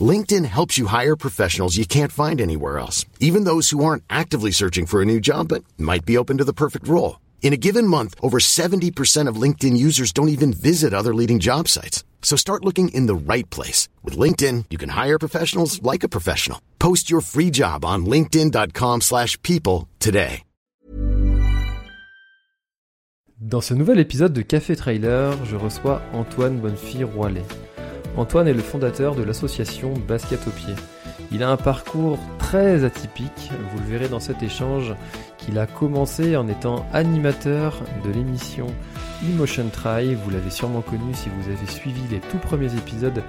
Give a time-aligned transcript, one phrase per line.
[0.00, 4.52] LinkedIn helps you hire professionals you can't find anywhere else, even those who aren't actively
[4.52, 7.18] searching for a new job but might be open to the perfect role.
[7.42, 11.66] In a given month, over 70% of LinkedIn users don't even visit other leading job
[11.66, 12.04] sites.
[12.22, 13.88] So start looking in the right place.
[14.04, 16.60] With LinkedIn, you can hire professionals like a professional.
[16.78, 20.44] Post your free job on linkedin.com slash people today.
[23.42, 27.46] Dans ce nouvel épisode de Café Trailer, je reçois Antoine Bonnefille-Roilet.
[28.16, 30.74] Antoine est le fondateur de l'association Basket au pied.
[31.32, 34.94] Il a un parcours très atypique, vous le verrez dans cet échange,
[35.38, 38.66] qu'il a commencé en étant animateur de l'émission
[39.22, 40.14] Emotion Try.
[40.14, 43.22] Vous l'avez sûrement connu si vous avez suivi les tout premiers épisodes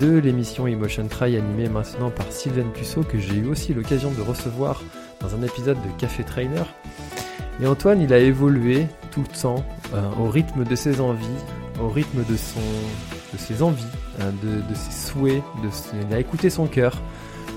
[0.00, 4.22] de l'émission Emotion Try animée maintenant par Sylvain Puceau que j'ai eu aussi l'occasion de
[4.22, 4.82] recevoir
[5.20, 6.64] dans un épisode de Café Trainer.
[7.62, 11.26] Et Antoine, il a évolué tout le temps euh, au rythme de ses envies,
[11.80, 12.60] au rythme de, son,
[13.36, 13.84] de ses envies,
[14.20, 17.00] hein, de, ses souhaits, de, écouté son cœur.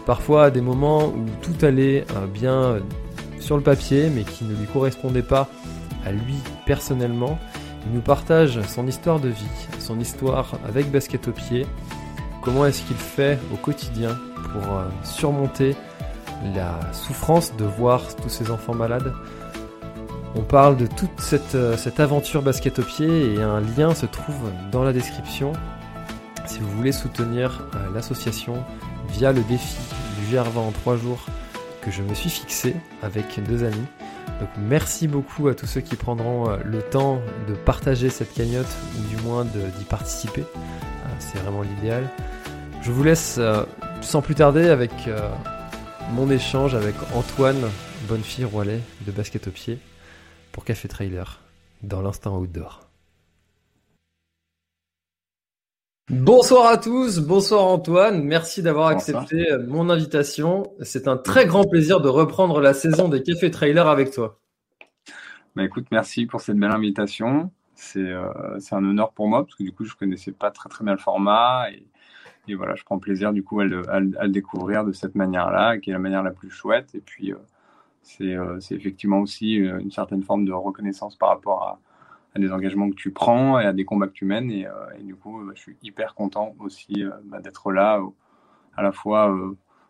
[0.06, 2.80] Parfois à des moments où tout allait euh, bien euh,
[3.40, 5.48] sur le papier, mais qui ne lui correspondait pas
[6.06, 6.36] à lui
[6.66, 7.38] personnellement.
[7.86, 9.46] Il nous partage son histoire de vie,
[9.80, 11.66] son histoire avec basket au pied,
[12.42, 14.18] comment est-ce qu'il fait au quotidien
[14.52, 15.76] pour euh, surmonter
[16.56, 19.14] la souffrance de voir tous ses enfants malades,
[20.36, 21.10] on parle de toute
[21.56, 25.54] euh, cette, aventure basket au pied et un lien se trouve dans la description
[26.46, 28.64] si vous voulez soutenir euh, l'association
[29.10, 29.78] via le défi
[30.20, 31.26] du GR20 en 3 jours
[31.82, 33.86] que je me suis fixé avec deux amis.
[34.40, 38.68] Donc merci beaucoup à tous ceux qui prendront euh, le temps de partager cette cagnotte
[38.98, 40.44] ou du moins d'y participer.
[41.18, 42.08] C'est vraiment l'idéal.
[42.82, 43.42] Je vous laisse
[44.02, 44.92] sans plus tarder avec
[46.14, 47.62] mon échange avec Antoine
[48.08, 49.80] Bonnefille-Roilet de Basket au Pied
[50.52, 51.40] pour Café Trailer
[51.82, 52.90] dans l'instant outdoor.
[56.10, 60.74] Bonsoir à tous, bonsoir Antoine, merci d'avoir accepté mon invitation.
[60.82, 64.40] C'est un très grand plaisir de reprendre la saison des Café Trailer avec toi.
[65.56, 67.52] Bah écoute, merci pour cette belle invitation.
[67.96, 70.84] Euh, c'est un honneur pour moi parce que du coup je connaissais pas très très
[70.84, 71.86] bien le format et,
[72.56, 75.92] voilà, je prends plaisir du coup à le, à le, découvrir de cette manière-là, qui
[75.92, 76.96] est la manière la plus chouette.
[76.96, 77.49] Et puis euh, euh,
[78.60, 81.80] c'est effectivement aussi euh, une certaine forme de reconnaissance par rapport à,
[82.40, 84.50] des engagements que tu prends et à des combats que tu mènes.
[84.50, 84.72] Et, euh,
[85.02, 88.02] du coup, bah, je suis hyper content aussi bah, d'être là,
[88.78, 89.36] à la fois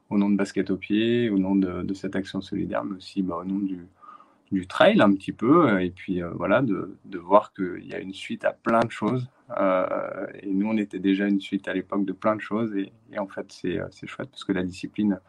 [0.09, 3.38] au nom de Basket au pied, au nom de, cette action solidaire, mais aussi bah,
[3.38, 5.80] au nom du, trail un petit peu.
[5.80, 9.30] Et puis voilà, de, de voir qu'il y a une suite à plein de choses.
[9.51, 12.75] et nous, on était déjà une suite à l'époque de plein de choses.
[12.75, 15.19] Et, et en fait, c'est chouette parce que la discipline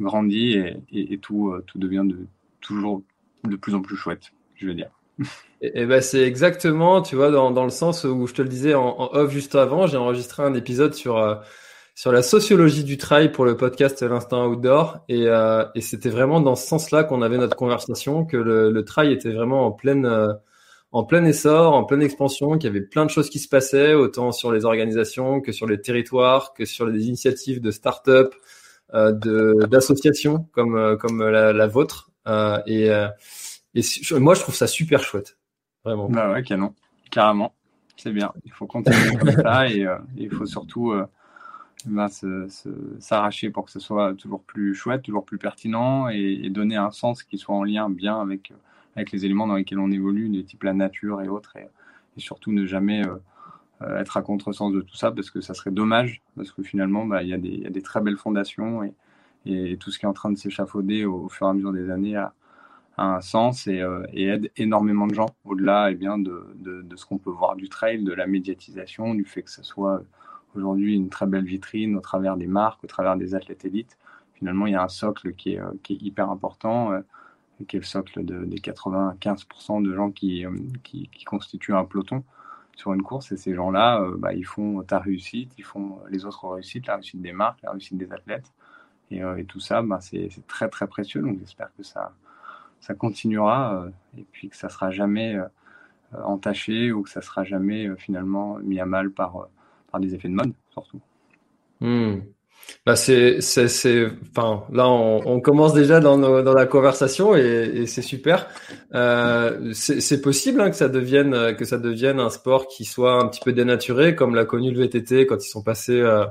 [0.00, 0.58] grandit
[0.92, 2.18] et, tout, euh, tout devient de,
[2.60, 3.02] toujours
[3.44, 4.90] de plus en plus chouette, je veux dire.
[5.60, 8.74] Et, ben c'est exactement, tu vois, dans, dans, le sens où je te le disais
[8.74, 11.34] en, off juste avant, j'ai enregistré un épisode sur euh,
[11.96, 16.40] sur la sociologie du trail pour le podcast L'Instant Outdoor, et, euh, et c'était vraiment
[16.40, 20.06] dans ce sens-là qu'on avait notre conversation, que le, le trail était vraiment en pleine
[20.92, 23.94] en plein essor, en pleine expansion, qu'il y avait plein de choses qui se passaient,
[23.94, 28.38] autant sur les organisations que sur les territoires, que sur les initiatives de start-up, euh,
[28.92, 32.10] d'associations comme euh, comme la, la vôtre.
[32.26, 32.88] Euh, et,
[33.74, 35.38] et moi, je trouve ça super chouette,
[35.84, 36.08] vraiment.
[36.08, 36.74] Bah ouais, canon,
[37.10, 37.54] carrément.
[37.96, 38.32] C'est bien.
[38.44, 40.94] Il faut continuer comme ça et, il faut surtout
[41.86, 42.08] bah,
[43.00, 47.22] s'arracher pour que ce soit toujours plus chouette, toujours plus pertinent et, donner un sens
[47.22, 48.52] qui soit en lien bien avec,
[48.94, 51.68] avec les éléments dans lesquels on évolue, des types la nature et autres, et,
[52.16, 53.16] et surtout ne jamais euh,
[53.86, 57.22] être à contresens de tout ça parce que ça serait dommage parce que finalement bah,
[57.22, 57.34] il y,
[57.66, 58.92] a des très belles fondations et,
[59.78, 62.16] tout ce qui est en train de s'échafauder au, fur et à mesure des années
[62.16, 62.34] a,
[62.98, 66.44] un sens et, euh, et, aide énormément de gens au-delà et eh bien de,
[66.96, 70.02] ce qu'on peut voir du trail, de la médiatisation, du fait que ce soit
[70.54, 73.96] aujourd'hui une très belle vitrine au travers des marques, au travers des athlètes élites.
[74.34, 77.00] Finalement, il y a un socle qui est, est hyper important, euh,
[77.68, 80.44] qui est le socle de, des 95% de gens qui
[81.24, 82.24] constituent un peloton
[82.78, 86.24] sur une course et ces gens-là, euh, bah, ils font ta réussite, ils font les
[86.24, 88.52] autres réussites, la réussite des marques, la réussite des athlètes.
[89.10, 91.20] Et, euh, tout ça, bah, c'est très très précieux.
[91.20, 92.12] Donc j'espère que ça,
[92.80, 95.36] ça continuera euh, et puis que ça sera jamais
[96.12, 99.48] entaché ou que ça sera jamais finalement mis à mal par,
[99.90, 101.00] par des effets de mode, surtout.
[101.80, 102.20] Hmm.
[102.86, 103.38] Bah c'est,
[104.30, 108.48] enfin, là, on, on commence déjà dans, nos, dans la conversation et, et c'est super.
[108.94, 113.28] Euh, c'est, possible hein, que ça devienne, que ça devienne un sport qui soit un
[113.28, 116.24] petit peu dénaturé, comme l'a connu le VTT quand ils sont passés euh,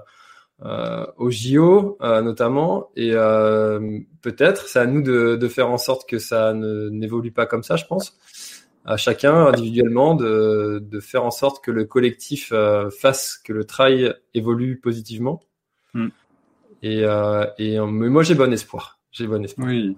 [0.64, 2.90] euh, au JO euh, notamment.
[2.96, 7.46] Et euh, peut-être, c'est à nous de, de faire en sorte que ça n'évolue pas
[7.46, 8.18] comme ça, je pense.
[8.86, 13.66] À chacun individuellement de, de faire en sorte que le collectif euh, fasse que le
[13.66, 15.42] trail évolue positivement.
[15.98, 16.08] Mm.
[16.84, 19.00] Et, euh, et mais moi j'ai bon espoir.
[19.12, 19.68] J'ai bon espoir.
[19.68, 19.96] Oui.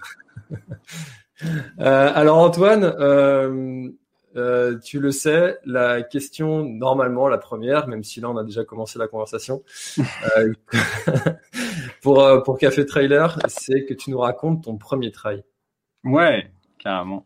[1.80, 3.88] Euh, alors Antoine, euh,
[4.36, 8.66] euh, tu le sais, la question normalement la première, même si là on a déjà
[8.66, 9.64] commencé la conversation,
[10.38, 10.54] euh,
[12.02, 15.46] pour euh, pour Café Trailer, c'est que tu nous racontes ton premier trail.
[16.04, 17.26] Ouais, carrément.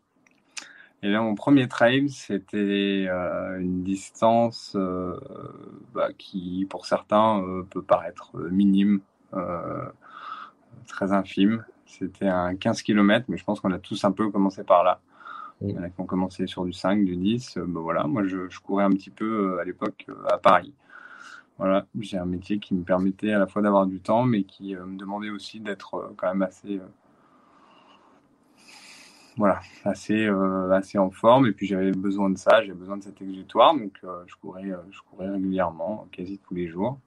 [1.04, 5.20] Et là, mon premier trail, c'était euh, une distance euh,
[5.92, 9.00] bah, qui, pour certains, euh, peut paraître minime,
[10.88, 11.62] très infime.
[11.84, 15.02] C'était un 15 km, mais je pense qu'on a tous un peu commencé par là.
[15.60, 17.58] Il y en a qui ont commencé sur du 5, du 10.
[17.58, 20.72] Euh, bah, voilà, moi, je, je courais un petit peu à l'époque à Paris.
[21.58, 24.74] Voilà, j'ai un métier qui me permettait à la fois d'avoir du temps, mais qui
[24.74, 26.80] me demandait aussi d'être quand même assez,
[29.36, 31.46] voilà, assez, euh, assez en forme.
[31.46, 34.70] Et puis j'avais besoin de ça, j'avais besoin de cet exutoire, donc euh, je courais,
[34.70, 36.98] euh, je courais régulièrement, quasi tous les jours.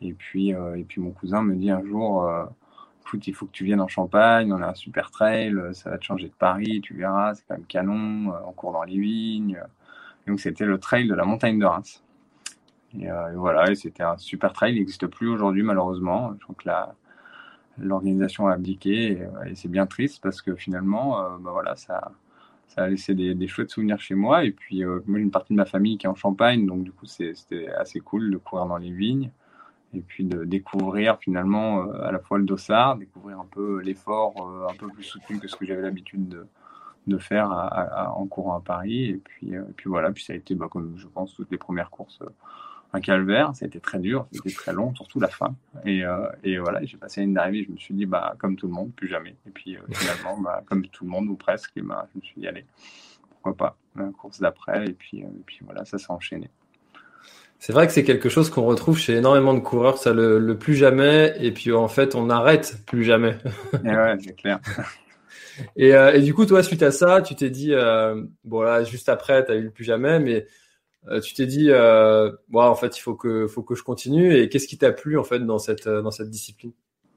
[0.00, 2.30] Et puis, et puis mon cousin me dit un jour,
[3.00, 5.98] écoute, il faut que tu viennes en Champagne, on a un super trail, ça va
[5.98, 9.60] te changer de Paris, tu verras, c'est quand même canon, on court dans les vignes.
[10.28, 12.04] Donc c'était le trail de la montagne de Reims.
[12.96, 16.32] Et, et voilà, et c'était un super trail, il n'existe plus aujourd'hui malheureusement.
[16.38, 16.94] Je crois que la,
[17.80, 21.76] l'organisation a abdiqué et, euh, et c'est bien triste parce que finalement, euh, bah voilà,
[21.76, 22.12] ça,
[22.68, 24.44] ça a laissé des, des chouettes souvenirs chez moi.
[24.44, 26.84] Et puis euh, moi j'ai une partie de ma famille qui est en Champagne, donc
[26.84, 29.30] du coup c'était assez cool de courir dans les vignes
[29.94, 34.34] et puis de découvrir finalement à la fois le dossard, découvrir un peu l'effort
[34.70, 36.46] un peu plus soutenu que ce que j'avais l'habitude de,
[37.06, 37.50] de faire
[38.14, 39.04] en courant à Paris.
[39.04, 41.88] Et puis, puis voilà, puis ça a été, bah, comme je pense, toutes les premières
[41.88, 42.20] courses,
[42.92, 43.54] un calvaire.
[43.54, 45.54] Ça a été très dur, c'était très long, surtout la fin.
[45.84, 48.66] Et, euh, et voilà, j'ai passé une d'arrivée, je me suis dit, bah, comme tout
[48.66, 49.36] le monde, plus jamais.
[49.46, 52.24] Et puis euh, finalement, bah, comme tout le monde ou presque, et bah, je me
[52.24, 52.64] suis dit, allez,
[53.30, 54.86] pourquoi pas, la course d'après.
[54.86, 56.50] Et puis, euh, et puis voilà, ça s'est enchaîné.
[57.60, 60.56] C'est vrai que c'est quelque chose qu'on retrouve chez énormément de coureurs, ça le, le
[60.56, 63.36] plus jamais, et puis en fait on arrête plus jamais.
[63.84, 64.60] Et ouais, c'est clair.
[65.76, 68.84] Et, euh, et du coup, toi, suite à ça, tu t'es dit, euh, bon là,
[68.84, 70.46] juste après, tu as eu le plus jamais, mais
[71.22, 74.34] tu t'es dit, euh, en fait, il faut que, faut que je continue.
[74.34, 76.72] Et qu'est-ce qui t'a plu en fait dans cette, euh, dans cette discipline?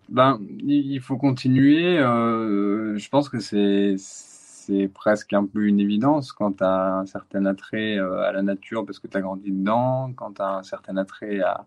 [0.09, 1.97] Ben, il faut continuer.
[1.97, 7.05] euh, je pense que c'est c'est presque un peu une évidence quand tu as un
[7.05, 10.57] certain attrait euh, à la nature parce que tu as grandi dedans, quand tu as
[10.57, 11.65] un certain attrait à,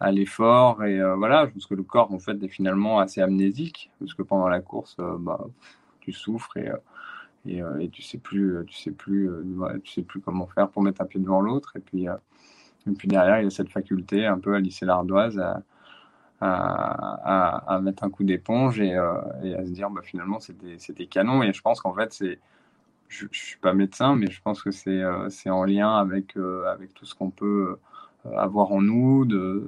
[0.00, 0.84] à l'effort.
[0.84, 4.14] Et euh, voilà, je pense que le corps, en fait, est finalement assez amnésique parce
[4.14, 5.46] que pendant la course, euh, bah,
[6.00, 6.76] tu souffres et, euh,
[7.46, 10.68] et, euh, et tu sais plus, tu sais plus, euh, tu sais plus comment faire
[10.70, 11.72] pour mettre un pied devant l'autre.
[11.76, 12.14] Et puis, euh,
[12.86, 15.62] et puis derrière, il y a cette faculté un peu à lisser l'ardoise, à,
[16.40, 19.20] à, à, mettre un coup d'éponge et, euh,
[19.58, 22.38] à se dire bah, finalement c'était canon et je pense qu'en fait c'est
[23.08, 26.64] je, je suis pas médecin mais je pense que c'est euh, en lien avec euh,
[26.66, 27.78] avec tout ce qu'on peut
[28.26, 29.64] euh, avoir en nous de,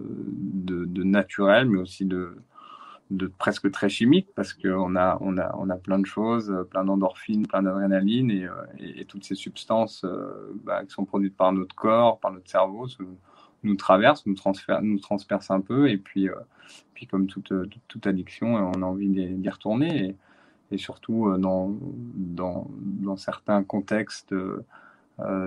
[0.54, 2.36] de naturel mais aussi de
[3.10, 6.84] de presque très chimique parce qu'on a on a on a plein de choses plein
[6.84, 11.36] d'endorphines plein d'adrénaline et, euh, et, et toutes ces substances euh, bah, qui sont produites
[11.36, 12.86] par notre corps par notre cerveau
[13.62, 14.36] nous traversent nous
[14.82, 16.34] nous transpercent un peu et puis euh,
[16.94, 17.52] puis comme toute,
[17.88, 20.04] toute, addiction, euh, on a envie d'y retourner.
[20.04, 20.16] Et,
[20.72, 21.76] et surtout dans,
[22.14, 24.32] dans, dans certains contextes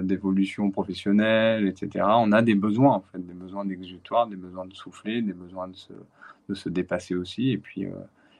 [0.03, 4.73] d'évolution professionnelle, etc., on a des besoins, en fait, des besoins d'exutoire, des besoins de
[4.73, 5.93] souffler, des besoins de se,
[6.49, 7.51] de se dépasser aussi.
[7.51, 7.91] Et puis, euh,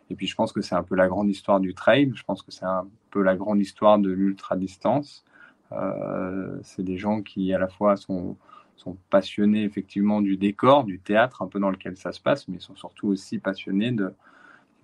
[0.10, 2.42] et puis je pense que c'est un peu la grande histoire du trail, je pense
[2.42, 5.24] que c'est un peu la grande histoire de l'ultra-distance.
[5.72, 8.38] Euh, c'est des gens qui à la fois sont
[8.76, 12.60] sont passionnés effectivement du décor, du théâtre, un peu dans lequel ça se passe, mais
[12.60, 14.14] sont surtout aussi passionnés de,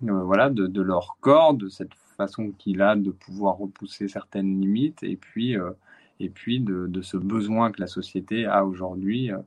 [0.04, 4.60] euh, voilà, de, de, leur corps, de cette façon qu'il a de pouvoir repousser certaines
[4.60, 5.72] limites, et puis, euh,
[6.20, 9.38] et puis de, de, ce besoin que la société a aujourd'hui, euh,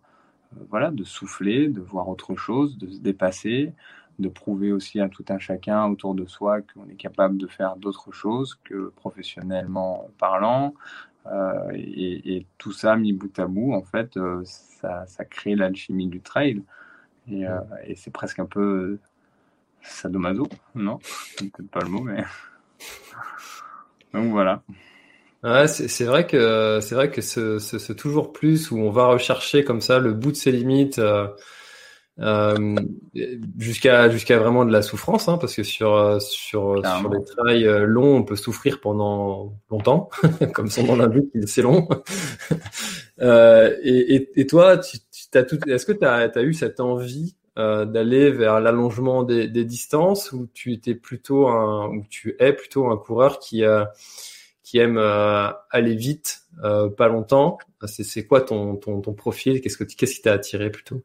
[0.69, 3.73] voilà, de souffler, de voir autre chose, de se dépasser,
[4.19, 7.75] de prouver aussi à tout un chacun autour de soi qu'on est capable de faire
[7.77, 10.73] d'autres choses que professionnellement parlant,
[11.27, 15.55] euh, et, et, tout ça mis bout à bout, en fait, euh, ça, ça, crée
[15.55, 16.61] l'alchimie du trail.
[17.29, 18.99] Et, euh, et c'est presque un peu
[19.81, 20.99] sadomaso, non?
[21.01, 22.23] C'est peut-être pas le mot, mais.
[24.13, 24.63] Donc voilà.
[25.43, 29.07] Ouais, c'est vrai que c'est vrai que ce, ce, ce, toujours plus où on va
[29.07, 31.27] rechercher comme ça le bout de ses limites, euh,
[32.19, 32.75] euh,
[33.57, 38.17] jusqu'à jusqu'à vraiment de la souffrance, hein, parce que sur sur sur les trails longs,
[38.17, 40.09] on peut souffrir pendant longtemps,
[40.53, 41.89] comme son nom l'indique, c'est long.
[43.21, 46.53] euh, et, et, et, toi, tu, tu as tout, est-ce que tu as, as, eu
[46.53, 52.03] cette envie euh, d'aller vers l'allongement des, des, distances, ou tu étais plutôt un, ou
[52.09, 53.91] tu es plutôt un coureur qui a
[54.73, 57.59] qui aime euh, aller vite, euh, pas longtemps.
[57.85, 59.61] C'est quoi ton, ton, profil?
[59.61, 61.03] Qu'est-ce que qu'est-ce qui t'a attiré plutôt?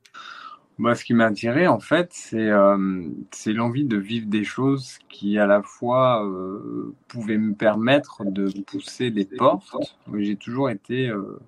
[0.79, 3.03] Moi, ce qui m'a attiré, en fait, c'est euh,
[3.45, 9.11] l'envie de vivre des choses qui, à la fois, euh, pouvaient me permettre de pousser
[9.11, 9.77] des portes.
[10.17, 11.39] J'ai toujours été, euh,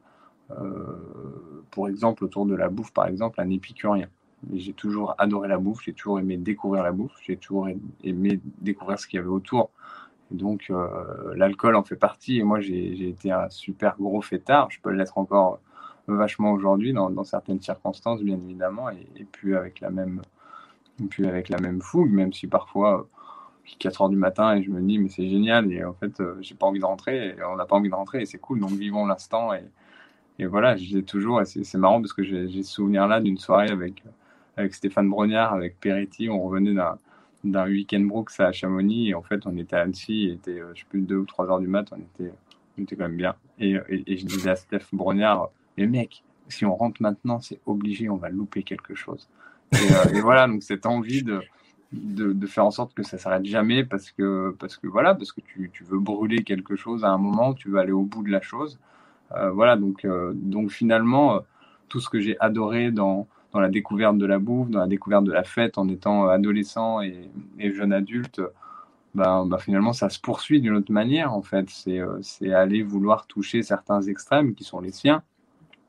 [1.70, 4.08] pour exemple, autour de la bouffe, par exemple, un épicurien.
[4.52, 7.70] J'ai toujours adoré la bouffe, j'ai toujours aimé découvrir la bouffe, j'ai toujours
[8.04, 9.70] aimé découvrir ce qu'il y avait autour
[10.30, 10.88] donc, euh,
[11.34, 12.38] l'alcool en fait partie.
[12.38, 14.70] Et moi, j'ai été un super gros fêtard.
[14.70, 15.60] Je peux l'être encore
[16.06, 20.22] vachement aujourd'hui dans, certaines circonstances, bien évidemment, et, et, puis avec la même,
[21.08, 23.06] puis avec la même fougue, même si parfois,
[23.78, 26.36] 4 heures du matin, et je me dis, mais c'est génial, et en fait, euh,
[26.40, 28.60] j'ai pas envie de rentrer, et on n'a pas envie de rentrer, et c'est cool,
[28.60, 29.54] donc vivons l'instant.
[29.54, 29.64] Et,
[30.38, 34.02] et voilà, j'ai toujours, c'est marrant parce que j'ai ce souvenir-là d'une soirée avec,
[34.56, 36.98] avec Stéphane Brognard, avec Peretti, on revenait d'un
[37.44, 39.10] d'un week-end Brooks à Chamonix.
[39.10, 41.24] Et en fait, on était à Annecy, il était, euh, je sais plus, 2 ou
[41.24, 42.32] 3 heures du mat, on était,
[42.78, 43.34] on était quand même bien.
[43.58, 48.08] Et, et, je disais à Steph Brognard, mais mec, si on rentre maintenant, c'est obligé,
[48.08, 49.28] on va louper quelque chose.
[49.72, 51.42] Et, euh, et voilà, donc cette envie de,
[51.92, 55.40] de, faire en sorte que ça s'arrête jamais parce que, parce que voilà, parce que
[55.40, 58.30] tu, tu, veux brûler quelque chose à un moment, tu veux aller au bout de
[58.30, 58.78] la chose.
[59.32, 61.40] Euh, voilà, donc, euh, donc finalement,
[61.88, 65.24] tout ce que j'ai adoré dans, dans la découverte de la bouffe, dans la découverte
[65.24, 68.40] de la fête en étant adolescent et, jeune adulte,
[69.14, 71.68] ben, ben, finalement ça se poursuit d'une autre manière en fait.
[71.68, 72.20] C'est euh,
[72.54, 75.22] aller vouloir toucher certains extrêmes qui sont les siens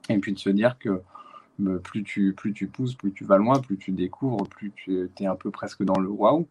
[0.10, 1.01] et puis de se dire que
[1.60, 5.25] ben, plus, tu, plus pousses, plus tu vas loin, plus tu découvres, plus tu es
[5.25, 6.48] un peu presque dans le waouh.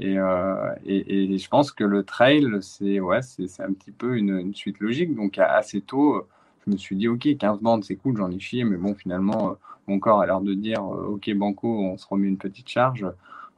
[0.00, 4.80] Et, euh, je pense que le trail, c'est c'est un petit peu une, une, suite
[4.80, 5.14] logique.
[5.14, 6.26] Donc assez tôt,
[6.66, 9.56] je me suis dit, ok, 15 bandes, c'est cool, j'en ai chié, mais bon, finalement,
[9.86, 13.06] mon corps a l'air de dire euh, ok banco on se remet une petite charge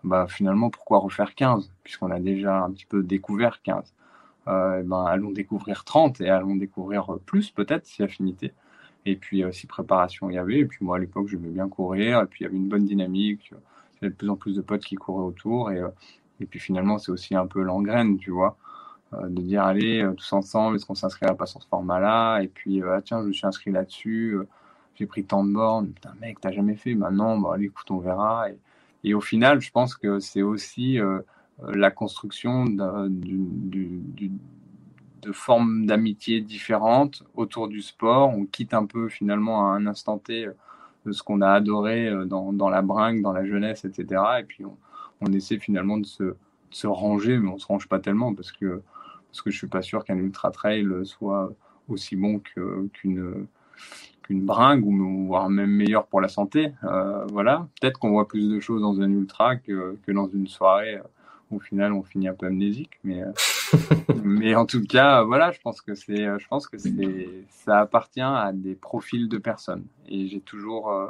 [0.03, 3.95] bah finalement pourquoi refaire 15 puisqu'on a déjà un petit peu découvert 15
[4.49, 8.53] euh, ben, allons découvrir 30 et allons découvrir plus peut-être si affinité.
[9.07, 11.51] Et puis euh, si préparation il y avait et puis moi à l'époque je voulais
[11.51, 14.31] bien courir et puis il y avait une bonne dynamique il y avait de plus
[14.31, 15.89] en plus de potes qui couraient autour et, euh,
[16.41, 18.57] et puis finalement c'est aussi un peu l'engraine tu vois
[19.13, 22.49] de dire allez tous ensemble est-ce qu'on s'inscrit à pas sur ce format là et
[22.49, 24.39] puis ah tiens je me suis inscrit là-dessus
[24.95, 27.99] j'ai pris tant de bornes, putain mec, t'as jamais fait, maintenant, bah, allez, écoute, on
[27.99, 28.47] verra.
[29.03, 31.21] Et, au final, je pense que c'est aussi euh,
[31.59, 33.11] la construction de,
[35.33, 38.31] formes d'amitié différentes autour du sport.
[38.31, 40.49] On quitte un peu finalement à un instant T
[41.05, 44.23] de ce qu'on a adoré euh, dans, la bringue, dans la jeunesse, etc.
[44.41, 44.65] Et puis
[45.21, 48.83] on, essaie finalement de se, ranger, mais on se range pas tellement parce que,
[49.29, 51.53] parce que je suis pas sûr qu'un ultra trail soit
[51.89, 53.47] aussi bon qu'une
[54.25, 56.73] qu'une bringue ou voire même meilleur pour la santé.
[56.83, 60.49] Euh, voilà, peut-être qu'on voit plus de choses dans un ultra que, que dans une
[60.49, 60.99] soirée
[61.51, 63.33] où au final on finit un peu amnésique, mais euh,
[64.25, 68.21] mais en tout cas, voilà, je pense que c'est, je pense que c'est, ça appartient
[68.21, 71.07] à des profils de personnes et j'ai toujours euh,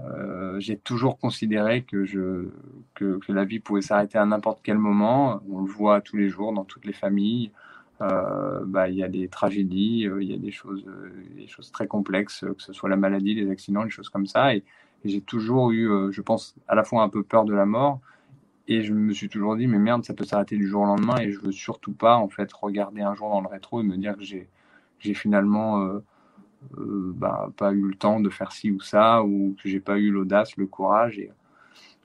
[0.00, 2.48] euh, j'ai toujours considéré que, je,
[2.94, 5.40] que, que la vie pouvait s'arrêter à n'importe quel moment.
[5.50, 7.50] On le voit tous les jours dans toutes les familles.
[8.00, 11.48] Euh, bah, il y a des tragédies, euh, il y a des choses, euh, des
[11.48, 14.54] choses très complexes, que ce soit la maladie, les accidents, les choses comme ça.
[14.54, 14.64] Et,
[15.04, 18.00] j'ai toujours eu, je pense, à la fois un peu peur de la mort.
[18.66, 21.18] Et je me suis toujours dit, mais merde, ça peut s'arrêter du jour au lendemain.
[21.20, 23.96] Et je veux surtout pas, en fait, regarder un jour dans le rétro et me
[23.96, 24.48] dire que j'ai,
[24.98, 26.00] j'ai finalement
[26.72, 30.10] bah, pas eu le temps de faire ci ou ça, ou que j'ai pas eu
[30.10, 31.22] l'audace, le courage.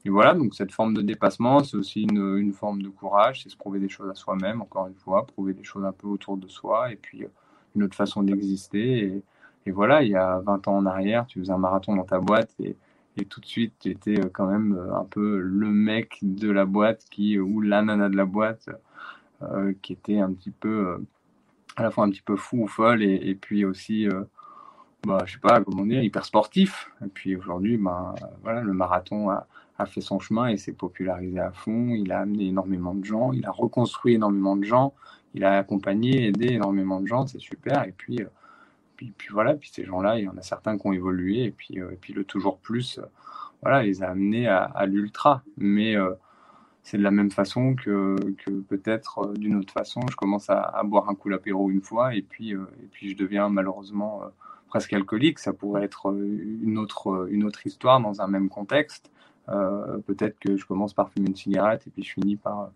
[0.05, 3.49] Et voilà, donc cette forme de dépassement, c'est aussi une, une, forme de courage, c'est
[3.49, 6.35] se prouver des choses à soi-même, encore une fois, prouver des choses un peu autour
[6.35, 7.29] de soi, et puis euh,
[7.75, 9.05] une autre façon d'exister.
[9.05, 9.23] Et,
[9.65, 12.19] et, voilà, il y a 20 ans en arrière, tu faisais un marathon dans ta
[12.19, 12.75] boîte, et,
[13.15, 16.51] et tout de suite, tu étais euh, quand même euh, un peu le mec de
[16.51, 18.69] la boîte, qui ou la nana de la boîte,
[19.81, 21.03] qui était un petit peu,
[21.75, 24.07] à la fois un petit peu fou ou folle, et, puis aussi...
[24.07, 24.23] Euh,
[25.05, 26.89] bah, je sais pas comment dire, hyper sportif.
[27.05, 31.39] Et puis aujourd'hui, bah, voilà, le marathon a, a fait son chemin et s'est popularisé
[31.39, 31.89] à fond.
[31.89, 34.93] Il a amené énormément de gens, il a reconstruit énormément de gens,
[35.33, 37.83] il a accompagné, aidé énormément de gens, c'est super.
[37.85, 38.27] Et puis, euh,
[38.95, 41.81] puis, voilà, puis ces gens-là, il y en a certains qui ont évolué et puis,
[41.81, 43.05] euh, puis le toujours plus, euh,
[43.61, 45.43] voilà, les a amenés à, l'ultra.
[45.57, 45.95] Mais
[46.83, 50.83] c'est de la même façon que, que peut-être d'une autre façon, je commence à, à
[50.83, 54.23] boire un coup l'apéro une fois et puis, et puis je deviens malheureusement
[54.67, 59.12] presque alcoolique, ça pourrait être une autre, une autre histoire dans un même contexte.
[59.47, 62.71] Peut-être que je commence par fumer une cigarette et puis je finis par,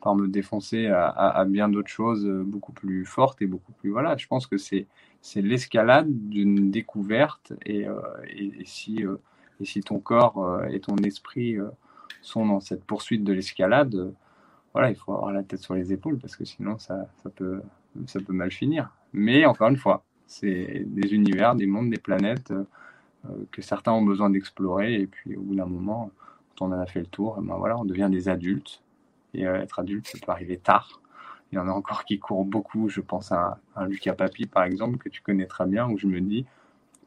[0.00, 3.90] par me défoncer à, bien d'autres choses beaucoup plus fortes et beaucoup plus.
[3.90, 4.86] Voilà, je pense que c'est
[5.36, 7.86] l'escalade d'une découverte et,
[8.28, 9.04] et, si,
[9.60, 11.56] et si ton corps et ton esprit
[12.20, 14.12] sont dans cette poursuite de l'escalade,
[14.72, 17.62] voilà, il faut avoir la tête sur les épaules parce que sinon ça, ça, peut,
[18.06, 18.90] ça peut mal finir.
[19.12, 22.64] Mais encore une fois, c'est des univers, des mondes, des planètes euh,
[23.52, 24.94] que certains ont besoin d'explorer.
[24.94, 26.10] Et puis au bout d'un moment,
[26.56, 28.82] quand on en a fait le tour, ben voilà, on devient des adultes.
[29.34, 31.00] Et euh, être adulte, ça peut arriver tard.
[31.52, 32.88] Il y en a encore qui courent beaucoup.
[32.88, 36.06] Je pense à, à Lucas Papi, par exemple, que tu connais très bien, où je
[36.06, 36.46] me dis,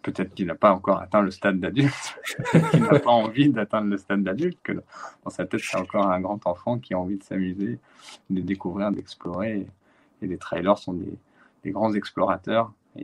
[0.01, 2.19] peut-être qu'il n'a pas encore atteint le stade d'adulte,
[2.71, 4.73] qu'il n'a pas envie d'atteindre le stade d'adulte, que
[5.23, 7.79] dans sa tête, c'est encore un grand enfant qui a envie de s'amuser,
[8.29, 9.67] de découvrir, d'explorer.
[10.21, 12.71] Et les trailers sont des, grands explorateurs.
[12.97, 13.01] Euh,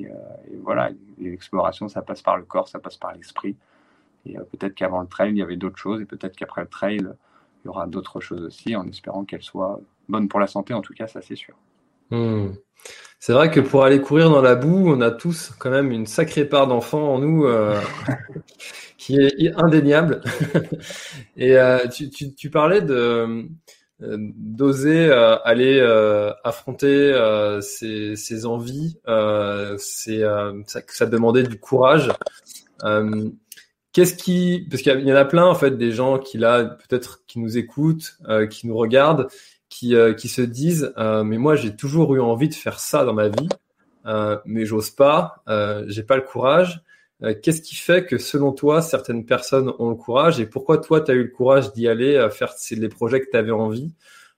[0.52, 3.56] et, voilà, l'exploration, ça passe par le corps, ça passe par l'esprit.
[4.26, 6.68] Et euh, peut-être qu'avant le trail, il y avait d'autres choses, et peut-être qu'après le
[6.68, 9.80] trail, il y aura d'autres choses aussi, en espérant qu'elles soient
[10.10, 11.56] bonnes pour la santé, en tout cas, ça c'est sûr.
[12.10, 12.52] Hmm.
[13.20, 16.06] C'est vrai que pour aller courir dans la boue, on a tous quand même une
[16.06, 17.80] sacrée part d'enfants en nous euh,
[18.98, 20.22] qui est indéniable.
[21.38, 23.48] Et euh, tu, parlais de
[24.00, 25.12] d'oser
[25.44, 25.82] aller
[26.44, 27.14] affronter
[27.62, 28.98] ses, envies,
[29.78, 30.24] c'est
[30.66, 32.12] ça, demandait du courage.
[33.94, 37.26] Qu'est-ce qui, parce qu'il y en a plein en fait des gens qui là peut-être
[37.26, 38.18] qui nous écoutent,
[38.52, 39.28] qui nous regardent
[39.70, 43.04] qui, euh, qui se disent euh, mais moi j'ai toujours eu envie de faire ça
[43.04, 43.50] dans ma vie,
[44.06, 45.44] euh, mais j'ose pas,
[45.88, 46.82] j'ai pas le courage.
[47.42, 51.10] Qu'est-ce qui fait que selon toi certaines personnes ont le courage et pourquoi toi tu
[51.12, 53.96] as eu le courage d'y aller faire les projets que tu avais envie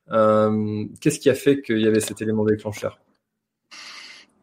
[0.09, 3.00] Qu'est-ce qui a fait qu'il y avait cet élément déclencheur?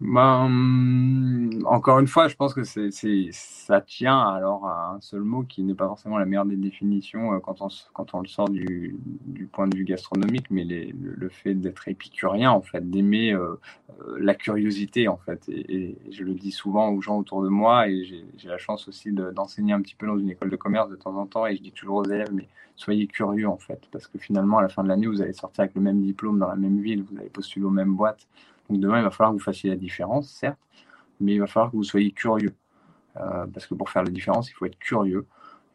[0.01, 2.91] Ben, encore une fois, je pense que c'est,
[3.33, 7.33] ça tient alors à un seul mot qui n'est pas forcément la meilleure des définitions
[7.33, 10.95] euh, quand on, quand on le sort du, du point de vue gastronomique, mais les,
[11.01, 13.59] le, fait d'être épicurien, en fait, d'aimer euh,
[14.03, 15.49] euh, la curiosité, en fait.
[15.49, 19.13] Et, je le dis souvent aux gens autour de moi, et j'ai, la chance aussi
[19.13, 21.63] d'enseigner un petit peu dans une école de commerce de temps en temps, et je
[21.63, 24.83] dis toujours aux élèves, mais soyez curieux, en fait, parce que finalement, à la fin
[24.83, 27.31] de l'année, vous allez sortir avec le même diplôme dans la même ville, vous allez
[27.31, 28.27] postuler aux mêmes boîtes
[28.69, 30.59] donc demain, il va falloir que vous fassiez la différence, certes,
[31.21, 32.55] mais il va falloir que vous soyez curieux.
[33.19, 35.27] Euh, parce que pour faire la différence, il faut être curieux.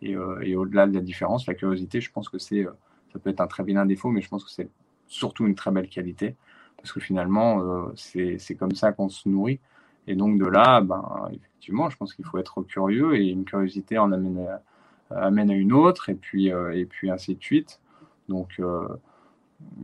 [0.01, 2.71] Et, euh, au-delà de la différence, la curiosité, je pense que c'est, euh,
[3.13, 4.69] ça peut être un très vilain défaut, mais je pense que c'est
[5.07, 6.35] surtout une très belle qualité.
[6.77, 9.59] Parce que finalement, c'est, comme ça qu'on se nourrit.
[10.07, 13.99] Et donc de là, ben, effectivement, je pense qu'il faut être curieux et une curiosité
[13.99, 14.47] en amène
[15.11, 17.79] à, amène à une autre, et puis, et puis ainsi de suite.
[18.29, 18.59] Donc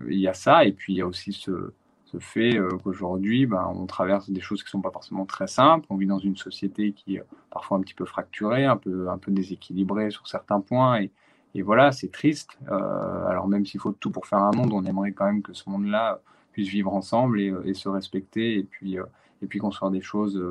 [0.08, 1.72] il y a ça, et puis il y a aussi ce,
[2.12, 5.48] ce fait euh, qu'aujourd'hui, ben, on traverse des choses qui ne sont pas forcément très
[5.48, 5.86] simples.
[5.90, 9.18] On vit dans une société qui est parfois un petit peu fracturée, un peu, un
[9.18, 11.02] peu déséquilibrée sur certains points.
[11.02, 11.12] Et,
[11.54, 12.58] et voilà, c'est triste.
[12.70, 15.54] Euh, alors même s'il faut tout pour faire un monde, on aimerait quand même que
[15.54, 16.22] ce monde-là
[16.54, 19.04] puisse vivre ensemble et, et, se respecter et puis, euh,
[19.42, 20.42] et puis construire des choses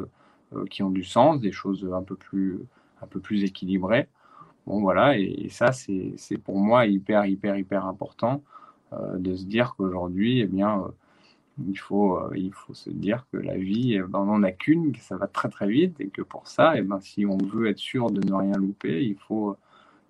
[0.71, 2.61] qui ont du sens, des choses un peu plus,
[3.03, 4.09] un peu plus équilibrées.
[4.66, 8.42] Bon voilà, et, ça c'est pour moi hyper, hyper, hyper important
[8.92, 10.85] de se dire qu'aujourd'hui, eh bien,
[11.64, 14.53] il faut, euh, il faut se dire que la vie, eh ben, on n'en a
[14.53, 17.38] qu'une, que ça va très très vite et que pour ça, eh ben, si on
[17.38, 19.57] veut être sûr de ne rien louper, il faut,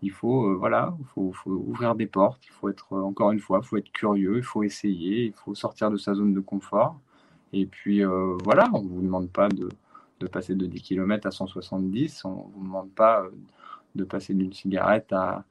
[0.03, 3.39] il faut, euh, voilà, il faut, faut, ouvrir des portes, il faut être, encore une
[3.41, 6.41] fois, il faut être curieux, il faut essayer, il faut sortir de sa zone de
[6.41, 7.01] confort.
[7.53, 9.69] Et puis euh, voilà, on ne vous demande pas de,
[10.21, 13.25] de, passer de 10 km à 170, on ne vous demande pas
[13.95, 15.45] de passer d'une cigarette à,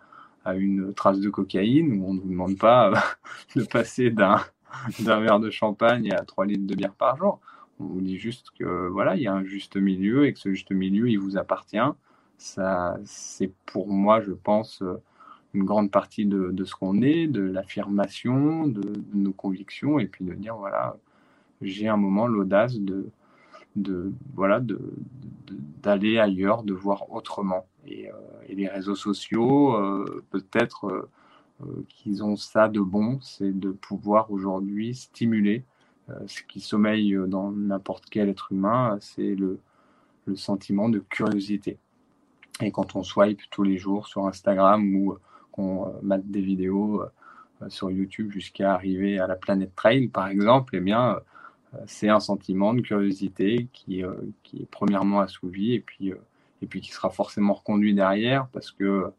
[0.45, 2.91] à une trace de cocaïne, ou on ne vous demande pas
[3.55, 4.39] de passer d'un
[4.99, 7.39] d'un verre de champagne à 3 litres de bière par jour.
[7.79, 10.49] On vous dit juste que voilà, il y a un juste milieu et que ce
[10.49, 11.77] juste milieu, il vous appartient.
[12.38, 14.81] Ça, c'est pour moi, je pense,
[15.55, 18.81] une grande partie de, ce qu'on est, de l'affirmation, de,
[19.13, 20.97] nos convictions, et puis de dire voilà,
[21.61, 23.09] j'ai un moment l'audace de,
[24.33, 24.61] voilà,
[25.81, 27.65] d'aller ailleurs, de voir autrement.
[27.88, 28.13] Et, euh,
[28.49, 31.09] les réseaux sociaux, euh, peut-être euh,
[31.87, 35.63] qu'ils ont ça de bon, c'est de pouvoir aujourd'hui stimuler
[36.09, 39.59] euh, ce qui sommeille dans n'importe quel être humain, c'est le,
[40.35, 41.77] sentiment de curiosité.
[42.59, 45.17] Et quand on swipe tous les jours sur Instagram ou
[45.51, 47.03] qu'on euh, mate des vidéos
[47.67, 51.19] sur YouTube jusqu'à arriver à la planète Trail, par exemple, eh bien,
[51.85, 54.03] c'est un sentiment de curiosité qui,
[54.43, 56.11] qui est premièrement assouvi et puis,
[56.61, 59.11] et puis qui sera forcément reconduit derrière parce que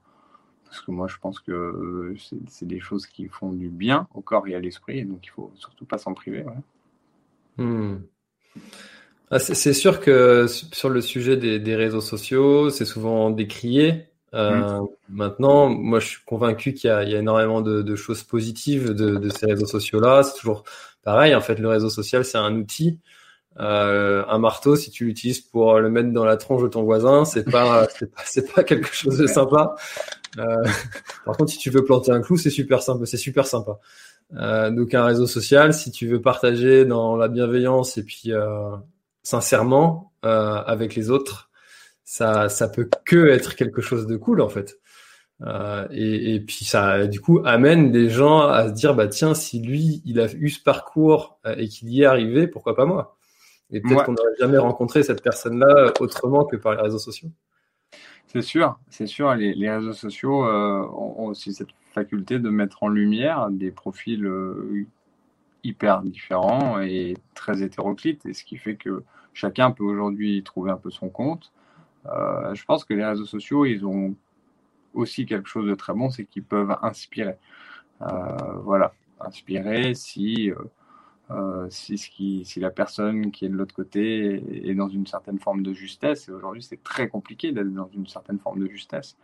[0.66, 2.16] parce que moi, je pense que euh,
[2.48, 5.30] c'est des choses qui font du bien au corps et à l'esprit, et donc il
[5.30, 6.44] faut surtout pas s'en priver.
[7.56, 7.96] Hmm.
[9.30, 14.06] Ah, c'est sûr que sur le sujet des, réseaux sociaux, c'est souvent décrié.
[14.34, 14.86] Euh, mm.
[15.08, 19.66] Maintenant, moi, je suis convaincu qu'il y, a énormément de, choses positives de, ces réseaux
[19.66, 20.22] sociaux-là.
[20.22, 20.62] C'est toujours
[21.02, 21.34] pareil.
[21.34, 23.00] En fait, le réseau social, c'est un outil.
[23.58, 27.24] Euh, un marteau, si tu l'utilises pour le mettre dans la tronche de ton voisin,
[27.24, 27.88] c'est pas,
[28.24, 29.74] c'est pas, quelque chose de sympa.
[30.38, 30.64] Euh,
[31.24, 33.06] par contre, si tu veux planter un clou, c'est super sympa.
[33.06, 33.78] C'est super sympa.
[34.70, 38.32] donc, un réseau social, si tu veux partager dans la bienveillance et puis
[39.26, 41.50] sincèrement euh, avec les autres,
[42.04, 44.78] ça ça peut que être quelque chose de cool en fait.
[45.42, 49.60] Euh, et, puis ça du coup amène des gens à se dire bah tiens si
[49.60, 53.18] lui il a eu ce parcours euh, et qu'il y est arrivé pourquoi pas moi?
[53.70, 57.28] Et peut-être qu'on n'aurait jamais rencontré cette personne là autrement que par les réseaux sociaux
[58.36, 63.48] c'est sûr c'est sûr les, réseaux sociaux ont aussi cette faculté de mettre en lumière
[63.50, 64.28] des profils
[65.64, 70.76] hyper différents et très hétéroclites et ce qui fait que chacun peut aujourd'hui trouver un
[70.76, 71.52] peu son compte.
[72.06, 74.14] Euh, je pense que les réseaux sociaux, ils ont
[74.94, 77.36] aussi quelque chose de très bon, c'est qu'ils peuvent inspirer.
[78.02, 80.52] Euh, voilà, inspirer si,
[81.30, 85.72] euh, si, la personne qui est de l'autre côté est dans une certaine forme de
[85.72, 86.28] justesse.
[86.28, 89.16] Et aujourd'hui, c'est très compliqué d'être dans une certaine forme de justesse.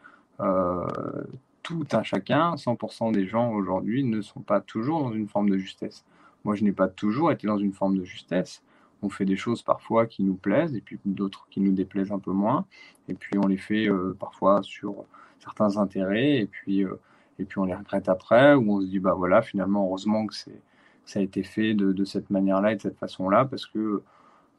[1.63, 5.59] tout un chacun, 100% des gens aujourd'hui ne sont pas toujours dans une forme de
[5.59, 6.05] justesse.
[6.45, 8.63] Moi, je n'ai pas toujours été dans une forme de justesse
[9.03, 12.19] on fait des choses parfois qui nous plaisent et puis d'autres qui nous déplaisent un
[12.19, 12.67] peu moins.
[13.09, 15.05] Et puis on les fait euh, parfois sur
[15.41, 17.01] certains intérêts et puis, euh,
[17.39, 20.35] et puis on les regrette après ou on se dit bah voilà finalement heureusement que
[20.35, 20.61] c'est
[21.05, 24.03] ça a été fait de, cette manière-là et de cette façon-là parce que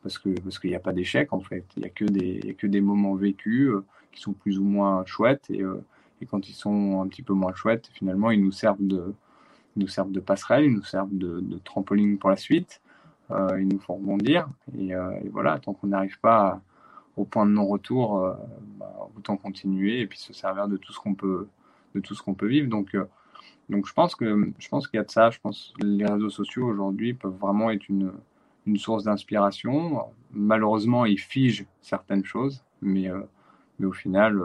[0.02, 1.66] parce que parce qu'il n'y a pas d'échec en fait.
[1.78, 5.06] Il n'y a que des que des moments vécus euh, qui sont plus ou moins
[5.06, 5.62] chouettes et,
[6.22, 9.14] et quand ils sont un petit peu moins chouettes finalement ils nous servent de
[9.76, 12.82] nous servent de passerelle, ils nous servent de, de trampoline pour la suite.
[13.32, 14.48] Euh, il nous faut rebondir.
[14.78, 16.62] Euh, et, voilà, tant qu'on n'arrive pas
[17.16, 18.34] au point de non-retour, euh,
[18.78, 21.48] bah, autant continuer et puis se servir de tout ce qu'on peut,
[21.96, 22.70] de tout ce qu'on peut vivre.
[22.70, 22.98] Donc,
[23.70, 25.30] donc je pense que je pense qu'il y a de ça.
[25.30, 28.12] Je pense que les réseaux sociaux aujourd'hui peuvent vraiment être une,
[28.76, 30.04] source d'inspiration.
[30.32, 33.10] Malheureusement, ils figent certaines choses, mais,
[33.78, 34.42] mais au final,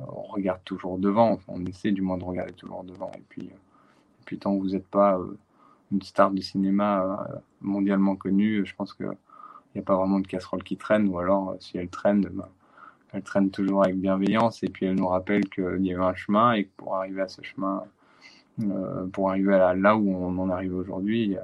[0.00, 1.38] on regarde toujours devant.
[1.48, 3.10] on essaie du moins de regarder toujours devant.
[3.16, 5.18] Et puis, et puis tant que vous n'êtes pas
[5.92, 9.10] une star du cinéma euh, mondialement connue, je pense qu'il
[9.74, 12.48] n'y a pas vraiment de casserole qui traîne, ou alors euh, si elle traîne, ben,
[13.12, 16.14] elle traîne toujours avec bienveillance, et puis elle nous rappelle qu'il y a eu un
[16.14, 17.88] chemin, et que pour arriver à ce chemin, euh,
[19.12, 21.36] pour arriver à là où on en arrive aujourd'hui,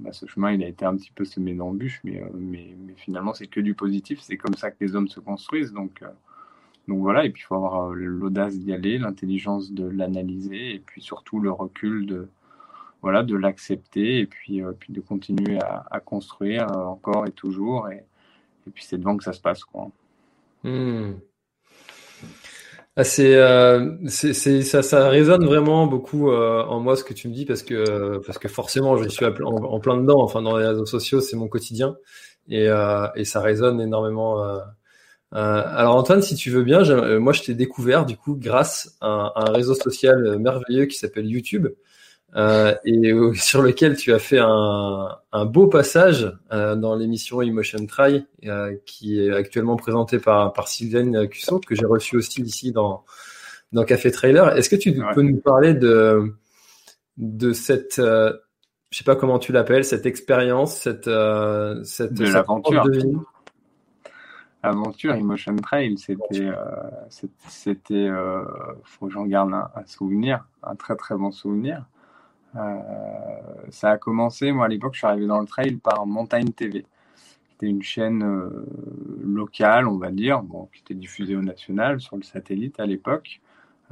[0.00, 3.34] ben, ce chemin il a été un petit peu semé d'embûches, mais, mais, mais, finalement
[3.34, 6.02] c'est que du positif, c'est comme ça que les hommes se construisent, donc,
[6.88, 11.00] donc voilà, et puis il faut avoir l'audace d'y aller, l'intelligence de l'analyser, et puis
[11.00, 12.28] surtout le recul de
[13.02, 17.90] voilà, de l'accepter et puis, euh, puis de continuer à, construire euh, encore et toujours.
[17.90, 18.04] Et,
[18.66, 19.64] et puis c'est devant que ça se passe.
[19.64, 19.90] Quoi.
[20.62, 21.14] Hmm.
[22.94, 27.46] Ah, c'est, euh, ça, ça résonne vraiment beaucoup en moi ce que tu me dis
[27.46, 30.22] parce que, parce que forcément je suis en, plein dedans.
[30.22, 31.96] Enfin, dans les réseaux sociaux, c'est mon quotidien
[32.48, 32.66] et,
[33.14, 34.44] et ça résonne énormément.
[35.30, 36.82] alors Antoine, si tu veux bien,
[37.18, 41.68] moi je t'ai découvert du coup grâce à un réseau social merveilleux qui s'appelle YouTube.
[42.34, 47.84] Euh, et sur lequel tu as fait un, un beau passage euh, dans l'émission Emotion
[47.86, 52.72] Try, euh, qui est actuellement présentée par, par Sylvaine Cusson, que j'ai reçu aussi ici
[52.72, 53.04] dans,
[53.72, 54.56] dans Café Trailer.
[54.56, 56.34] Est-ce que tu peux nous parler de,
[57.18, 58.32] de cette, euh,
[58.90, 62.86] je sais pas comment tu l'appelles, cette expérience, cette, euh, cette, de l'aventure.
[64.64, 66.48] Aventure Emotion Trail, c'était,
[67.48, 68.08] c'était,
[68.84, 71.84] faut que j'en garde un, un souvenir, un très très bon souvenir.
[72.56, 72.78] Euh,
[73.70, 76.84] ça a commencé, moi à l'époque, je suis arrivé dans le trail par Montagne TV.
[77.52, 78.66] C'était une chaîne euh,
[79.22, 83.40] locale, on va dire, qui était diffusée au national sur le satellite à l'époque,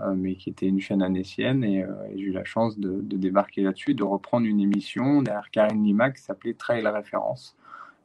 [0.00, 1.64] euh, mais qui était une chaîne anécienne.
[1.64, 6.10] Et, j'ai eu la chance de, débarquer là-dessus, de reprendre une émission derrière Karine Lima
[6.10, 7.56] qui s'appelait Trail Référence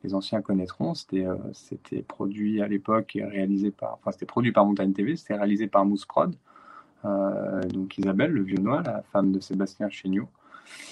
[0.03, 0.93] les anciens connaîtront.
[0.93, 5.33] C'était c'était produit à l'époque et réalisé par, enfin c'était produit par Montagne TV, c'était
[5.33, 6.35] réalisé par Mousse Prod.
[7.03, 10.29] donc Isabelle, le vieux noir, la femme de Sébastien Chéniaud.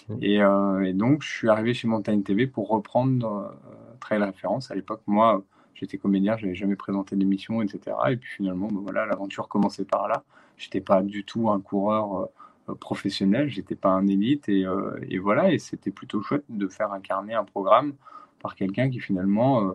[0.10, 0.14] Mm.
[0.24, 4.72] Euh, et, donc, je suis arrivé chez Montagne TV pour reprendre euh, Trail Référence.
[4.72, 7.96] À l'époque, moi, j'étais comédien, je n'avais jamais présenté d'émission, etc.
[8.10, 10.24] Et puis finalement, ben voilà, l'aventure commençait par là.
[10.58, 12.30] Je n'étais pas du tout un coureur
[12.70, 14.48] euh, professionnel, j'étais pas un élite.
[14.50, 14.66] Et,
[15.10, 17.94] et voilà, et c'était plutôt chouette de faire incarner un programme
[18.42, 19.74] par quelqu'un qui finalement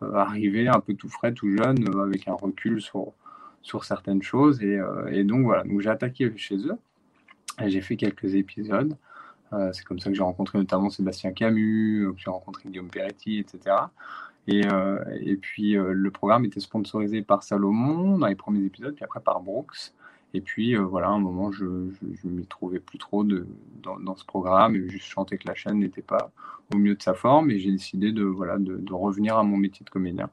[0.00, 3.12] arrivait un peu tout frais, tout jeune, avec un recul sur,
[3.62, 4.62] sur certaines choses.
[4.62, 4.78] Et,
[5.10, 6.78] et donc voilà, donc j'ai attaqué chez eux.
[7.66, 8.96] J'ai fait quelques épisodes.
[9.72, 13.76] C'est comme ça que j'ai rencontré notamment Sébastien Camus, que j'ai rencontré Guillaume Peretti, etc.
[14.46, 14.62] Et,
[15.20, 19.40] et puis le programme était sponsorisé par Salomon dans les premiers épisodes, puis après par
[19.40, 19.92] Brooks.
[20.34, 23.46] Et puis voilà, à un moment, je ne m'y trouvais plus trop de,
[23.82, 26.30] dans, dans, ce programme et je sentais que la chaîne n'était pas
[26.74, 29.84] au mieux de sa forme et j'ai décidé de, voilà, de, revenir à mon métier
[29.84, 30.28] de comédien.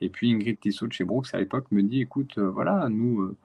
[0.00, 3.36] Et puis Ingrid Tissot de chez Brooks à l'époque me dit écoute, voilà, nous,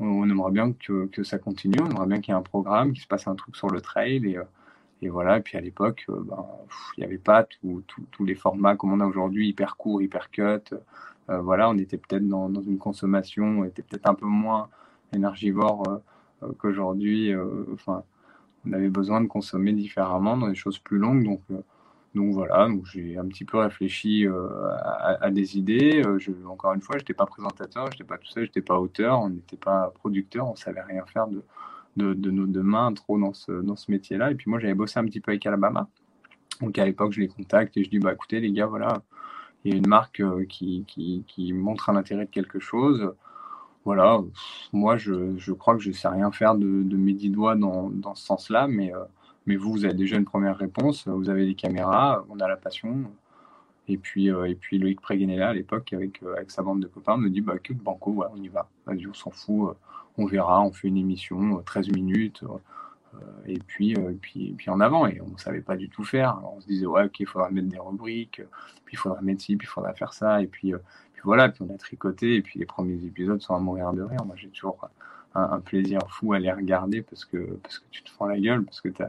[0.00, 2.92] on, aimerait bien que, que, ça continue, on aimerait bien qu'il y ait un programme,
[2.92, 4.26] qu'il se passe un truc sur le trail.
[4.26, 4.44] Et, euh,
[5.02, 6.44] et voilà, et puis à l'époque, euh, ben,
[6.96, 7.46] il n'y avait pas
[8.10, 10.74] tous les formats comme on a aujourd'hui, hyper court, hyper cut.
[11.30, 14.68] Euh, voilà, on était peut-être dans, dans, une consommation, on était peut-être un peu moins
[15.12, 16.00] énergivore
[16.58, 17.34] qu'aujourd'hui.
[17.72, 18.02] enfin,
[18.66, 21.24] on avait besoin de consommer différemment dans des choses plus longues.
[21.24, 21.40] Donc,
[22.14, 24.48] donc voilà, donc j'ai un petit peu réfléchi euh,
[25.20, 26.00] à, des idées.
[26.06, 28.62] Euh, encore une fois, je n'étais pas présentateur, je n'étais pas tout seul, je n'étais
[28.62, 31.42] pas auteur, on n'était pas producteur, on savait rien faire de,
[31.96, 34.30] de, nos deux mains trop dans ce, dans ce métier-là.
[34.30, 35.88] Et puis moi, j'avais bossé un petit peu avec Alabama.
[36.60, 39.02] Donc à l'époque, je les contacte et je dis, bah écoutez les gars, voilà,
[39.64, 43.12] il y a une marque euh, qui, qui, qui montre un intérêt de quelque chose.
[43.84, 44.20] Voilà,
[44.72, 47.56] moi, je, je crois que je ne sais rien faire de, de mes dix doigts
[47.56, 48.92] dans, dans ce sens-là, mais...
[49.46, 52.56] Mais vous, vous avez déjà une première réponse, vous avez des caméras, on a la
[52.56, 53.10] passion.
[53.88, 56.86] Et puis, euh, et puis Loïc Préguenella, à l'époque, avec, euh, avec sa bande de
[56.86, 58.68] copains, me dit bah, que Banco, on y va.
[58.86, 59.74] Vas-y, on s'en fout, euh,
[60.16, 62.44] on verra, on fait une émission, 13 minutes,
[63.46, 65.06] et, puis, puis, puis en avant.
[65.06, 66.40] Et on ne savait pas du tout faire.
[66.56, 68.42] on se disait, ouais, ok, il faudra mettre des rubriques,
[68.84, 70.42] puis il faudra mettre ci, puis il faudra faire ça.
[70.42, 70.72] Et puis,
[71.12, 74.02] puis voilà, puis on a tricoté, et puis les premiers épisodes sont à mourir de
[74.02, 74.24] rire.
[74.24, 74.88] Moi, j'ai toujours
[75.34, 78.64] un, plaisir fou à les regarder parce que, parce que tu te fends la gueule,
[78.64, 79.02] parce que tu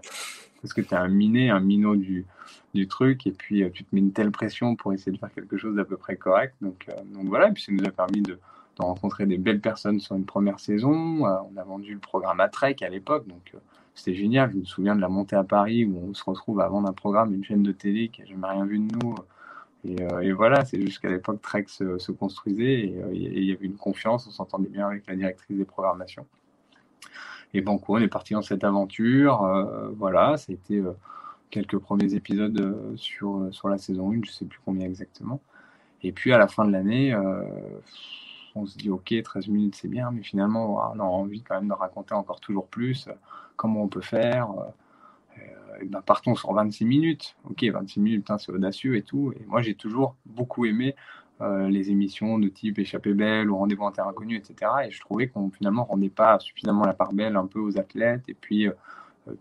[0.61, 2.25] parce que es un miné, un minot du,
[2.73, 5.31] du truc, et puis euh, tu te mets une telle pression pour essayer de faire
[5.31, 6.55] quelque chose d'à peu près correct.
[6.61, 8.39] Donc, euh, donc voilà, et puis ça nous a permis de, de,
[8.79, 11.27] rencontrer des belles personnes sur une première saison.
[11.27, 13.53] Euh, on a vendu le programme à Trek à l'époque, donc
[13.93, 14.51] c'était génial.
[14.51, 16.93] Je me souviens de la montée à Paris où on se retrouve à vendre un
[16.93, 19.15] programme, une chaîne de télé qui n'a jamais rien vu de nous.
[19.85, 23.65] Euh, et, voilà, c'est juste qu'à l'époque, Trek se, construisait euh, et il y avait
[23.65, 26.25] une confiance, on s'entendait bien avec la directrice des programmations.
[27.53, 29.43] Et bon, on est parti dans cette aventure.
[29.43, 30.83] Euh, voilà, ça a été
[31.49, 35.39] quelques premiers épisodes sur, sur la saison 1, je ne sais plus combien exactement.
[36.03, 37.15] Et puis à la fin de l'année,
[38.55, 41.69] on se dit ok, 13 minutes c'est bien, mais finalement on a envie quand même
[41.69, 43.07] de raconter encore toujours plus,
[43.55, 44.49] comment on peut faire.
[45.83, 47.35] Ben, partons sur 26 minutes.
[47.49, 49.33] Ok, 26 minutes, c'est audacieux et tout.
[49.39, 50.95] Et moi, j'ai toujours beaucoup aimé
[51.41, 54.71] euh, les émissions de type Échappée belle ou Rendez-vous en terre inconnue, etc.
[54.85, 58.23] Et je trouvais qu'on finalement rendait pas suffisamment la part belle un peu aux athlètes
[58.27, 58.73] et puis, euh,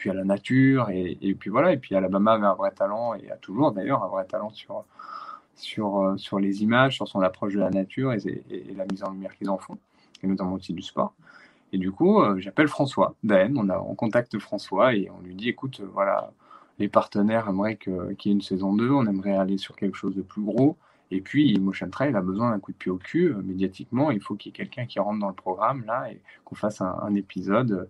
[0.07, 0.91] à la nature.
[0.91, 1.73] Et, puis voilà.
[1.73, 6.17] Et puis Alabama avait un vrai talent et a toujours d'ailleurs un vrai talent euh,
[6.17, 8.19] sur les images, sur son approche de la nature et,
[8.51, 9.79] et la mise en lumière qu'ils en font,
[10.23, 11.15] et notamment aussi du sport.
[11.75, 15.35] Et du coup, euh, j'appelle François Daen, on, a, on contacte François et on lui
[15.35, 16.31] dit écoute, euh, voilà,
[16.79, 20.15] les partenaires aimeraient qu'il y ait une saison 2, on aimerait aller sur quelque chose
[20.15, 20.77] de plus gros.
[21.11, 23.33] Et puis, Motion a besoin d'un coup de pied au cul.
[23.33, 26.21] Euh, médiatiquement, il faut qu'il y ait quelqu'un qui rentre dans le programme là et
[26.45, 27.89] qu'on fasse un, épisode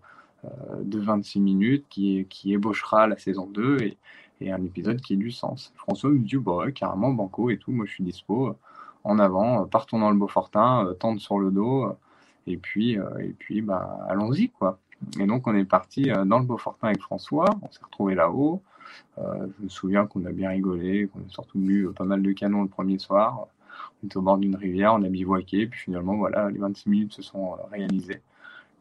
[0.81, 3.99] de 26 minutes qui, ébauchera la saison 2 et,
[4.40, 5.75] et, un épisode qui ait du sens.
[5.77, 8.57] François me dit bah, carrément, banco et tout, moi je suis dispo.
[9.05, 11.94] En avant, partons dans le Beaufortin, tente sur le dos.
[12.46, 14.78] Et puis, euh, et puis bah, allons-y, quoi.
[15.18, 18.62] Et donc, on est parti euh, dans le Beaufortin avec François, on s'est retrouvé là-haut.
[19.18, 22.33] Euh, je me souviens qu'on a bien rigolé, qu'on a surtout bu pas mal de
[22.33, 23.46] canons le premier soir.
[24.02, 27.12] On était au bord d'une rivière, on a bivouaqué, puis finalement, voilà, les 26 minutes
[27.12, 28.20] se sont réalisées.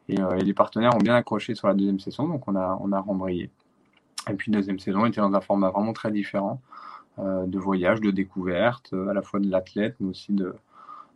[0.08, 3.00] Et, les partenaires ont bien accroché sur la deuxième saison, donc on a, on a
[3.00, 3.50] rembrayé.
[4.30, 6.60] Et puis, deuxième saison était dans un format vraiment très différent,
[7.18, 10.54] de voyage, de découverte, à la fois de l'athlète, mais aussi de,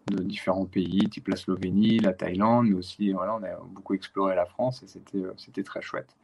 [0.08, 4.34] de différents pays, type la Slovénie, la Thaïlande, mais aussi voilà, on a beaucoup exploré
[4.34, 6.16] la France et c'était euh, c'était très chouette.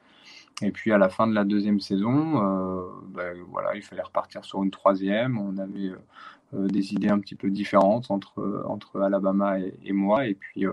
[0.62, 4.44] Et puis à la fin de la deuxième saison, euh, ben, voilà, il fallait repartir
[4.44, 5.38] sur une troisième.
[5.38, 5.92] On avait
[6.54, 10.26] euh, des idées un petit peu différentes entre entre Alabama et, moi.
[10.26, 10.66] Et puis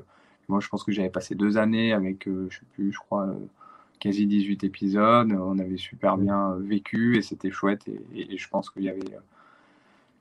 [0.47, 3.33] moi, je pense que j'avais passé deux années avec, je sais plus, je crois
[3.99, 5.31] quasi 18 épisodes.
[5.31, 7.87] On avait super bien vécu et c'était chouette.
[7.87, 9.17] Et, et, je pense qu'il y avait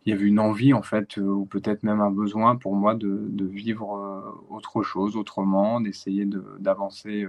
[0.06, 2.94] il y avait une envie en fait, euh, ou peut-être même un besoin pour moi
[2.94, 6.26] de, vivre euh, autre chose, autrement, d'essayer
[6.58, 7.26] d'avancer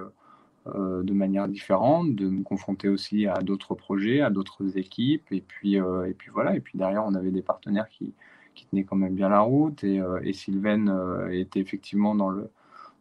[0.67, 5.41] euh, de manière différente, de me confronter aussi à d'autres projets, à d'autres équipes, et
[5.41, 6.55] puis, et puis voilà.
[6.55, 8.13] Et puis derrière, on avait des partenaires qui,
[8.55, 10.93] qui tenaient quand même bien la route, et, et Sylvaine
[11.31, 12.49] était effectivement dans le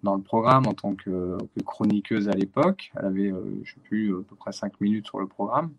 [0.02, 2.90] dans le programme en tant que, que chroniqueuse à l'époque.
[2.96, 5.72] Elle avait, je sais plus, à peu près cinq minutes sur le programme.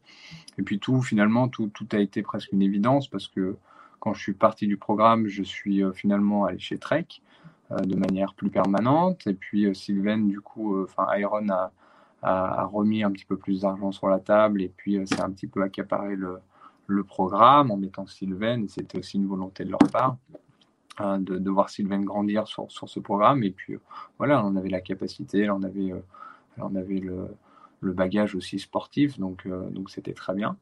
[0.60, 3.56] Et puis tout, finalement, tout, tout a été presque une évidence parce que
[4.02, 7.06] quand je suis parti du programme, je suis euh, finalement allé chez Trek
[7.70, 9.28] euh, de manière plus permanente.
[9.28, 11.72] Et puis euh, Sylvain, du coup, enfin Iron a,
[12.66, 15.64] remis un petit peu plus d'argent sur la table et puis c'est un petit peu
[15.64, 16.42] accaparé le,
[17.08, 20.18] programme en mettant Sylvain, c'était aussi une volonté de leur part.
[20.98, 23.44] Hein, de, voir Sylvain grandir sur, sur, ce programme.
[23.44, 23.78] Et puis
[24.18, 25.94] voilà, on avait la capacité, on avait,
[26.58, 27.28] on avait le,
[27.80, 30.58] le bagage aussi sportif, donc donc c'était très bien.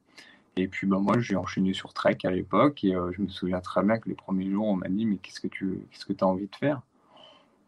[0.60, 3.84] Et puis bah, moi, j'ai enchaîné sur Trek à l'époque et je me souviens très
[3.84, 6.28] bien que les premiers jours, on m'a dit mais qu'est-ce que tu qu'est-ce que as
[6.28, 6.82] envie de faire?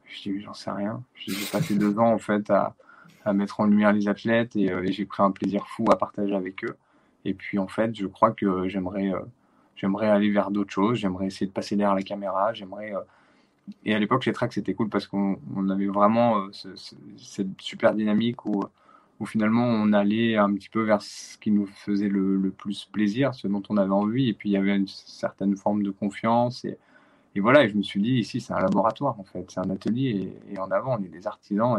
[0.06, 1.01] Je dis j'en sais rien.
[1.15, 2.75] J'ai passé deux ans en fait à,
[3.23, 6.36] à, mettre en lumière les athlètes et, et j'ai pris un plaisir fou à partager
[6.36, 6.75] avec eux.
[7.23, 9.13] Et puis en fait, je crois que j'aimerais
[9.82, 12.93] j'aimerais aller vers d'autres choses, j'aimerais essayer de passer derrière la caméra, j'aimerais.
[12.93, 13.01] Euh,
[13.86, 15.38] et à l'époque, chez Track, c'était cool parce qu'on
[15.69, 16.75] avait vraiment euh,
[17.17, 18.63] cette super dynamique où,
[19.21, 23.36] où finalement on allait un petit peu vers ce qui nous faisait le, plus plaisir,
[23.36, 26.65] ce dont on avait envie, et puis il y avait une certaine forme de confiance.
[26.65, 29.69] Et, voilà, et je me suis dit, ici, c'est un laboratoire en fait, c'est un
[29.69, 31.77] atelier, et, en avant, on est des artisans,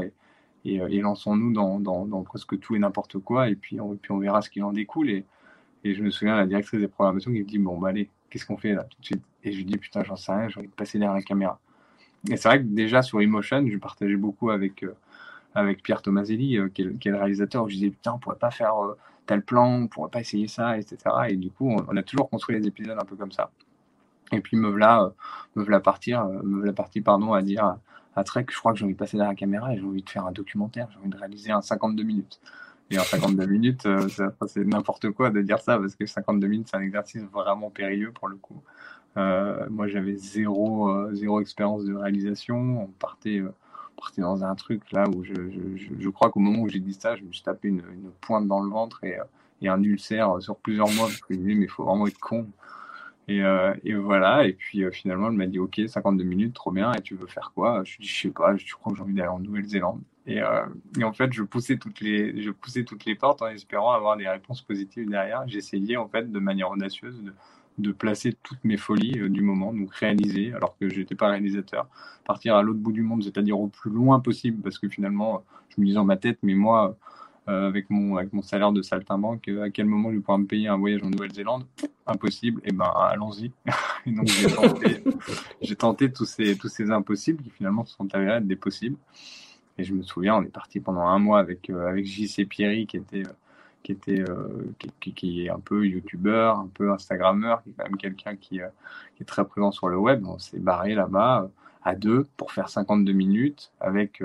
[0.65, 4.63] et, euh, lançons-nous dans, presque tout et n'importe quoi, et puis, on, verra ce qui
[4.63, 5.11] en découle.
[5.11, 5.25] Et,
[5.83, 8.47] et je me souviens, la directrice des programmations qui me dit Bon, bah allez, qu'est-ce
[8.47, 9.23] qu'on fait là tout de suite?
[9.43, 11.59] Et je lui dis Putain, j'en sais rien, j'ai envie de passer derrière la caméra.
[12.31, 14.95] Et c'est vrai que déjà sur Emotion, je partageais beaucoup avec, euh,
[15.55, 18.51] avec Pierre Tomaselli, euh, qui, est, le réalisateur, où je disais Putain, on pourrait pas
[18.51, 20.99] faire euh, tel plan, on pourrait pas essayer ça, etc.
[21.29, 23.51] Et du coup, on, a toujours construit les épisodes un peu comme ça.
[24.33, 25.13] Et puis me voilà,
[25.83, 27.77] partir, me voilà partir, pardon, à dire
[28.15, 30.03] à Trek, je crois que j'ai envie de passer derrière la caméra et j'ai envie
[30.03, 32.41] de faire un documentaire, j'ai envie de réaliser un 52 minutes.
[32.91, 34.07] Et en 52 minutes, euh,
[34.47, 38.13] c'est n'importe quoi de dire ça, parce que 52 minutes, c'est un exercice vraiment périlleux
[38.13, 38.63] pour le coup.
[39.17, 42.83] Euh, moi, j'avais zéro, euh, zéro expérience de réalisation.
[42.83, 43.43] On partait,
[43.97, 45.35] partait dans un truc là où je,
[45.99, 48.47] je, crois qu'au moment où j'ai dit ça, je me suis tapé une, une pointe
[48.47, 49.19] dans le ventre et,
[49.61, 52.07] et, un ulcère sur plusieurs mois, parce que je me dit, mais il faut vraiment
[52.07, 52.47] être con.
[53.29, 53.41] Et,
[53.85, 57.15] et, voilà, et puis finalement, elle m'a dit, ok, 52 minutes, trop bien, et tu
[57.15, 57.83] veux faire quoi?
[57.85, 60.01] Je dit, je sais pas, je crois que j'ai envie d'aller en Nouvelle-Zélande.
[60.29, 60.67] Euh,
[60.99, 64.17] et, en fait, je poussais toutes les, je poussais toutes les portes en espérant avoir
[64.17, 65.47] des réponses positives derrière.
[65.49, 67.33] J'essayais en fait de manière audacieuse de,
[67.79, 71.89] de placer toutes mes folies euh, du moment, donc réaliser, alors que j'étais pas réalisateur,
[72.25, 75.81] partir à l'autre bout du monde, c'est-à-dire au plus loin possible, parce que finalement, je
[75.81, 76.97] me disais dans ma tête, mais moi,
[77.49, 80.47] euh, avec mon avec mon salaire de saltimbanque, à quel moment je vais pouvoir me
[80.47, 81.65] payer un voyage en Nouvelle-Zélande?
[82.07, 82.61] Impossible.
[82.65, 83.51] Et eh ben, allons-y.
[84.07, 85.05] donc j'ai tenté,
[85.63, 88.97] j'ai tenté tous ces tous ces impossibles qui finalement se sont avérés être des possibles.
[89.79, 92.87] Et je me souviens, on est parti pendant un mois avec, euh, avec JC Pierry,
[92.87, 93.33] qui était, euh,
[93.83, 97.85] qui, était euh, qui, qui, est un peu youtubeur, un peu instagrammeur, qui est quand
[97.85, 98.61] même quelqu'un qui,
[99.17, 100.25] qui, est très présent sur le web.
[100.27, 101.51] On s'est barré là-bas
[101.85, 104.23] à deux pour faire 52 minutes avec,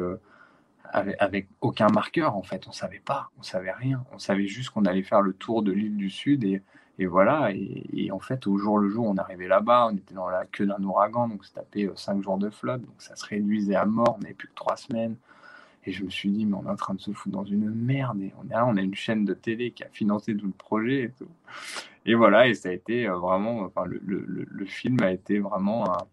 [0.93, 2.67] avec, aucun marqueur, en fait.
[2.67, 4.03] On savait pas, on savait rien.
[4.13, 6.61] On savait juste qu'on allait faire le tour de l'île du Sud et,
[6.99, 7.51] et voilà.
[7.51, 10.65] Et, en fait, au jour le jour, on arrivait là-bas, on était dans la queue
[10.65, 14.15] d'un ouragan, donc ça tapait 5 jours de flotte, donc ça se réduisait à mort,
[14.17, 15.15] on n'avait plus que 3 semaines.
[15.87, 17.71] Et je me suis dit, mais on est en train de se foutre dans une
[17.71, 18.21] merde.
[18.21, 20.51] Et on, est là, on a une chaîne de télé qui a financé tout le
[20.51, 21.11] projet
[22.07, 26.07] et voilà, et ça a été euh, vraiment, le, film a été vraiment un,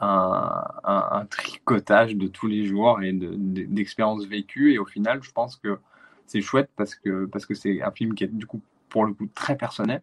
[0.00, 4.72] un, un, tricotage de tous les jours et d'expériences vécues.
[4.74, 5.78] Et au final, je pense que
[6.26, 9.14] c'est chouette parce que parce que c'est un film qui est du coup pour le
[9.14, 10.02] coup très personnel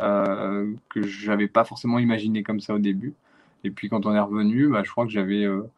[0.00, 3.14] euh, que j'avais pas forcément imaginé comme ça au début.
[3.62, 5.70] Et puis quand on est revenu, bah, je crois que j'avais euh,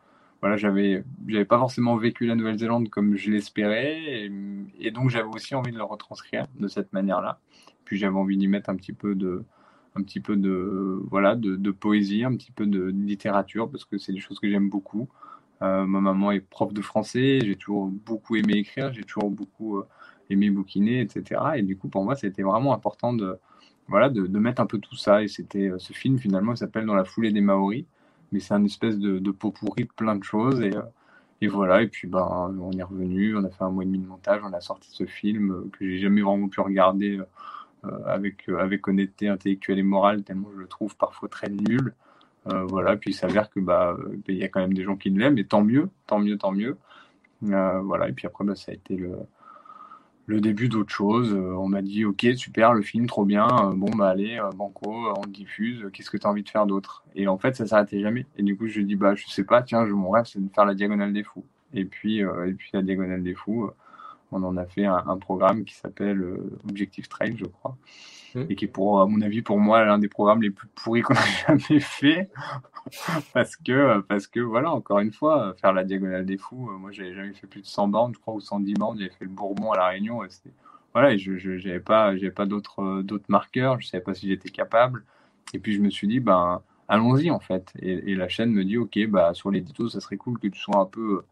[0.47, 4.31] voilà, j'avais, j'avais pas forcément vécu la Nouvelle-Zélande comme je l'espérais,
[4.79, 7.41] et, donc j'avais aussi envie de le retranscrire de cette manière-là.
[7.85, 9.43] Puis j'avais envie d'y mettre un petit peu de,
[9.97, 14.13] un petit peu de, voilà, de, poésie, un petit peu de, littérature, parce que c'est
[14.13, 15.09] des choses que j'aime beaucoup.
[15.63, 19.79] Euh, ma maman est prof de français, j'ai toujours beaucoup aimé écrire, j'ai toujours beaucoup
[19.79, 19.89] euh,
[20.31, 21.41] aimé bouquiner, etc.
[21.57, 23.37] Et du coup, pour moi, c'était vraiment important de,
[23.89, 25.25] voilà, de, de, mettre un peu tout ça.
[25.25, 27.85] Et c'était euh, ce film finalement, s'appelle Dans la foulée des Maoris
[28.33, 30.61] mais c'est un espèce de, de, pot pourri de plein de choses.
[30.61, 30.83] Et, euh,
[31.41, 33.99] et voilà, et puis ben, on est revenu, on a fait un mois et demi
[33.99, 37.21] de montage, on a sorti ce film euh, que j'ai jamais vraiment pu regarder
[37.85, 41.95] euh, avec, avec honnêteté intellectuelle et morale, tellement je le trouve parfois très nul.
[42.45, 43.97] voilà, puis il s'avère que bah
[44.29, 46.53] il y a quand même des gens qui l'aiment, et tant mieux, tant mieux, tant
[46.53, 46.77] mieux.
[47.43, 49.17] voilà, et puis après bah, ça a été le,
[50.27, 51.33] le début d'autre chose.
[51.33, 53.47] Euh, on m'a dit ok super le film trop bien.
[53.47, 55.89] Euh, bon bah allez euh, banco on diffuse.
[55.93, 57.05] Qu'est-ce que tu as envie de faire d'autre?
[57.15, 58.27] Et en fait ça s'arrêtait jamais.
[58.37, 60.53] Et du coup je dis bah je sais pas tiens je, mon rêve c'est de
[60.53, 61.45] faire la diagonale des fous.
[61.75, 63.71] Et puis et puis la diagonale des fous
[64.33, 66.25] on en a fait un, programme qui s'appelle
[66.69, 67.77] Objectif Trail je crois
[68.37, 68.47] mmh.
[68.51, 71.03] et qui est pour à mon avis pour moi l'un des programmes les plus pourris
[71.03, 72.31] qu'on a jamais fait.
[73.33, 77.15] Parce que parce que voilà encore une fois faire la diagonale des fous moi j'avais
[77.15, 79.73] jamais fait plus de 100 bornes je crois ou 110 bornes j'avais fait le Bourbon
[79.73, 80.29] à la Réunion et
[80.95, 84.51] voilà et je j'avais pas j'avais pas d'autres d'autres marqueurs je savais pas si j'étais
[84.51, 85.05] capable.
[85.55, 87.73] Et puis je me suis dit ben allons-y en fait.
[87.81, 90.79] Et, la chaîne me dit ok bah sur l'édito ça serait cool que tu sois
[90.79, 91.23] un peu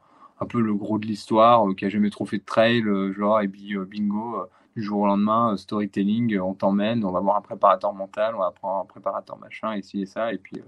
[0.40, 2.82] un peu le gros de l'histoire, qui a jamais trop fait de trail,
[3.16, 7.40] genre et puis bingo du jour au lendemain, storytelling, on t'emmène, on va voir un
[7.40, 10.60] préparateur mental, on va prendre un préparateur machin, ici et ça, et puis,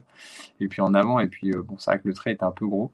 [0.61, 1.19] et puis en avant.
[1.19, 2.93] Et puis, bon, c'est vrai que le trait était un peu gros.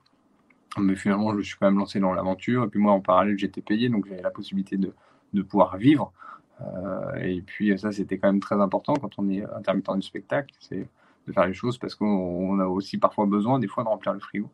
[0.79, 2.65] Mais finalement, je me suis quand même lancé dans l'aventure.
[2.65, 4.95] Et puis moi, en parallèle, j'étais payé, donc j'avais la possibilité de,
[5.35, 6.13] de pouvoir vivre.
[6.61, 10.55] Euh, et puis ça, c'était quand même très important quand on est intermittent du spectacle,
[10.61, 10.87] c'est
[11.27, 14.21] de faire les choses parce qu'on a aussi parfois besoin des fois de remplir le
[14.21, 14.49] frigo.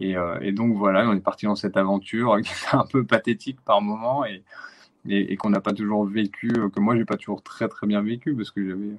[0.00, 3.80] Et, euh, donc voilà, on est parti dans cette aventure qui un peu pathétique par
[3.80, 4.42] moment et,
[5.08, 8.34] et, qu'on n'a pas toujours vécu, que moi j'ai pas toujours très très bien vécu
[8.34, 8.96] parce que j'avais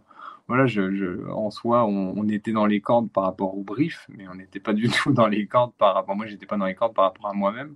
[0.47, 4.35] voilà, je, en soi, on, était dans les cordes par rapport au brief, mais on
[4.35, 6.15] n'était pas du tout dans les cordes par rapport.
[6.15, 7.75] Moi, j'étais pas dans les cordes par rapport à moi-même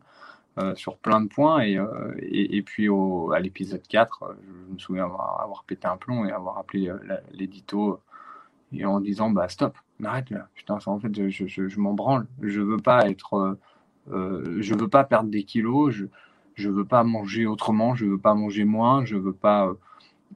[0.60, 1.62] euh, sur plein de points.
[1.62, 4.34] Et, euh, puis au, à l'épisode 4, euh,
[4.68, 6.94] je me souviens avoir, pété un plomb et avoir appelé
[7.34, 8.02] l'édito
[8.72, 10.48] et en disant bah stop, arrête là.
[10.54, 12.28] Putain, en fait, je, je, je m'en branle.
[12.44, 13.58] Je veux pas être,
[14.08, 15.92] je veux pas perdre des kilos.
[15.92, 16.06] Je,
[16.60, 17.96] je veux pas manger autrement.
[17.96, 19.06] Je veux pas manger moins.
[19.06, 19.74] Je veux pas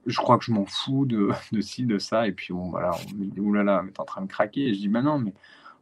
[0.06, 2.26] je crois que je m'en fous de, de ci, de ça.
[2.26, 4.68] Et puis, bon, voilà, on me dit, oulala, mais t'es en train de craquer.
[4.68, 5.32] Et je dis, bah non, mais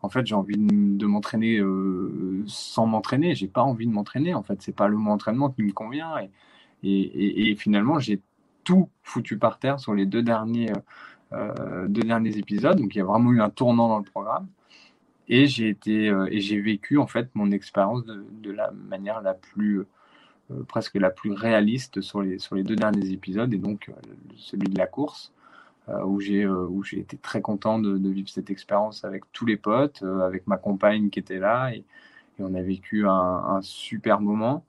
[0.03, 3.35] en fait, j'ai envie de, m'entraîner euh, sans m'entraîner.
[3.35, 4.35] J'ai pas envie de m'entraîner.
[4.35, 6.19] En fait, c'est pas le mot entraînement qui me convient.
[6.19, 6.31] Et,
[6.83, 8.21] et, et, finalement, j'ai
[8.65, 10.73] tout foutu par terre sur les deux derniers,
[11.33, 12.79] euh, deux derniers épisodes.
[12.79, 14.49] Donc, il y a vraiment eu un tournant dans le programme.
[15.29, 19.35] Et j'ai été, euh, et j'ai vécu, en fait, mon expérience de, la manière la
[19.35, 19.87] plus euh,
[20.69, 23.93] presque la plus réaliste sur les, sur les deux derniers épisodes, et donc euh,
[24.37, 25.33] celui de la course,
[25.89, 30.47] euh, où j'ai été très content de, vivre cette expérience avec tous les potes, avec
[30.47, 31.85] ma compagne qui était là, et,
[32.39, 34.65] on a vécu un, super moment.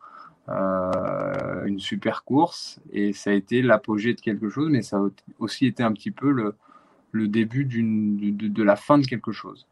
[0.48, 5.08] une super course et ça a été l'apogée de quelque chose, mais ça a
[5.40, 6.56] aussi été un petit peu le,
[7.12, 9.66] le début de, de, la fin de quelque chose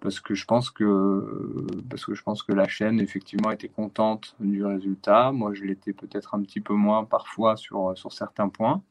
[0.00, 4.36] parce que je pense que parce que je pense que la chaîne effectivement était contente
[4.40, 5.32] du résultat.
[5.32, 8.82] Moi, je l'étais peut-être un petit peu moins parfois sur sur certains points.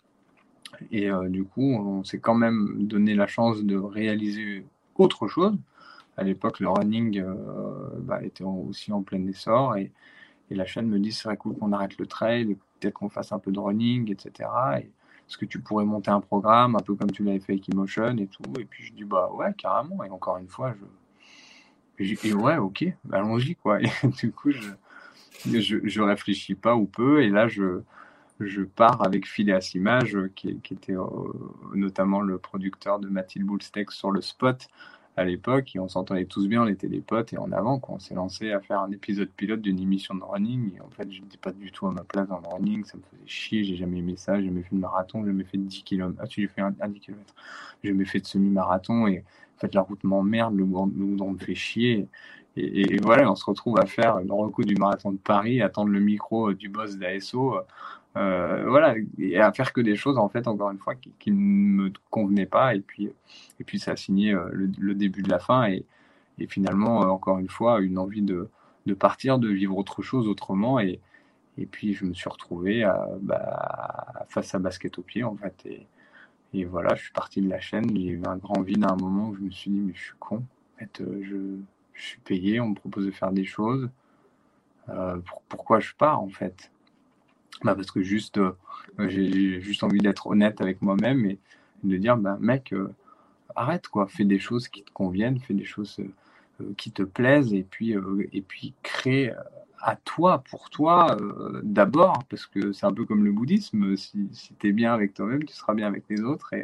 [0.91, 5.57] Et euh, du coup, on s'est quand même donné la chance de réaliser autre chose.
[6.17, 7.33] À l'époque, le running euh,
[8.01, 9.91] bah, était aussi en plein essor et,
[10.51, 13.31] et la chaîne me dit c'est vrai cool qu'on arrête le trail, peut-être qu'on fasse
[13.31, 14.49] un peu de running, etc.
[14.81, 14.91] Et,
[15.27, 18.15] est-ce que tu pourrais monter un programme, un peu comme tu l'avais fait avec Emotion
[18.17, 18.43] et tout?
[18.59, 20.03] Et puis je dis, bah ouais, carrément.
[20.03, 20.85] Et encore une fois, je,
[21.99, 23.81] dit, ouais, ok, bah, allons-y, quoi.
[23.81, 24.69] Et du coup, je,
[25.45, 27.23] je, réfléchis pas ou peu.
[27.23, 27.81] Et là, je,
[28.39, 31.05] je pars avec Phileas Image, qui, était euh,
[31.73, 34.67] notamment le producteur de Mathilde Boulsteck sur le spot
[35.17, 37.81] à l'époque et on s'entendait tous bien, on était des potes et en avant.
[37.89, 41.11] On s'est lancé à faire un épisode pilote d'une émission de running et en fait
[41.11, 43.63] je n'étais pas du tout à ma place dans le running, ça me faisait chier,
[43.63, 46.15] j'ai jamais aimé ça, j'ai jamais fait de marathon, j'ai jamais fait de 10 km.
[46.21, 47.33] Ah tu j'ai fait un, 10 km.
[47.83, 49.23] J'ai jamais fait de semi-marathon et
[49.57, 52.07] en fait la route m'emmerde, le goudron me fait chier.
[52.59, 55.99] Et, voilà, on se retrouve à faire le recours du marathon de Paris, attendre le
[55.99, 57.55] micro du boss d'ASO
[58.17, 61.35] euh, voilà, et à faire que des choses, en fait, encore une fois, qui, ne
[61.35, 62.73] me convenaient pas.
[62.75, 63.11] Et puis,
[63.59, 65.67] et puis ça a signé euh, le, début de la fin.
[65.67, 65.85] Et,
[66.39, 68.49] et finalement, euh, encore une fois, une envie de,
[68.85, 70.79] de, partir, de vivre autre chose autrement.
[70.79, 70.99] Et,
[71.57, 75.55] et puis, je me suis retrouvé à, bah, face à basket au pied, en fait.
[75.65, 75.87] Et,
[76.53, 77.89] et voilà, je suis parti de la chaîne.
[77.95, 80.01] A eu un grand vide à un moment où je me suis dit, mais je
[80.01, 80.37] suis con.
[80.75, 81.57] En fait, je,
[81.93, 83.89] je suis payé, on me propose de faire des choses.
[85.49, 86.71] pourquoi je pars, en fait?
[87.63, 88.53] Bah parce que juste, euh,
[88.99, 91.39] j'ai juste envie d'être honnête avec moi-même et
[91.83, 92.93] de dire, bah, mec, euh,
[93.55, 95.99] arrête quoi, fais des choses qui te conviennent, fais des choses
[96.61, 97.95] euh, qui te plaisent et puis,
[98.31, 99.33] et puis crée
[99.81, 101.17] à toi, pour toi,
[101.63, 105.43] d'abord, parce que c'est un peu comme le bouddhisme, si, tu es bien avec toi-même,
[105.43, 106.53] tu seras bien avec les autres.
[106.53, 106.63] Et,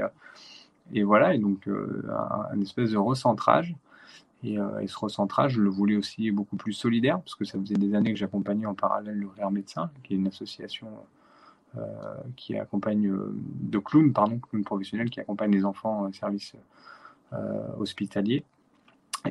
[0.94, 3.76] et voilà, et donc un, espèce de recentrage.
[4.46, 7.76] Euh, et, ce recentrage, je le voulais aussi beaucoup plus solidaire, parce que ça faisait
[7.76, 10.88] des années que j'accompagnais en parallèle le Rire Médecin, qui est une association
[11.78, 11.82] euh,
[12.36, 16.54] qui accompagne euh, de clowns, pardon, clowns professionnels qui accompagne les enfants en service
[17.80, 18.44] hospitalier.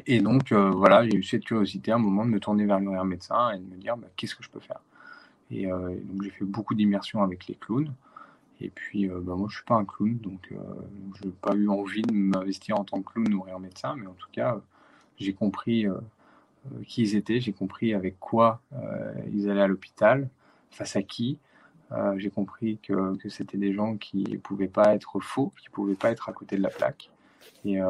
[0.06, 3.04] Et donc, voilà, j'ai eu cette curiosité à un moment de me tourner vers le
[3.04, 4.80] Médecin et de me dire bah, qu'est-ce que je peux faire?
[5.50, 7.92] Et, donc, j'ai fait beaucoup d'immersions avec les clowns.
[8.60, 12.02] Et puis, bah, moi, je suis pas un clown, donc je n'ai pas eu envie
[12.02, 14.60] de m'investir en tant que clown ou Rire Médecin, mais en tout cas,
[15.22, 15.94] j'ai compris euh,
[16.72, 20.28] euh, qui ils étaient, j'ai compris avec quoi euh, ils allaient à l'hôpital,
[20.70, 21.38] face à qui.
[22.16, 25.72] j'ai compris que, que c'était des gens qui ne pouvaient pas être faux, qui ne
[25.72, 27.10] pouvaient pas être à côté de la plaque.
[27.64, 27.80] Et,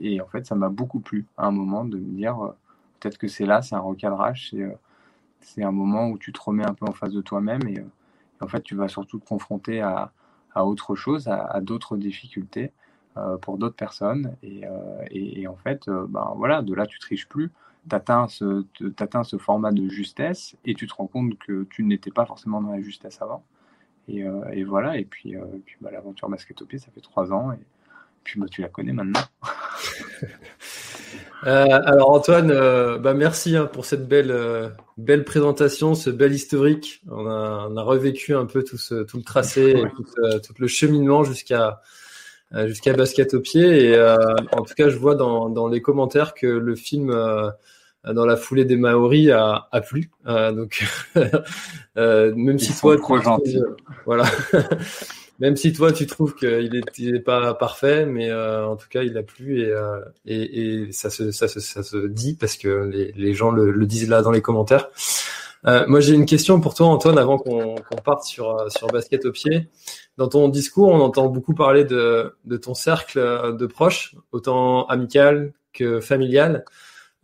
[0.00, 2.54] et, en fait, ça m'a beaucoup plu à un moment de me dire
[3.00, 4.54] peut-être que c'est là, c'est un recadrage,
[5.40, 7.82] c'est un moment où tu te remets un peu en face de toi-même et,
[8.40, 10.12] en fait, tu vas surtout te confronter à,
[10.54, 12.72] à autre chose, à, d'autres difficultés.
[13.18, 14.36] Euh, pour d'autres personnes.
[14.42, 17.50] Et, euh, et, en fait, euh, ben voilà, de là, tu triches plus.
[17.90, 18.64] atteins ce,
[19.24, 22.70] ce format de justesse et tu te rends compte que tu n'étais pas forcément dans
[22.72, 23.42] la justesse avant.
[24.08, 24.24] Et,
[24.64, 25.34] voilà, et puis,
[25.66, 27.52] puis bah, l'aventure basket au pied, ça fait trois ans.
[28.24, 29.20] Puis tu la connais maintenant.
[31.46, 36.32] Euh, alors Antoine, euh, bah merci hein, pour cette belle euh, belle présentation, ce bel
[36.32, 37.00] historique.
[37.08, 40.66] On a, on a revécu un peu tout ce tout le tracé, tout, tout, le
[40.66, 41.80] cheminement jusqu'à
[42.66, 43.90] jusqu'à basket au pied.
[43.90, 47.12] Et en tout cas, je vois dans, dans les commentaires que le film
[48.04, 50.10] dans la foulée des Maoris a, a plu.
[50.26, 50.84] donc
[51.96, 53.62] même si toi, trop gentil.
[54.06, 54.24] voilà.
[55.38, 59.16] même si toi tu trouves qu'il n'est pas parfait, mais euh, en tout cas il
[59.16, 64.08] a plu et, euh, et, et ça, se, dit parce que les, gens le, disent
[64.08, 64.88] là dans les commentaires.
[65.66, 67.74] Euh, moi j'ai une question pour toi Antoine avant qu'on
[68.04, 69.68] parte sur, sur basket au pied.
[70.16, 75.52] Dans ton discours on entend beaucoup parler de, de ton cercle de proches, autant amical
[75.72, 76.64] que familial.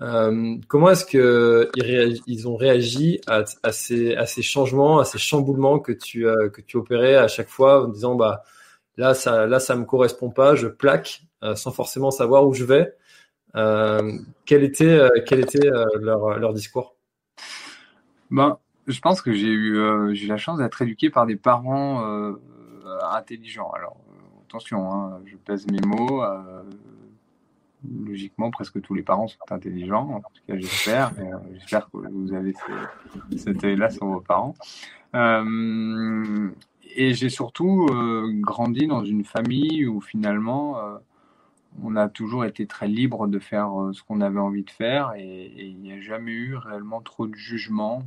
[0.01, 6.27] Euh, comment est-ce que ils, ont réagi à, ces, changements, à ces chamboulements que tu,
[6.75, 8.43] opérais à chaque fois en disant bah
[8.97, 12.95] là ça là me correspond pas, je plaque euh, sans forcément savoir où je vais.
[13.55, 14.99] Euh, quel était
[16.01, 16.97] leur, discours?
[18.31, 19.79] Ben je pense que j'ai eu
[20.15, 22.35] j'ai eu la chance d'être éduqué par des parents
[23.13, 23.71] intelligents.
[23.71, 23.97] Alors
[24.49, 26.23] attention, hein, je pèse mes mots
[28.05, 30.11] logiquement, presque tous les parents sont intelligents.
[30.15, 31.13] En tout cas, j'espère.
[31.19, 32.55] Euh, j'espère que vous avez
[33.37, 34.55] cet œil-là sur vos parents.
[35.15, 36.51] Euh,
[36.97, 40.79] et j'ai surtout euh, grandi dans une famille où finalement,
[41.83, 45.53] on a toujours été très libre de faire ce qu'on avait envie de faire et,
[45.57, 48.03] il n'y a jamais eu réellement trop de jugement.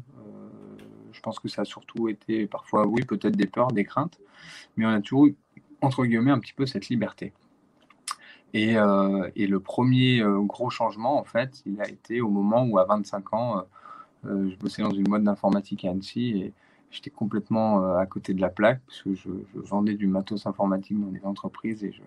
[1.12, 4.20] je pense que ça a surtout été parfois, oui, peut-être des peurs, des craintes,
[4.78, 5.36] mais on a toujours eu,
[5.82, 7.34] entre guillemets, un petit peu cette liberté.
[8.54, 12.64] Et, euh, et, le premier euh, gros changement, en fait, il a été au moment
[12.66, 13.64] où, à 25 ans,
[14.26, 16.54] euh, je bossais dans une boîte d'informatique à Annecy et
[16.90, 21.12] j'étais complètement à côté de la plaque parce que je, vendais du matos informatique dans
[21.12, 22.02] des entreprises et je,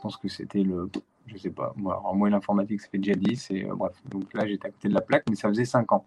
[0.00, 0.88] pense que c'était le,
[1.26, 4.68] je sais pas, moi, moi l'informatique, ça fait déjà 10 et bref, donc là j'étais
[4.68, 6.06] à côté de la plaque, mais ça faisait 5 ans.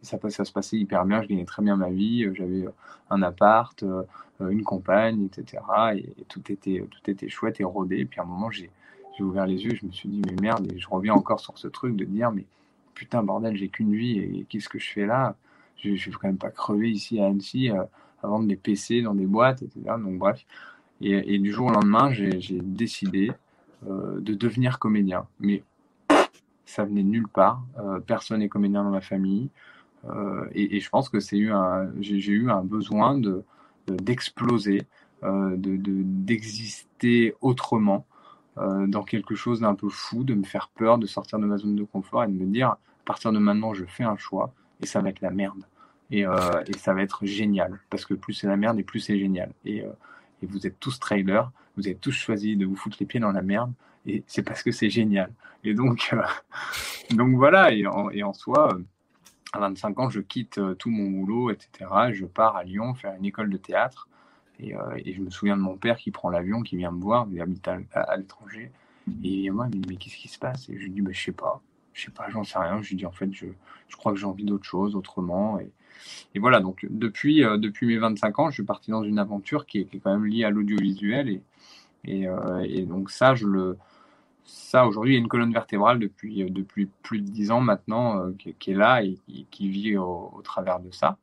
[0.00, 2.66] Et ça, ça se passait hyper bien, je gagnais très bien ma vie, j'avais
[3.10, 3.84] un appart,
[4.38, 5.62] une compagne, etc.
[5.96, 8.04] Et, tout, était, tout était chouette et rodé.
[8.04, 8.70] Puis à un moment, j'ai
[9.16, 11.58] j'ai ouvert les yeux, je me suis dit, mais merde, et je reviens encore sur
[11.58, 12.44] ce truc de dire, mais
[12.94, 15.36] putain, bordel, j'ai qu'une vie, et qu'est-ce que je fais là?
[15.76, 17.82] Je, ne vais quand même pas crever ici à Annecy euh,
[18.22, 19.80] à vendre des PC dans des boîtes, etc.
[19.98, 20.44] Donc, bref.
[21.00, 23.32] Et, du jour au lendemain, j'ai décidé
[23.88, 25.26] euh, de devenir comédien.
[25.40, 25.64] Mais
[26.64, 27.64] ça venait nulle part.
[27.80, 29.48] Euh, personne n'est comédien dans ma famille.
[30.54, 31.38] Et, je pense que j'ai
[32.32, 33.44] eu un besoin de
[33.88, 34.82] d'exploser,
[35.22, 38.06] de, d'exister autrement.
[38.58, 41.56] Euh, dans quelque chose d'un peu fou, de me faire peur, de sortir de ma
[41.56, 44.52] zone de confort et de me dire, à partir de maintenant, je fais un choix
[44.82, 45.64] et ça va être la merde.
[46.10, 49.00] Et, euh, et ça va être génial, parce que plus c'est la merde et plus
[49.00, 49.52] c'est génial.
[49.64, 49.88] Et, euh,
[50.42, 53.32] et, vous êtes tous trailers, vous avez tous choisi de vous foutre les pieds dans
[53.32, 53.72] la merde,
[54.04, 55.32] et c'est parce que c'est génial.
[55.64, 56.14] Et donc,
[57.12, 58.76] donc voilà, et en, et en soi,
[59.54, 61.90] à 25 ans, je quitte tout mon boulot, etc.
[62.12, 64.08] Je pars à Lyon faire une école de théâtre.
[64.70, 67.26] Euh, et, je me souviens de mon père qui prend l'avion, qui vient me voir,
[67.32, 68.70] il habite à, l'étranger.
[69.24, 70.68] Et il vient me dit Mais qu'est-ce qui se passe?
[70.68, 71.60] Et je lui dis bah, Je sais pas,
[71.92, 72.80] je sais pas, j'en sais rien.
[72.82, 73.46] Je lui dis En fait, je,
[73.96, 75.58] crois que j'ai envie d'autre chose, autrement.
[76.34, 79.80] Et, voilà, donc depuis, euh, mes 25 ans, je suis parti dans une aventure qui
[79.80, 81.40] est, quand même liée à l'audiovisuel.
[82.04, 83.34] Et, euh, donc, ça.
[84.44, 86.44] Ça, aujourd'hui, il y a une colonne vertébrale depuis,
[87.02, 89.16] plus de 10 ans maintenant qui, est là et
[89.52, 91.16] qui, vit au, travers de ça.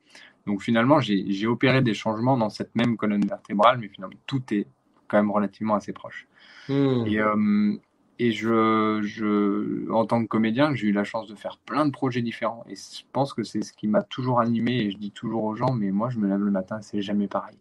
[0.50, 4.66] Donc finalement, j'ai opéré des changements dans cette même colonne vertébrale, mais finalement, tout est
[5.08, 6.28] quand même relativement assez proche.
[6.68, 7.06] Hmm.
[7.06, 7.76] Et, euh,
[8.18, 11.92] et je, je, en tant que comédien, j'ai eu la chance de faire plein de
[11.92, 12.66] projets différents.
[12.68, 14.78] Et je pense que c'est ce qui m'a toujours animé.
[14.82, 17.28] Et je dis toujours aux gens, mais moi, je me lève le matin, c'est jamais
[17.28, 17.58] pareil.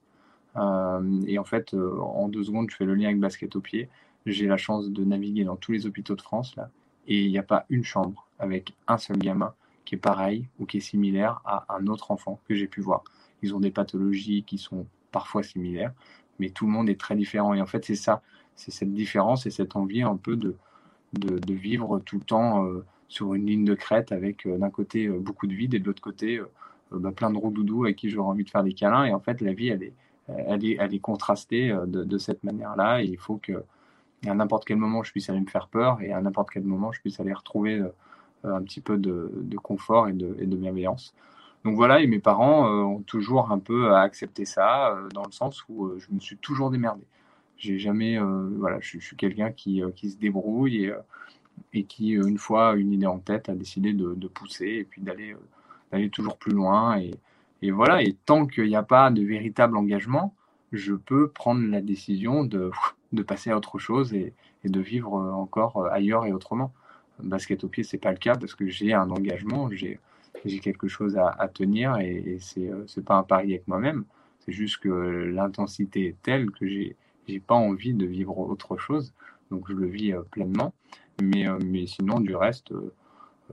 [0.56, 3.60] Euh, et en fait, euh, en deux secondes, je fais le lien avec basket au
[3.60, 3.90] pied.
[4.24, 6.70] J'ai la chance de naviguer dans tous les hôpitaux de France là,
[7.06, 9.52] et il n'y a pas une chambre avec un seul gamin
[9.88, 13.04] qui est pareil ou qui est similaire à un autre enfant que j'ai pu voir.
[13.40, 15.94] Ils ont des pathologies qui sont parfois similaires,
[16.38, 17.54] mais tout le monde est très différent.
[17.54, 18.20] Et en fait, c'est ça,
[18.54, 20.56] c'est cette différence et cette envie un peu de,
[21.14, 25.06] de, vivre tout le temps euh, sur une ligne de crête avec euh, d'un côté
[25.06, 26.38] euh, beaucoup de vide et de l'autre côté
[26.90, 29.06] bah, plein de doudous avec qui j'aurais envie de faire des câlins.
[29.06, 29.94] Et en fait, la vie, elle est,
[30.26, 33.02] elle est, elle est contrastée de, de cette manière-là.
[33.02, 33.64] Et il faut que
[34.26, 36.92] à n'importe quel moment, je puisse aller me faire peur et à n'importe quel moment,
[36.92, 37.82] je puisse aller retrouver
[38.44, 41.14] un petit peu de, confort et de, bienveillance.
[41.64, 45.32] Donc voilà, et mes parents euh, ont toujours un peu accepté ça, euh, dans le
[45.32, 47.02] sens où je me suis toujours démerdé.
[47.56, 50.92] J'ai jamais, voilà, je, suis quelqu'un qui, se débrouille
[51.72, 55.34] et, qui, une fois une idée en tête, a décidé de, pousser et puis d'aller
[56.10, 57.00] toujours plus loin.
[57.60, 60.36] Et, voilà, et tant qu'il n'y a pas de véritable engagement,
[60.70, 62.70] je peux prendre la décision de,
[63.26, 64.32] passer à autre chose et
[64.64, 66.72] de vivre encore ailleurs et autrement.
[67.22, 69.98] Basket au pied, c'est pas le cas parce que j'ai un engagement, j'ai
[70.60, 74.04] quelque chose à, tenir et, et c'est c'est pas un pari avec moi-même.
[74.40, 76.96] C'est juste que l'intensité est telle que j'ai
[77.26, 79.12] j'ai pas envie de vivre autre chose,
[79.50, 80.72] donc je le vis pleinement.
[81.22, 82.72] Mais mais sinon du reste,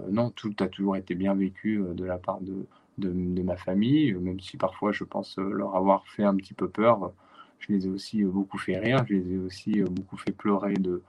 [0.10, 2.66] non, tout a toujours été bien vécu de la part de
[2.98, 6.70] de, de, ma famille, même si parfois je pense leur avoir fait un petit peu
[6.70, 7.12] peur.
[7.60, 11.02] Je les ai aussi beaucoup fait rire, je les ai aussi beaucoup fait pleurer de,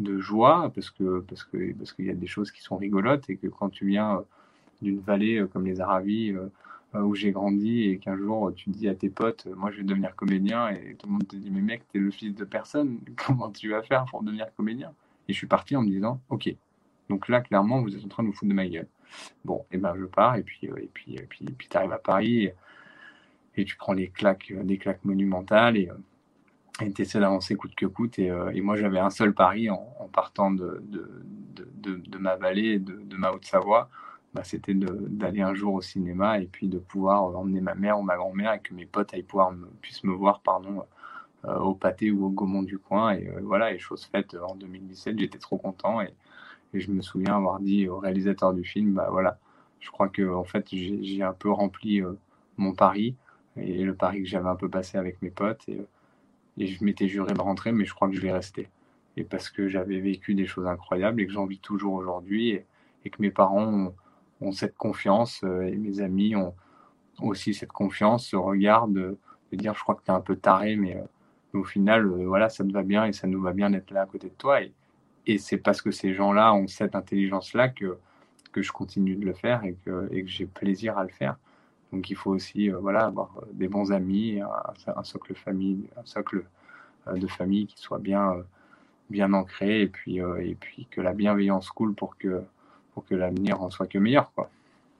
[0.00, 3.28] de joie parce que parce que parce qu'il y a des choses qui sont rigolotes
[3.30, 4.24] et que quand tu viens
[4.82, 6.34] d'une vallée comme les Aravis
[6.94, 10.16] où j'ai grandi et qu'un jour tu dis à tes potes moi je vais devenir
[10.16, 13.00] comédien et tout le monde te dit mais mec t'es le fils de personne.
[13.16, 14.92] Comment tu vas faire pour devenir comédien?
[15.28, 16.54] Et je suis parti en me disant ok.
[17.08, 18.88] Donc là clairement vous êtes en train de vous foutre de ma gueule.
[19.44, 22.44] Bon et ben je pars et puis et puis et puis puis t'arrives à Paris
[22.44, 22.54] et,
[23.56, 25.90] et, tu prends les claques des claques monumentales et
[26.98, 28.18] essaies d'avancer coûte que coûte.
[28.18, 30.82] Et, euh, et moi, j'avais un seul pari en, partant de,
[32.18, 33.88] ma vallée, de, de ma Haute-Savoie,
[34.34, 38.02] bah, c'était d'aller un jour au cinéma et puis de pouvoir emmener ma mère ou
[38.02, 40.84] ma grand-mère et que mes potes aillent pouvoir puissent me voir pardon,
[41.46, 43.12] euh, au pâté ou au Gaumont du coin.
[43.12, 46.00] Et euh, voilà, et chose faite en 2017, j'étais trop content.
[46.00, 46.14] Et,
[46.74, 49.38] je me souviens avoir dit au réalisateur du film, bah voilà,
[49.80, 52.00] je crois que en fait, j'ai un peu rempli
[52.58, 53.16] mon pari
[53.56, 55.68] et le pari que j'avais un peu passé avec mes potes.
[56.60, 58.68] Et je m'étais juré de rentrer, mais je crois que je vais rester.
[59.16, 63.10] Et parce que j'avais vécu des choses incroyables et que j'en vis toujours aujourd'hui et,
[63.10, 63.94] que mes parents
[64.42, 66.54] ont, cette confiance euh, et mes amis ont
[67.22, 69.16] aussi cette confiance, se regardent, de
[69.56, 72.50] dire je crois que tu es un peu taré, mais, euh, au final, euh, voilà,
[72.50, 74.60] ça te va bien et ça nous va bien d'être là à côté de toi.
[74.62, 77.98] Et, c'est parce que ces gens-là ont cette intelligence-là que,
[78.52, 81.36] que je continue de le faire et que j'ai plaisir à le faire.
[81.92, 86.04] Donc il faut aussi euh, voilà, avoir euh, des bons amis, un, socle, famille, un
[86.04, 86.44] socle
[87.08, 88.34] euh, de famille qui soit bien,
[89.08, 92.42] bien ancré et puis, et puis que la bienveillance coule pour que,
[92.94, 94.30] pour que l'avenir en soit que meilleur.
[94.34, 94.50] Quoi.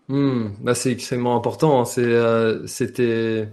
[0.09, 1.81] Mmh, bah c'est extrêmement important.
[1.81, 2.65] Hein.
[2.67, 3.49] C'était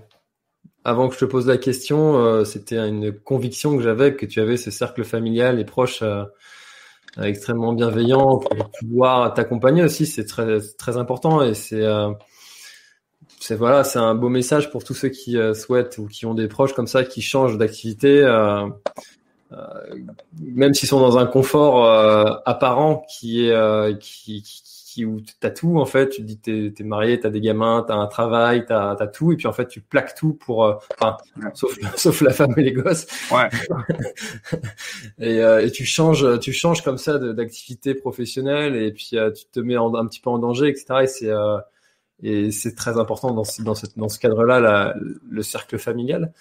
[0.84, 4.58] avant que je te pose la question, c'était une conviction que j'avais que tu avais
[4.58, 6.02] ce cercle familial et proches
[7.22, 10.08] extrêmement bienveillants pour pouvoir t'accompagner aussi.
[10.08, 11.86] C'est très, très important et c'est
[13.40, 16.34] c'est voilà, c'est un beau message pour tous ceux qui euh, souhaitent ou qui ont
[16.34, 18.68] des proches comme ça qui changent d'activité, euh,
[19.52, 19.58] euh,
[20.42, 21.86] même s'ils sont dans un confort
[22.46, 26.10] apparent qui est qui, qui, qui où t'as tout en fait.
[26.10, 29.36] Tu dis t'es es marié, t'as des gamins, t'as un travail, t'as as tout, et
[29.36, 31.18] puis en fait tu plaques tout pour, enfin,
[31.54, 33.06] sauf sauf la femme et les gosses.
[33.32, 33.50] Ouais.
[35.20, 39.78] et, et tu changes, tu changes comme ça d'activité professionnelle, et puis tu te mets
[39.78, 41.04] en, un petit peu en danger, etc.
[41.04, 41.32] Et c'est
[42.24, 44.96] et c'est très important dans ce, cadre-là,
[45.30, 46.34] le cercle familial.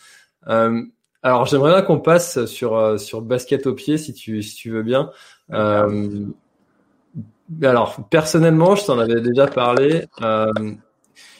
[0.48, 0.82] Euh,
[1.22, 5.10] alors, j'aimerais bien qu'on passe sur, euh, basket au pied, si tu, veux bien.
[5.52, 6.24] Euh,
[7.62, 10.06] alors, personnellement, je t'en avais déjà parlé.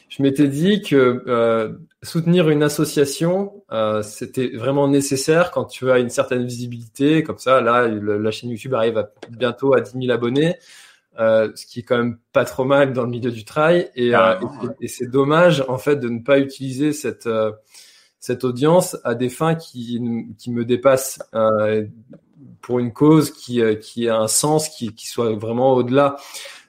[0.09, 3.65] Je m'étais dit que soutenir une association,
[4.03, 7.23] c'était vraiment nécessaire quand tu as une certaine visibilité.
[7.23, 10.57] Comme ça, là, la chaîne YouTube arrive bientôt à 10 000 abonnés.
[11.19, 13.91] Euh, ce qui est quand même pas trop mal dans le milieu du trail.
[13.95, 14.35] Et, euh,
[14.83, 17.53] et, c'est dommage en fait de ne pas utiliser cette euh,
[18.19, 19.99] cette audience à des fins qui
[20.39, 21.21] qui me dépassent
[22.61, 26.17] pour une cause qui qui a un sens qui qui soit vraiment au-delà.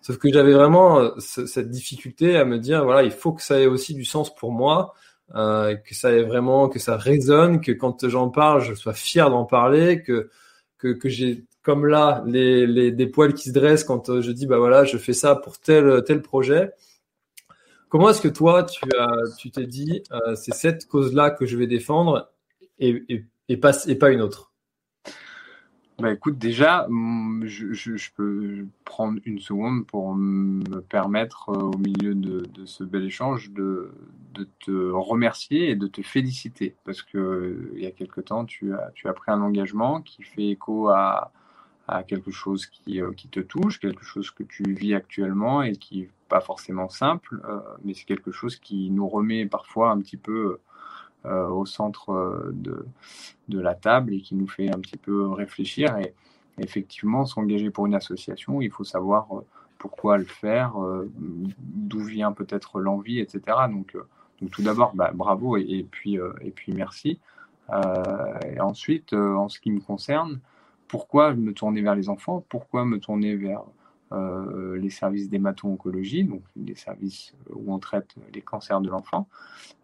[0.01, 3.67] Sauf que j'avais vraiment cette difficulté à me dire voilà il faut que ça ait
[3.67, 4.93] aussi du sens pour moi.
[5.35, 9.29] Euh, que ça ait vraiment, que ça résonne, que quand j'en parle, je sois fier
[9.29, 10.29] d'en parler, que
[10.77, 14.32] que, que j'ai comme là, les, les, des poils qui se dressent quand euh, je
[14.32, 16.72] dis, bah voilà, je fais ça pour tel, tel projet.
[17.89, 21.57] Comment est-ce que toi, tu as, tu t'es dit, euh, c'est cette cause-là que je
[21.57, 22.32] vais défendre
[22.80, 24.53] et, et, pas, et pas une autre?
[25.99, 31.78] Bah écoute, déjà, mm, je, je, peux prendre une seconde pour me permettre, euh, au
[31.78, 33.91] milieu de, de, ce bel échange, de,
[34.36, 36.78] de, te remercier et de te féliciter.
[36.86, 40.24] Parce que il y a quelque temps, tu as, tu as pris un engagement qui
[40.24, 41.34] fait écho à,
[41.88, 45.73] à quelque chose qui, euh, qui, te touche, quelque chose que tu vis actuellement et
[45.73, 49.99] qui n'est pas forcément simple, euh, mais c'est quelque chose qui nous remet parfois un
[49.99, 50.59] petit peu
[51.25, 52.85] euh, au centre de,
[53.47, 55.97] de, la table et qui nous fait un petit peu réfléchir.
[55.97, 56.13] Et
[56.57, 59.27] effectivement, s'engager pour une association, il faut savoir
[59.77, 60.73] pourquoi le faire,
[61.17, 63.41] d'où vient peut-être l'envie, etc.
[63.69, 63.95] Donc,
[64.41, 67.19] donc tout d'abord, bah, bravo et, puis, et puis merci.
[67.71, 70.39] et ensuite, en ce qui me concerne,
[70.88, 73.63] pourquoi me tourner vers les enfants Pourquoi me tourner vers
[74.13, 79.27] euh, les services d'hémato-oncologie, donc les services où on traite les cancers de l'enfant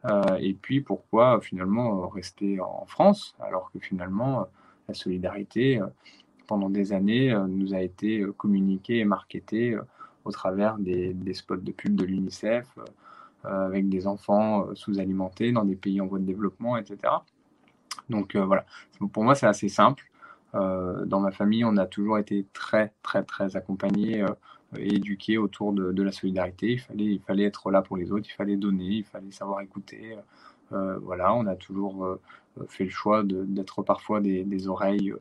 [0.06, 4.47] euh, Et puis pourquoi finalement rester en France alors que finalement
[4.88, 5.82] la solidarité
[6.47, 9.78] pendant des années nous a été communiquée et marketée
[10.24, 12.68] au travers des, spots de pub de l'UNICEF
[13.43, 16.97] avec des enfants sous-alimentés dans des pays en voie de développement, etc.
[18.10, 18.66] Donc voilà,
[19.12, 20.06] pour moi c'est assez simple.
[20.56, 24.30] Euh, dans ma famille, on a toujours été très, très, très accompagnés euh,
[24.78, 26.74] et éduqués autour de, la solidarité.
[26.74, 29.62] Il fallait, il fallait être là pour les autres, il fallait donner, il fallait savoir
[29.62, 30.16] écouter.
[30.72, 32.18] Euh, voilà, on a toujours
[32.68, 35.14] fait le choix d'être parfois des, oreilles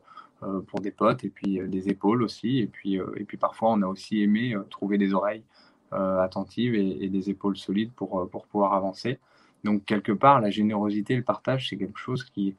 [0.67, 2.59] pour des potes et puis des épaules aussi.
[2.59, 5.43] Et puis, et puis parfois, on a aussi aimé trouver des oreilles
[5.91, 9.19] attentives et, des épaules solides pour, pour pouvoir avancer.
[9.63, 12.55] Donc, quelque part, la générosité et le partage, c'est quelque chose qui,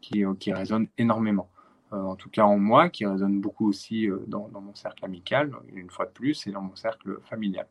[0.00, 1.48] qui résonne énormément.
[1.92, 5.52] Euh, en tout cas en moi, qui résonne beaucoup aussi euh, dans, mon cercle amical,
[5.72, 7.66] une fois de plus, et dans mon cercle familial.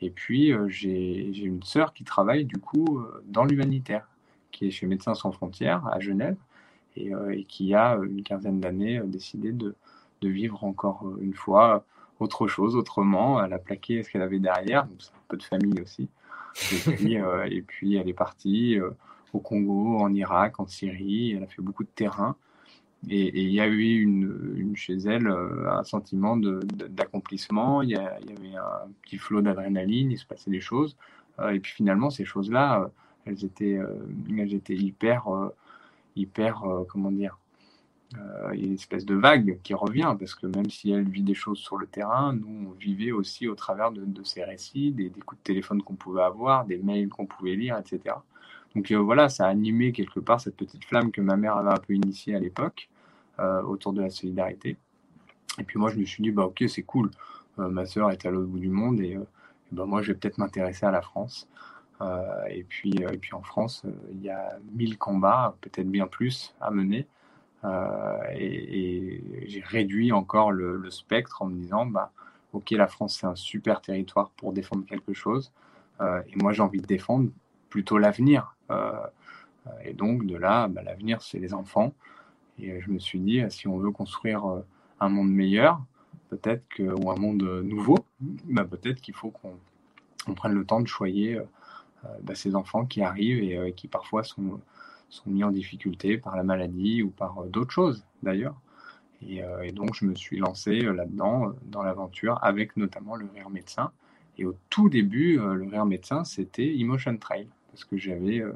[0.00, 4.08] Et puis, euh, j'ai une sœur qui travaille du coup dans l'humanitaire,
[4.52, 6.36] qui est chez Médecins sans frontières à Genève,
[6.96, 9.74] et, qui a une quinzaine d'années décidé de,
[10.22, 11.84] vivre encore une fois
[12.18, 13.42] autre chose, autrement.
[13.42, 16.08] Elle a plaqué ce qu'elle avait derrière, donc c'est un peu de famille aussi.
[16.72, 17.14] Et puis,
[17.50, 18.78] et puis elle est partie
[19.32, 21.32] au Congo, en Irak, en Syrie.
[21.32, 22.36] Elle a fait beaucoup de terrain.
[23.06, 28.56] Et, il y a eu une, chez elle euh, un sentiment d'accomplissement, il, y avait
[28.56, 30.96] un petit flot d'adrénaline, il se passait des choses.
[31.38, 32.88] Euh, et puis finalement, ces choses-là, euh,
[33.26, 33.78] elles, étaient,
[34.36, 35.26] elles étaient hyper,
[36.16, 37.38] hyper comment dire,
[38.54, 41.76] une espèce de vague qui revient, parce que même si elle vit des choses sur
[41.76, 45.82] le terrain, nous, on vivait aussi au travers de, ces récits, des, coups de téléphone
[45.82, 48.14] qu'on pouvait avoir, des mails qu'on pouvait lire, etc.
[48.74, 51.70] Donc euh, voilà, ça a animé quelque part cette petite flamme que ma mère avait
[51.70, 52.88] un peu initiée à l'époque
[53.40, 54.76] euh, autour de la solidarité.
[55.58, 57.10] Et puis moi, je me suis dit, bah ok, c'est cool.
[57.58, 59.18] Euh, ma sœur est à l'autre bout du monde et,
[59.72, 61.48] bah, moi, je vais peut-être m'intéresser à la France.
[62.48, 62.94] et, puis,
[63.32, 67.06] en France, il y a mille combats, peut-être bien plus, à mener.
[68.34, 72.12] et, j'ai réduit encore le, le, spectre en me disant, bah,
[72.52, 75.52] ok, la France, c'est un super territoire pour défendre quelque chose.
[76.00, 77.30] et moi, j'ai envie de défendre
[77.68, 78.54] plutôt l'avenir.
[78.70, 78.92] Euh,
[79.84, 81.94] et donc, de là, bah, l'avenir, c'est les enfants.
[82.58, 84.60] Et je me suis dit, si on veut construire euh,
[85.00, 85.80] un monde meilleur,
[86.30, 91.38] peut-être ou un monde nouveau, bah, peut-être qu'il faut qu'on prenne le temps de choyer
[91.38, 91.44] euh,
[92.22, 94.60] bah, ces enfants qui arrivent et, qui parfois sont,
[95.08, 98.56] sont mis en difficulté par la maladie ou par d'autres choses d'ailleurs.
[99.22, 103.90] Et, et, donc je me suis lancé là-dedans, dans l'aventure, avec notamment le Rire Médecin.
[104.36, 107.48] Et au tout début, le Rire Médecin, c'était Emotion Trail
[107.78, 108.52] parce que j'avais euh,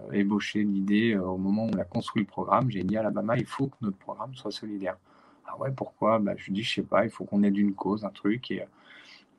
[0.00, 2.70] euh, ébauché l'idée euh, au moment où on a construit le programme.
[2.70, 4.98] J'ai dit à Alabama, il faut que notre programme soit solidaire.
[5.46, 6.18] Ah ouais, pourquoi?
[6.18, 8.50] Bah, Je dis, je sais pas, il faut qu'on ait d'une cause, un truc.
[8.50, 8.62] Et,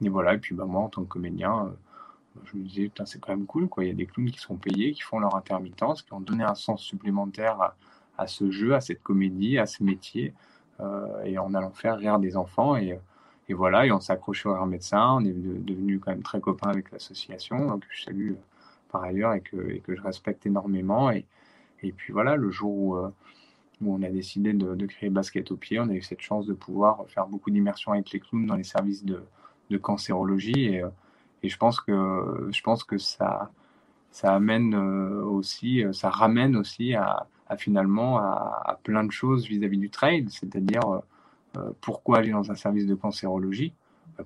[0.02, 1.72] et voilà, et puis bah, moi, en tant que comédien,
[2.46, 3.84] je me disais, putain, c'est quand même cool, quoi.
[3.84, 6.44] Il y a des clowns qui sont payés, qui font leur intermittence, qui ont donné
[6.44, 7.76] un sens supplémentaire
[8.18, 10.34] à, ce jeu, à cette comédie, à ce métier,
[11.26, 12.76] et en allant faire rire des enfants.
[12.78, 13.00] Et,
[13.48, 16.70] et voilà, et on s'est accroché au médecin, on est devenu quand même très copains
[16.70, 18.34] avec l'association, donc je salue
[18.92, 21.12] par ailleurs et que, je respecte énormément.
[21.12, 21.26] Et,
[21.82, 23.10] et puis voilà, le jour où, euh,
[23.82, 26.54] où on a décidé de, créer Basket au pied, on a eu cette chance de
[26.54, 29.24] pouvoir faire beaucoup d'immersion avec les clowns dans les services de,
[29.70, 30.66] de cancérologie.
[30.66, 30.90] Et, euh,
[31.44, 33.52] et, je pense que, je pense que ça,
[34.12, 37.28] ça amène euh, aussi, ça ramène aussi à,
[37.58, 41.02] finalement à, plein de choses vis-à-vis du trail, c'est-à-dire
[41.82, 43.74] pourquoi aller dans un service de cancérologie,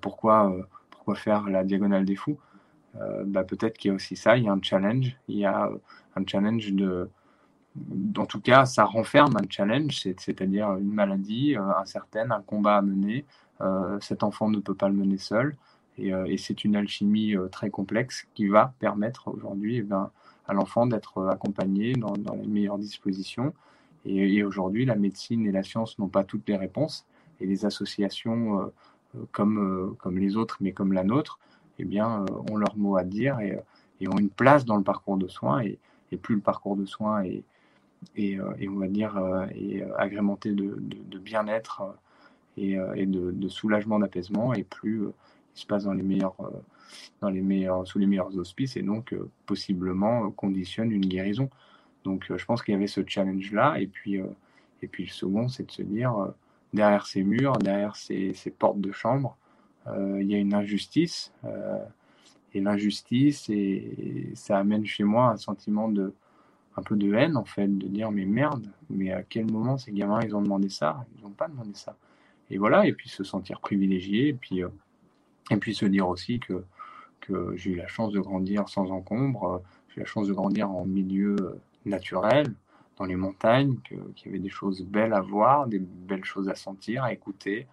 [0.02, 0.54] pourquoi,
[0.90, 2.38] pourquoi faire la diagonale des fous?
[3.02, 5.46] Euh, bah, peut-être qu'il y a aussi ça, il y a un challenge, il y
[5.46, 5.70] a
[6.16, 7.10] un challenge de,
[8.18, 12.82] en tout cas, ça renferme un challenge, c'est-à-dire une maladie euh, incertaine, un combat à
[12.82, 13.26] mener.
[13.62, 15.56] Euh, cet enfant ne peut pas le mener seul.
[16.00, 20.10] Et, c'est une alchimie très complexe qui va permettre aujourd'hui eh ben,
[20.48, 23.54] à l'enfant d'être accompagné dans, les meilleures dispositions.
[24.04, 27.06] Et, aujourd'hui, la médecine et la science n'ont pas toutes les réponses.
[27.40, 28.72] Et les associations
[29.32, 31.38] comme les autres, mais comme la nôtre,
[31.80, 33.60] eh bien, euh, ont leur mot à dire et,
[34.02, 35.62] et, ont une place dans le parcours de soins.
[35.62, 35.80] Et,
[36.12, 37.44] et plus le parcours de soins est,
[38.16, 39.46] et, euh, et on va dire, euh,
[39.98, 40.78] agrémenté de,
[41.18, 41.84] bien-être
[42.58, 45.04] et, et de, soulagement, d'apaisement, et plus
[45.56, 46.36] il se passe dans les meilleurs,
[47.22, 49.16] dans les meilleurs, sous les meilleurs auspices, et donc
[49.46, 51.50] possiblement conditionne une guérison.
[52.04, 54.16] Donc je pense qu'il y avait ce challenge-là, et puis,
[54.82, 56.34] et puis le second, c'est de se dire,
[56.74, 59.43] derrière ces murs, derrière ces, portes de chambre, euh,
[59.88, 61.32] il y a une injustice.
[61.46, 61.84] Euh,
[62.54, 66.14] et l'injustice, et, ça amène chez moi un sentiment de,
[66.78, 69.92] un peu de haine en fait, de dire mais merde, mais à quel moment ces
[69.92, 71.06] gamins ils ont demandé ça?
[71.18, 71.98] Ils n'ont pas demandé ça.
[72.50, 74.62] Et voilà, et puis se sentir privilégié, et puis,
[75.50, 76.64] et puis se dire aussi que,
[77.22, 80.70] que j'ai eu la chance de grandir sans encombre, j'ai eu la chance de grandir
[80.70, 82.54] en milieu naturel,
[82.98, 86.56] dans les montagnes, qu'il y avait des choses belles à voir, des belles choses à
[86.56, 87.68] sentir, à écouter.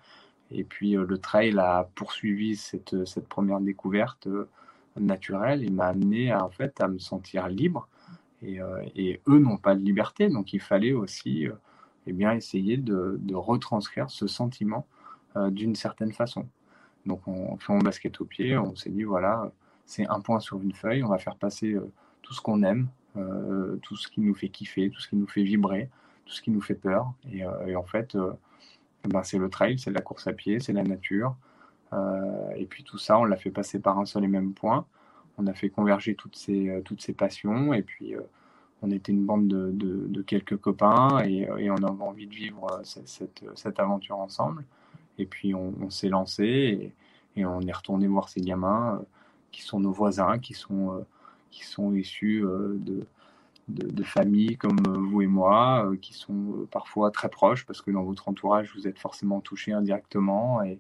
[0.51, 2.94] Et puis le trail a poursuivi cette,
[3.28, 4.28] première découverte
[4.98, 7.88] naturelle et m'a amené à, en fait à me sentir libre.
[8.42, 8.59] Et,
[8.96, 11.46] et eux n'ont pas de liberté, donc il fallait aussi
[12.07, 14.86] eh bien, essayer de, retranscrire ce sentiment
[15.36, 16.46] d'une certaine façon.
[17.07, 19.53] Donc on fait mon basket au pied, on s'est dit voilà,
[19.86, 21.76] c'est un point sur une feuille, on va faire passer
[22.22, 25.26] tout ce qu'on aime, euh, tout ce qui nous fait kiffer, tout ce qui nous
[25.26, 25.88] fait vibrer,
[26.26, 27.12] tout ce qui nous fait peur.
[27.32, 28.32] Et, euh, en fait, euh,
[29.09, 31.36] ben, c'est le trail, c'est la course à pied, c'est la nature.
[32.57, 34.86] et puis tout ça, on l'a fait passer par un seul et même point.
[35.38, 37.72] On a fait converger toutes ces, toutes ces passions.
[37.72, 38.14] Et puis,
[38.82, 42.80] on était une bande de, de, quelques copains et, et, on avait envie de vivre
[42.84, 44.64] cette, cette, aventure ensemble.
[45.18, 49.03] Et puis on, s'est lancé et, et, on est retourné voir ces gamins
[49.51, 51.05] qui sont nos voisins, qui sont
[51.51, 52.78] qui sont issus euh,
[53.74, 57.82] de, de, familles comme euh, vous et moi, euh, qui sont parfois très proches parce
[57.82, 60.62] que dans votre entourage, vous êtes forcément touché indirectement.
[60.62, 60.78] Et,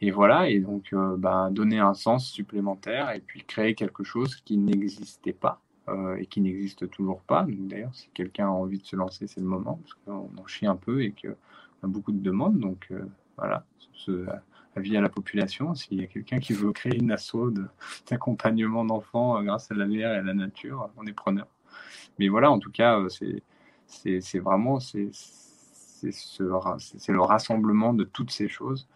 [0.00, 4.58] et voilà, et donc ben, donner un sens supplémentaire et puis créer quelque chose qui
[4.58, 5.62] n'existait pas
[6.18, 7.46] et qui n'existe toujours pas.
[7.48, 10.66] D'ailleurs, si quelqu'un a envie de se lancer, c'est le moment, parce qu'on en chie
[10.66, 11.30] un peu et qu'on
[11.82, 12.58] a beaucoup de demandes.
[12.58, 12.92] Donc
[13.38, 13.64] voilà,
[13.94, 14.26] ce,
[14.76, 15.74] avis à la population.
[15.74, 17.52] S'il y a quelqu'un qui veut créer une asso
[18.08, 21.46] d'accompagnement d'enfants euh, grâce à la VR et à la nature, on est preneur.
[22.18, 25.10] Mais voilà, en tout cas, euh, c'est vraiment c'est
[26.40, 28.88] le rassemblement de toutes ces choses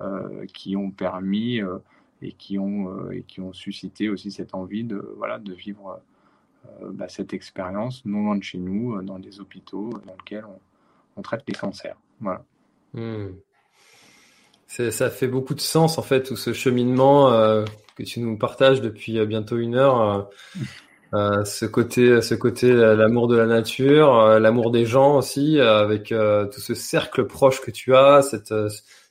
[0.00, 1.60] euh, qui ont permis
[2.22, 6.00] et qui ont et qui ont suscité aussi cette envie de voilà de vivre
[6.82, 10.46] bah, cette expérience non loin de chez nous, dans des hôpitaux dans lesquels
[11.16, 11.96] on, traite les cancers.
[12.20, 12.44] Voilà.
[12.92, 13.32] Hmm
[14.90, 17.64] ça fait beaucoup de sens en fait tout ce cheminement euh,
[17.96, 20.00] que tu nous partages depuis euh, bientôt une heure.
[20.00, 20.22] Euh,
[21.44, 26.74] ce côté, ce côté, l'amour de la nature, l'amour des gens aussi, avec tout ce
[26.74, 28.54] cercle proche que tu as, cette,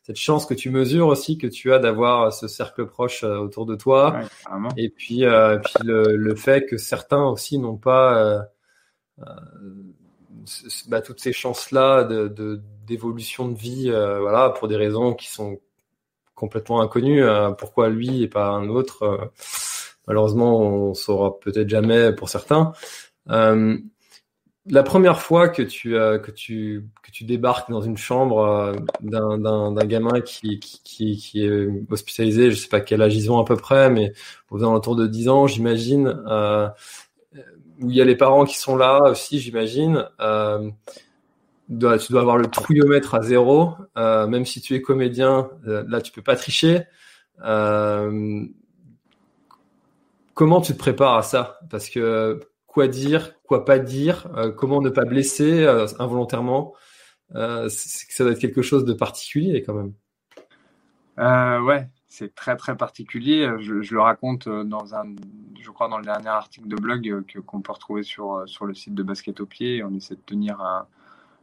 [0.03, 3.75] cette chance que tu mesures aussi que tu as d'avoir ce cercle proche autour de
[3.75, 4.19] toi.
[4.77, 5.23] et puis,
[5.63, 8.47] puis le, le, fait que certains aussi n'ont pas
[10.87, 15.59] bah, toutes ces chances-là de, d'évolution de, vie, euh, voilà, pour des raisons qui sont
[16.35, 17.23] complètement inconnues.
[17.23, 19.25] Euh, pourquoi lui et pas un autre euh,
[20.07, 22.73] Malheureusement, on saura peut-être jamais pour certains.
[24.65, 29.85] la première fois que tu que tu que tu débarques dans une chambre d'un d'un
[29.85, 33.57] gamin qui, qui qui est hospitalisé, je sais pas quel âge ils ont à peu
[33.57, 34.13] près, mais
[34.51, 36.15] aux alentours de 10 ans, j'imagine
[37.81, 40.07] où il y a les parents qui sont là aussi, j'imagine.
[40.19, 40.69] Euh,
[41.67, 46.01] tu dois avoir le trouillomètre à zéro, euh, même si tu es comédien, euh, là
[46.01, 46.81] tu peux pas tricher.
[50.33, 51.59] Euh, comment tu te prépares à ça?
[51.69, 56.73] Parce que quoi dire, quoi pas dire, euh, comment ne pas blesser euh, involontairement,
[57.33, 59.93] ça doit être quelque chose de particulier quand même.
[61.65, 63.49] ouais, c'est très très particulier.
[63.59, 65.15] Je, le raconte euh, dans un,
[65.59, 68.45] je crois dans le dernier article de blog euh, que qu'on peut retrouver sur euh,
[68.45, 69.83] sur le site de Basket au pied.
[69.83, 70.85] On essaie de tenir un,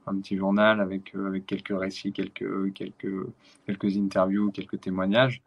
[0.06, 3.26] un petit journal avec avec quelques récits, quelques quelques
[3.66, 5.42] quelques interviews, quelques témoignages.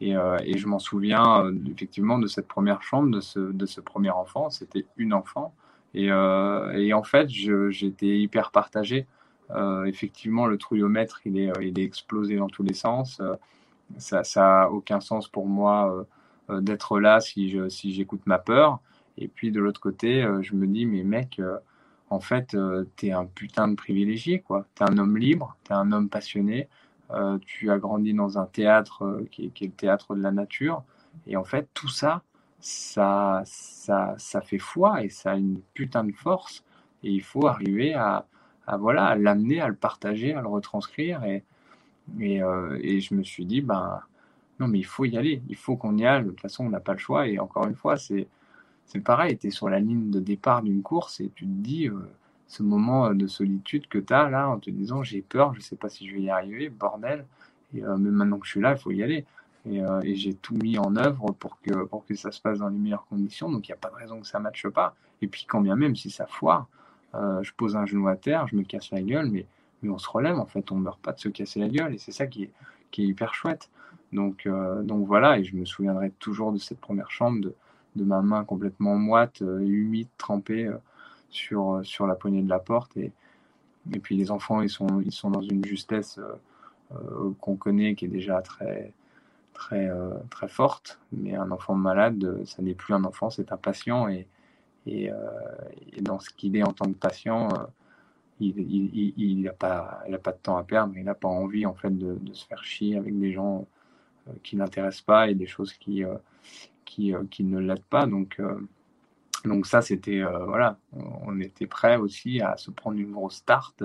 [0.00, 4.50] Et, et je m'en souviens effectivement de cette première chambre, de ce premier enfant.
[4.50, 5.54] C'était une enfant.
[5.94, 9.06] Et, et en fait, j'étais hyper partagé.
[9.86, 13.22] effectivement, le trouillomètre, il est explosé dans tous les sens
[13.98, 16.04] ça n'a aucun sens pour moi euh,
[16.50, 18.80] euh, d'être là si si j'écoute ma peur.
[19.18, 21.40] Et puis de l'autre côté, euh, je me dis mais mec,
[22.10, 22.56] en fait,
[22.96, 24.66] t'es un putain de privilégié quoi.
[24.74, 26.68] T'es un homme libre, t'es un homme passionné.
[27.46, 30.82] Tu as grandi dans un théâtre qui, est, le théâtre de la nature.
[31.26, 32.22] Et en fait, tout ça,
[32.60, 36.64] ça, ça, ça fait foi et ça a une putain de force.
[37.02, 38.26] Et il faut arriver à,
[38.66, 41.24] à voilà, à l'amener, à le partager, à le retranscrire.
[41.24, 41.44] Et,
[42.20, 44.00] et, euh, et, je me suis dit, ben
[44.60, 46.24] non, mais il faut y aller, il faut qu'on y aille.
[46.24, 47.28] De toute façon, on n'a pas le choix.
[47.28, 48.28] Et encore une fois, c'est
[48.86, 51.88] c'est pareil, tu es sur la ligne de départ d'une course et tu te dis,
[51.88, 52.08] euh,
[52.46, 55.76] ce moment de solitude que tu as là, en te disant, j'ai peur, je sais
[55.76, 57.24] pas si je vais y arriver, bordel.
[57.74, 59.24] Et, euh, mais maintenant que je suis là, il faut y aller.
[59.68, 62.68] Et, et j'ai tout mis en œuvre pour que, pour que ça se passe dans
[62.68, 63.50] les meilleures conditions.
[63.50, 64.94] Donc il n'y a pas de raison que ça ne matche pas.
[65.22, 66.68] Et puis quand bien même si ça foire,
[67.12, 69.44] je pose un genou à terre, je me casse la gueule, mais
[69.82, 71.94] mais on se relève en fait, on ne meurt pas de se casser la gueule
[71.94, 72.50] et c'est ça qui est,
[72.90, 73.70] qui est hyper chouette.
[74.12, 77.54] Donc, euh, donc voilà, et je me souviendrai toujours de cette première chambre, de,
[77.96, 80.76] de ma main complètement moite, euh, humide, trempée euh,
[81.36, 82.96] sur, sur la poignée de la porte.
[82.96, 83.12] Et,
[83.92, 86.18] et puis les enfants, ils sont, ils sont dans une justesse
[87.40, 88.92] qu'on connaît qui est déjà très,
[89.54, 89.88] très,
[90.30, 90.98] très forte.
[91.12, 94.08] Mais un enfant malade, ça n'est plus un enfant, c'est un patient.
[94.08, 94.26] Et,
[94.86, 95.10] et,
[96.00, 97.48] dans ce qu'il est en tant que patient,
[98.40, 101.74] il n'a pas, il a pas de temps à perdre, il n'a pas envie en
[101.74, 103.66] fait de, se faire chier avec des gens
[104.28, 106.16] euh, qui l'intéressent pas et des choses qui, euh,
[106.84, 108.06] qui, euh, qui, ne l'aident pas.
[108.06, 108.40] Donc,
[109.44, 110.78] donc ça, c'était voilà,
[111.26, 113.84] on était prêt aussi à se prendre une grosse tarte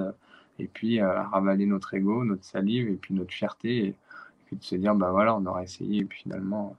[0.60, 3.96] et puis à ravaler notre ego, notre salive et puis notre fierté et,
[4.46, 6.76] puis de se dire bah voilà, on aura essayé et finalement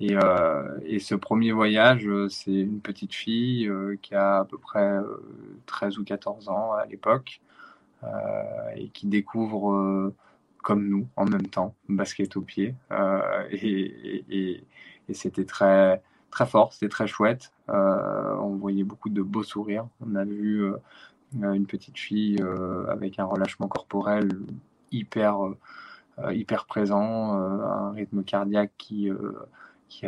[0.00, 4.44] et, euh, et, ce premier voyage, euh, c'est une petite fille euh, qui a à
[4.44, 4.98] peu près
[5.66, 7.40] 13 ou 14 ans à l'époque
[8.76, 10.12] et qui découvre,
[10.62, 12.76] comme nous, en même temps, basket au pied.
[13.50, 14.62] et,
[15.08, 16.00] et c'était très,
[16.30, 17.52] très fort, c'était très chouette.
[17.68, 19.86] on voyait beaucoup de beaux sourires.
[20.00, 20.64] On a vu
[21.32, 22.38] une petite fille
[22.88, 24.28] avec un relâchement corporel
[24.92, 25.38] hyper,
[26.30, 29.10] hyper présent, un rythme cardiaque qui
[29.88, 30.06] qui,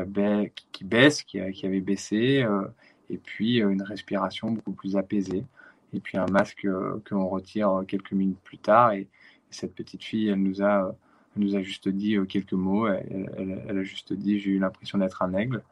[0.85, 2.63] baisse, qui, avait baissé, euh,
[3.09, 5.45] et puis euh, une respiration beaucoup plus apaisée,
[5.93, 8.93] et puis un masque euh, que l'on retire quelques minutes plus tard.
[8.93, 9.09] Et,
[9.53, 10.95] cette petite fille, elle nous a,
[11.35, 12.87] nous a juste dit quelques mots.
[12.87, 15.65] Elle a juste dit J'ai eu l'impression d'être un aigle.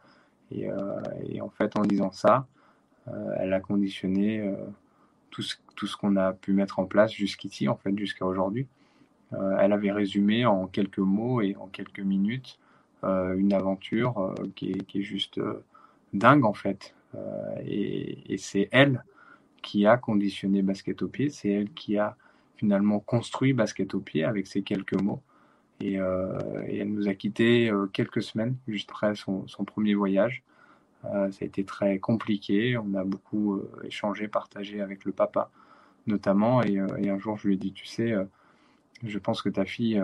[0.51, 0.69] Et,
[1.29, 2.47] et, en fait, en disant ça,
[3.39, 4.55] elle a conditionné
[5.31, 8.67] tout ce, tout ce qu'on a pu mettre en place jusqu'ici, en fait, jusqu'à aujourd'hui.
[9.33, 12.59] elle avait résumé en quelques mots et en quelques minutes
[13.05, 15.63] euh, une aventure euh, qui est, juste euh,
[16.13, 16.95] dingue en fait.
[17.65, 19.05] et, et c'est elle
[19.63, 22.17] qui a conditionné basket au pied, c'est elle qui a
[22.57, 25.23] finalement construit basket au pied avec ces quelques mots.
[25.81, 30.43] Et, euh, et, elle nous a quittés euh, quelques semaines juste après son, premier voyage.
[31.05, 32.77] Euh, ça a été très compliqué.
[32.77, 35.51] On a beaucoup échangé, partagé avec le papa,
[36.07, 36.63] notamment.
[36.63, 38.15] Et, un jour, je lui ai dit, tu sais,
[39.05, 40.03] je pense que ta fille,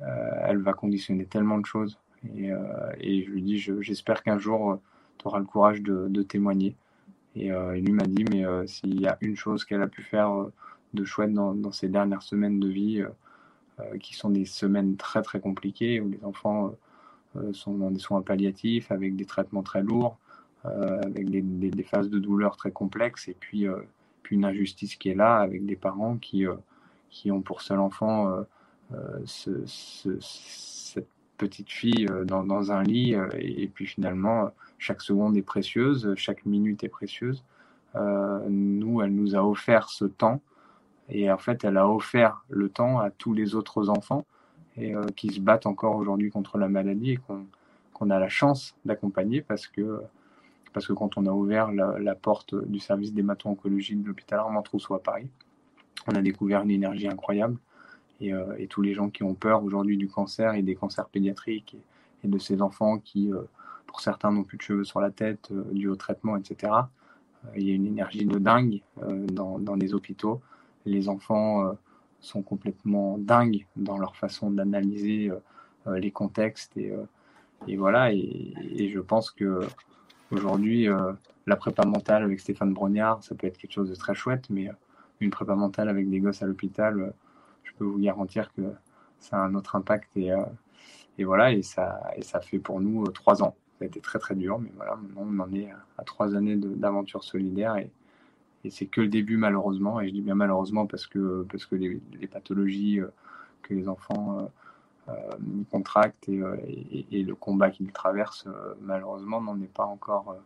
[0.00, 1.98] elle va conditionner tellement de choses
[2.36, 4.80] et, je lui dis, j'espère qu'un jour,
[5.18, 6.74] tu auras le courage de, témoigner.
[7.36, 10.46] Et lui m'a dit, mais s'il y a une chose qu'elle a pu faire
[10.94, 13.04] de chouette dans, ces dernières semaines de vie,
[14.00, 16.72] qui sont des semaines très très compliquées, où les enfants
[17.52, 20.18] sont dans des soins palliatifs, avec des traitements très lourds,
[20.64, 23.66] avec des, phases de douleur très complexes, et puis,
[24.22, 26.46] puis une injustice qui est là, avec des parents qui,
[27.10, 28.44] qui ont pour seul enfant
[29.24, 30.18] ce, ce,
[31.38, 36.12] petite fille euh, dans, dans un lit, euh, et, puis finalement, chaque seconde est précieuse,
[36.16, 37.42] chaque minute est précieuse.
[37.94, 40.42] Euh, nous, elle nous a offert ce temps,
[41.08, 44.26] et en fait, elle a offert le temps à tous les autres enfants
[44.76, 47.18] et, qui se battent encore aujourd'hui contre la maladie et
[47.92, 50.02] qu'on a la chance d'accompagner parce que,
[50.72, 54.94] parce que quand on a ouvert la, porte du service d'hémato-oncologie de l'hôpital Armand Trousseau
[54.94, 55.28] à Paris,
[56.06, 57.58] on a découvert une énergie incroyable
[58.20, 61.08] et, euh, et, tous les gens qui ont peur aujourd'hui du cancer et des cancers
[61.08, 61.76] pédiatriques
[62.24, 63.42] et, de ces enfants qui, euh,
[63.86, 66.72] pour certains, n'ont plus de cheveux sur la tête euh, dû au traitement, etc.
[67.56, 68.80] il y a une énergie de dingue
[69.32, 70.40] dans, dans, les hôpitaux.
[70.88, 71.76] Les enfants
[72.20, 75.30] sont complètement dingues dans leur façon d'analyser
[75.86, 78.12] les contextes et, voilà.
[78.12, 79.60] Et, je pense que
[80.30, 80.88] aujourd'hui,
[81.46, 84.70] la prépa mentale avec Stéphane Brognard, ça peut être quelque chose de très chouette, mais
[85.20, 87.12] une prépa mentale avec des gosses à l'hôpital
[87.78, 88.62] peux vous garantir que
[89.20, 90.08] ça a un autre impact.
[90.16, 90.44] Et, euh,
[91.16, 93.56] et voilà, et ça, et ça fait pour nous euh, trois ans.
[93.78, 96.56] Ça a été très très dur, mais voilà, maintenant on en est à, trois années
[96.56, 97.90] d'aventure solidaire et,
[98.64, 100.00] et c'est que le début malheureusement.
[100.00, 102.00] Et je dis bien malheureusement parce que, parce que les,
[102.30, 103.08] pathologies euh,
[103.62, 104.50] que les enfants
[105.08, 105.12] euh,
[105.70, 108.48] contractent et, le combat qu'ils traversent,
[108.80, 110.36] malheureusement, n'en est pas encore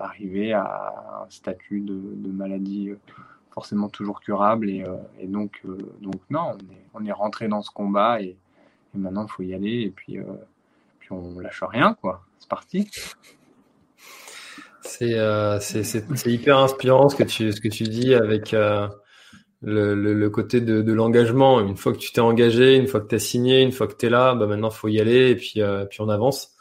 [0.00, 2.90] arrivé à un statut de, maladie
[3.58, 4.70] forcément toujours curable.
[4.70, 8.22] Et, euh, et donc, euh, donc, non, on est, on est rentré dans ce combat
[8.22, 8.36] et,
[8.94, 9.80] maintenant, il faut y aller.
[9.80, 10.24] Et puis, euh,
[11.00, 12.22] puis on lâche rien, quoi.
[12.38, 12.88] C'est parti.
[14.88, 15.58] C'est euh,
[16.24, 18.88] hyper inspirant ce que tu, ce que tu dis avec euh,
[19.60, 21.60] le, le, côté de, de l'engagement.
[21.60, 23.94] Une fois que tu t'es engagé, une fois que tu as signé, une fois que
[23.94, 26.54] tu es là, bah maintenant, il faut y aller et puis, euh, puis on avance.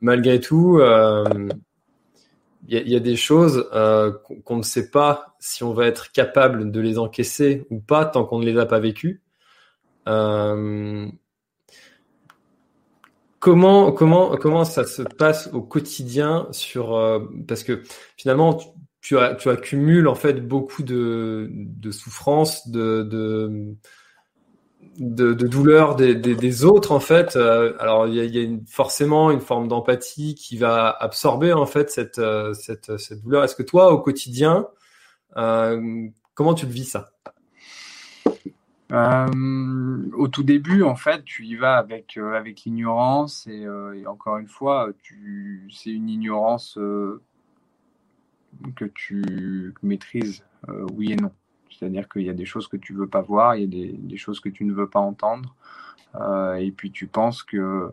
[0.00, 0.80] malgré tout,
[2.68, 3.68] il y, a des choses
[4.44, 8.24] qu'on ne sait pas si on va être capable de les encaisser ou pas tant
[8.24, 9.22] qu'on ne les a pas vécues.
[13.38, 17.82] Euh, comment comment comment ça se passe au quotidien sur euh, parce que
[18.16, 18.58] finalement
[19.00, 23.76] tu, accumules en fait beaucoup de, de souffrance de, de
[24.98, 27.36] de, douleur des, autres en fait.
[27.36, 32.20] alors il y a, forcément une forme d'empathie qui va absorber en fait cette,
[32.54, 33.44] cette, cette douleur.
[33.44, 34.66] Est-ce que toi au quotidien,
[35.34, 37.12] comment tu le vis ça?
[38.90, 43.92] Euh, au tout début, en fait, tu y vas avec, euh, avec l'ignorance et, euh,
[43.94, 44.88] et, encore une fois,
[45.70, 46.78] c'est une ignorance
[48.76, 50.44] que tu maîtrises,
[50.94, 51.32] oui et non.
[51.70, 53.92] C'est-à-dire qu'il y a des choses que tu veux pas voir, il y a des,
[53.92, 55.54] des choses que tu ne veux pas entendre,
[56.58, 57.92] et puis tu penses que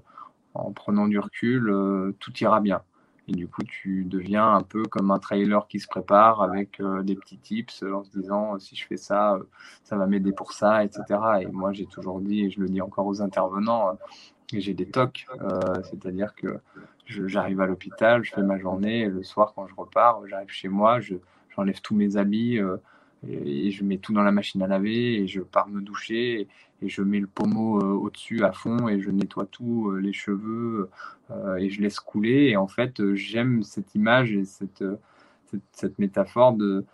[0.54, 2.82] en prenant du recul, tout ira bien.
[3.28, 7.02] Et du coup, tu deviens un peu comme un trailer qui se prépare avec euh,
[7.02, 9.44] des petits tips en se disant si je fais ça, euh,
[9.84, 11.04] ça va m'aider pour ça, etc.
[11.42, 13.94] Et moi, j'ai toujours dit, et je le dis encore aux intervenants, euh,
[14.54, 15.26] j'ai des tocs,
[15.90, 16.60] c'est-à-dire que
[17.08, 20.68] j'arrive à l'hôpital, je fais ma journée, et le soir, quand je repars, j'arrive chez
[20.68, 21.00] moi,
[21.50, 22.60] j'enlève tous mes habits
[23.30, 26.48] et, je mets tout dans la machine à laver et je pars me doucher
[26.82, 30.14] et, je mets le pommeau euh, au-dessus à fond et je nettoie tout, euh, les
[30.14, 30.90] cheveux
[31.32, 32.50] euh, et je laisse couler.
[32.50, 34.84] Et en fait, j'aime cette image et cette,
[35.72, 36.86] cette, métaphore de,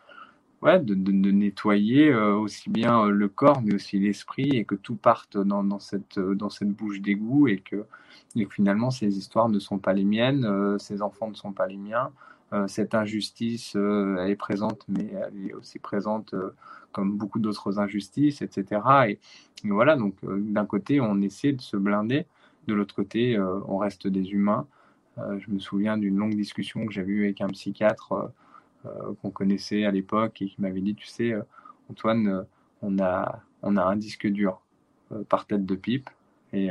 [0.61, 0.93] ouais, de,
[1.32, 6.49] nettoyer aussi bien le corps mais aussi l'esprit et que tout parte dans, cette, dans
[6.49, 7.86] cette bouche d'égout et que
[8.49, 12.11] finalement ces histoires ne sont pas les miennes, ces enfants ne sont pas les miens.
[12.54, 16.54] Euh, cette injustice, euh, elle est présente, mais elle est aussi présente euh,
[16.91, 18.82] comme beaucoup d'autres injustices, etc.
[19.08, 19.20] Et,
[19.64, 22.26] voilà, donc d'un côté, on essaie de se blinder,
[22.68, 24.66] de l'autre côté, on reste des humains.
[25.18, 28.32] je me souviens d'une longue discussion que j'avais eue avec un psychiatre
[29.22, 31.36] qu'on connaissait à l'époque et qui m'avait dit, tu sais,
[31.91, 32.45] Antoine,
[32.82, 34.62] on, a, on a un disque dur
[35.30, 36.10] par tête de pipe,
[36.54, 36.70] et,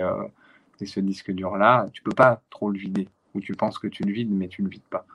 [0.80, 4.02] et ce disque dur-là, tu peux pas trop le vider, ou tu penses que tu
[4.02, 5.06] le vides, mais tu ne le vides pas.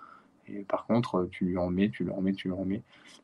[0.67, 2.83] Par contre, tu lui en mets, tu lui en mets, tu lui en mets.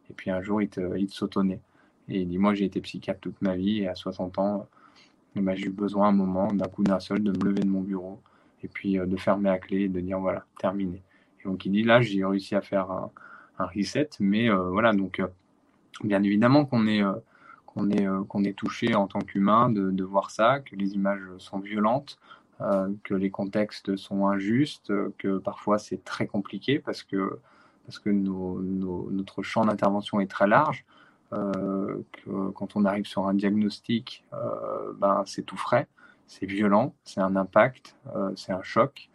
[0.09, 1.61] Et puis un jour, il te, sautonnait.
[2.09, 4.67] Et il dit Moi, j'ai été psychiatre toute ma vie, et à 60 ans,
[5.35, 7.69] eh ben, j'ai eu besoin un moment, d'un coup d'un seul, de me lever de
[7.69, 8.21] mon bureau,
[8.63, 11.01] et puis euh, de fermer la clé et de dire Voilà, terminé.
[11.41, 13.11] Et donc, il dit Là, j'ai réussi à faire un,
[13.59, 15.27] reset, mais euh, voilà, donc, euh,
[16.03, 17.03] bien évidemment qu'on est.
[17.67, 21.59] qu'on est, qu'on est touché en tant qu'humain de, voir ça, que les images sont
[21.59, 22.40] violentes, euh,
[23.03, 27.39] que les contextes sont injustes, que parfois c'est très compliqué parce que,
[27.85, 30.85] parce que notre champ d'intervention est très large.
[31.33, 35.87] Euh, que quand on arrive sur un diagnostic, euh, ben, c'est tout frais,
[36.27, 37.95] c'est violent, c'est un impact,
[38.35, 39.09] c'est un choc.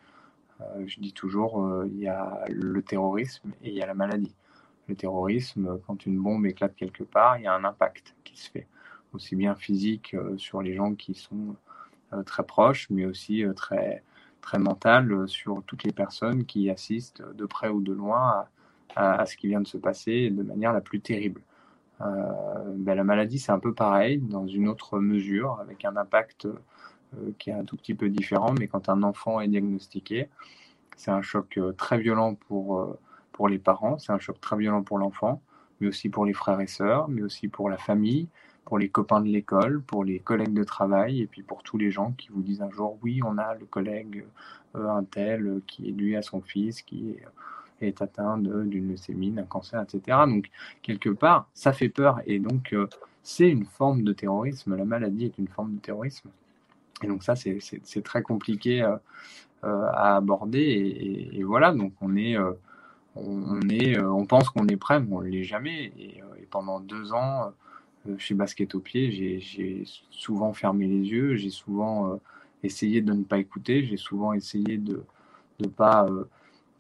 [0.87, 4.35] je dis toujours, il y a le terrorisme et il y a la maladie.
[4.89, 8.51] Le terrorisme, quand une bombe éclate quelque part, il y a un impact qui se
[8.51, 8.67] fait,
[9.13, 11.66] aussi bien physique sur les gens qui sont euh,
[12.25, 14.03] très proche, mais aussi euh, très,
[14.41, 18.47] très mental euh, sur toutes les personnes qui assistent de près ou de loin
[18.95, 21.43] à, ce qui vient de se passer de manière la plus terrible.
[21.99, 26.49] Ben, la maladie, c'est un peu pareil, dans une autre mesure, avec un impact
[27.39, 30.29] qui est un tout petit peu différent, mais quand un enfant est diagnostiqué,
[30.97, 32.97] c'est un choc très violent pour,
[33.33, 35.43] pour les parents, c'est un choc très violent pour l'enfant,
[35.81, 38.29] mais aussi pour les frères et sœurs, mais aussi pour la famille,
[38.67, 41.93] pour les copains de l'école, pour les collègues de travail, et puis pour tous les
[41.93, 44.27] gens qui vous disent un jour, oui, on a le collègue
[44.75, 47.15] euh, un tel euh, qui est lui à son fils, qui
[47.81, 50.19] est, atteint d'une leucémie, d'un cancer, etc.
[50.27, 50.51] Donc,
[50.83, 52.89] quelque part, ça fait peur, et donc, euh,
[53.23, 54.75] c'est une forme de terrorisme.
[54.75, 56.31] La maladie est une forme de terrorisme.
[57.03, 58.83] Et donc, ça, c'est très compliqué
[59.63, 62.37] à aborder, et, voilà, donc on est...
[63.17, 65.93] on, est, on pense qu'on est prêt, mais on ne l'est jamais.
[65.99, 67.53] Et, pendant deux ans,
[68.09, 72.17] euh, chez Basket au pied, j'ai souvent fermé les yeux, j'ai souvent euh,
[72.63, 75.03] essayé de ne pas écouter, j'ai souvent essayé de
[75.61, 76.25] ne pas euh,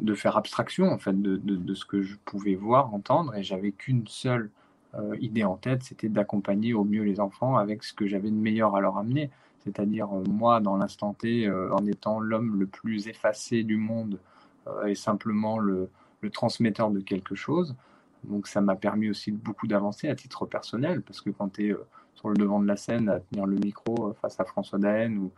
[0.02, 4.06] de faire abstraction en fait de, ce que je pouvais voir, entendre, et j'avais qu'une
[4.06, 4.50] seule
[5.20, 8.76] idée en tête, c'était d'accompagner au mieux les enfants avec ce que j'avais de meilleur
[8.76, 9.30] à leur amener,
[9.64, 14.18] c'est-à-dire moi dans l'instant T, en étant l'homme le plus effacé du monde
[14.86, 15.90] et simplement le,
[16.20, 17.74] le transmetteur de quelque chose,
[18.28, 21.70] donc ça m'a permis aussi beaucoup d'avancer à titre personnel, parce que quand tu es
[21.72, 24.78] euh, sur le devant de la scène à tenir le micro euh, face à François
[24.78, 25.32] Daen ou,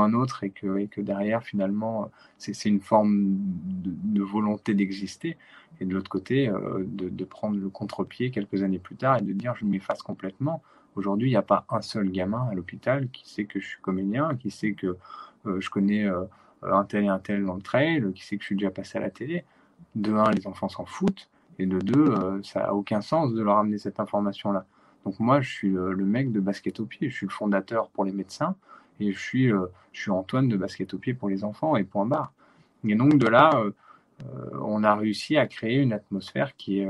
[0.00, 2.06] un autre, et que, derrière, finalement, euh,
[2.36, 5.38] c'est une forme de, volonté d'exister,
[5.80, 9.32] et de l'autre côté, de, de, prendre le contre-pied quelques années plus tard et de
[9.32, 10.62] dire je m'efface complètement.
[10.94, 13.80] Aujourd'hui, il n'y a pas un seul gamin à l'hôpital qui sait que je suis
[13.80, 14.98] comédien, qui sait que
[15.46, 16.06] je connais
[16.62, 18.98] un tel et un tel dans le trail, qui sait que je suis déjà passé
[18.98, 19.44] à la télé.
[19.94, 21.30] De un, les enfants s'en foutent.
[21.58, 24.64] Et de deux, euh, ça n'a aucun sens de leur amener cette information-là.
[25.04, 28.04] Donc moi, je suis le, mec de basket au pied, je suis le fondateur pour
[28.04, 28.56] les médecins,
[29.00, 31.84] et je suis, euh, je suis Antoine de basket au pied pour les enfants, et
[31.84, 32.32] point barre.
[32.84, 33.72] Et donc de là, euh,
[34.60, 36.88] on a réussi à créer une atmosphère qui est,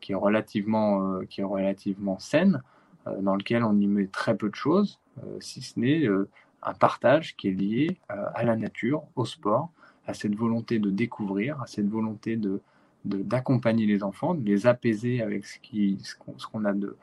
[0.00, 2.62] qui est, relativement, qui est relativement saine,
[3.20, 5.00] dans lequel on y met très peu de choses,
[5.40, 6.06] si ce n'est
[6.62, 9.70] un partage qui est lié à la nature, au sport,
[10.06, 12.60] à cette volonté de découvrir, à cette volonté de
[13.08, 15.56] d'accompagner les enfants, de les apaiser avec ce
[16.46, 16.96] qu'on a de,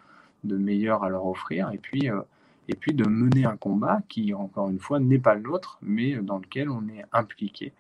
[0.44, 2.22] meilleur à leur offrir, et puis, euh,
[2.68, 6.16] et puis de mener un combat qui, encore une fois, n'est pas le nôtre, mais
[6.18, 7.74] dans lequel on est impliqué.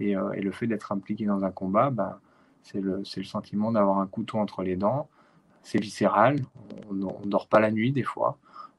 [0.00, 2.18] Et, euh, le fait d'être impliqué dans un combat, ben,
[2.62, 5.08] c'est le, le, sentiment d'avoir un couteau entre les dents,
[5.62, 6.36] c'est viscéral,
[6.90, 8.38] on ne dort pas la nuit des fois,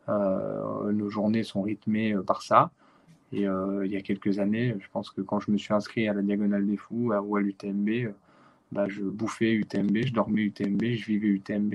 [0.10, 2.72] euh, nos journées sont rythmées par ça.
[3.34, 6.14] Et il y a quelques années, je pense que quand je me suis inscrit à
[6.14, 8.12] la Diagonale des Fous ou à l'UTMB,
[8.72, 11.74] bah, je bouffais UTMB, je dormais UTMB, je vivais UTMB.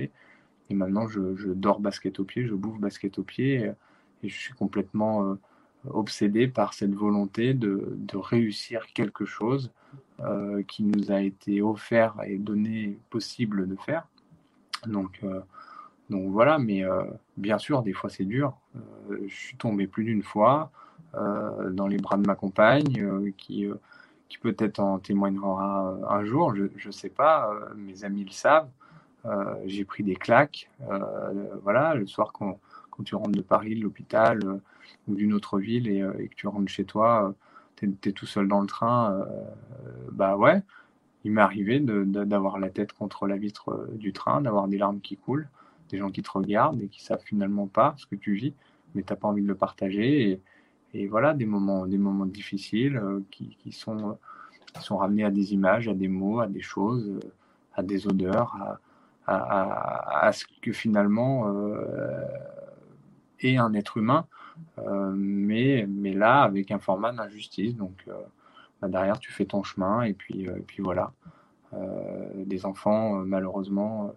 [0.69, 3.71] Et maintenant, je, je, dors basket au pied, je bouffe basket au pied.
[4.23, 5.35] Et, je suis complètement euh,
[5.89, 9.71] obsédé par cette volonté de, de réussir quelque chose
[10.19, 14.07] euh, qui nous a été offert et donné possible de faire.
[14.87, 15.41] Donc, euh,
[16.09, 17.03] donc voilà, mais euh,
[17.37, 18.57] bien sûr, des fois c'est dur.
[19.09, 20.71] Je suis tombé plus d'une fois
[21.13, 23.67] dans les bras de ma compagne qui
[24.29, 28.31] qui peut-être en témoignera euh, un jour, je ne sais pas, euh, mes amis le
[28.31, 28.69] savent.
[29.25, 30.69] Euh, j'ai pris des claques.
[31.63, 32.59] voilà, le soir quand,
[32.91, 34.39] quand, tu rentres de Paris, de l'hôpital
[35.07, 37.33] ou d'une autre ville et, que tu rentres chez toi,
[37.75, 39.25] tu es, tout seul dans le train.
[40.11, 40.61] bah ouais,
[41.25, 45.17] il m'est arrivé d'avoir la tête contre la vitre du train, d'avoir des larmes qui
[45.17, 45.49] coulent,
[45.89, 48.53] des gens qui te regardent et qui savent finalement pas ce que tu vis,
[48.95, 50.39] mais tu n'as pas envie de le partager.
[50.93, 54.17] Et voilà, des moments, des moments difficiles euh, qui, qui, sont,
[54.81, 57.19] sont ramenés à des images, à des mots, à des choses, euh,
[57.73, 58.55] à des odeurs,
[59.27, 62.25] à, à, ce que finalement euh,
[63.41, 64.25] est un être humain,
[65.13, 67.75] mais, mais là avec un format d'injustice.
[67.75, 68.07] Donc
[68.81, 71.11] bah derrière, tu fais ton chemin et puis, et puis voilà.
[72.35, 74.15] des enfants, malheureusement,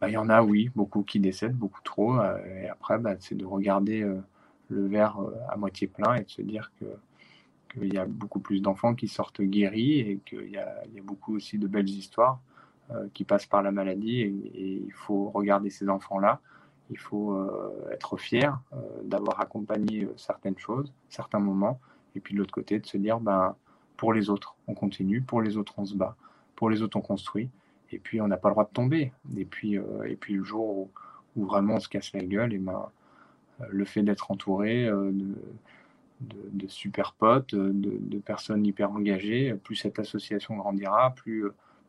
[0.00, 2.20] bah, il y en a, oui, beaucoup qui décèdent, beaucoup trop.
[2.20, 4.04] et après, bah, c'est de regarder
[4.70, 6.86] le verre euh, à moitié plein et de se dire que
[7.72, 11.36] qu'il y a beaucoup plus d'enfants qui sortent guéris et qu'il y, y a beaucoup
[11.36, 12.40] aussi de belles histoires
[12.90, 16.40] euh, qui passent par la maladie et, il faut regarder ces enfants-là.
[16.90, 18.60] Il faut euh, être fier
[19.04, 21.78] d'avoir accompagné certaines choses, certains moments,
[22.16, 23.54] et puis de l'autre côté de se dire ben
[23.96, 26.16] pour les autres on continue, pour les autres on se bat,
[26.56, 27.48] pour les autres on construit,
[27.92, 29.12] et puis on n'a pas le droit de tomber.
[29.36, 30.90] Et puis et puis le jour où,
[31.36, 32.90] où, vraiment on se casse la gueule, et ben
[33.68, 35.12] le fait d'être entouré euh,
[36.20, 41.44] de, super potes, de, personnes hyper engagées, plus cette association grandira, plus,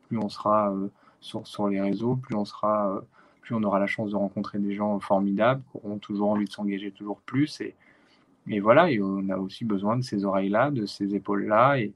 [0.08, 0.88] plus on sera euh,
[1.20, 5.78] sur, les réseaux, plus on euh, aura la chance de rencontrer des gens formidables, qui
[5.78, 7.60] auront toujours envie de s'engager toujours plus.
[7.60, 11.78] Et, voilà, on a aussi besoin de ces oreilles-là, de ces épaules-là.
[11.78, 11.92] Et,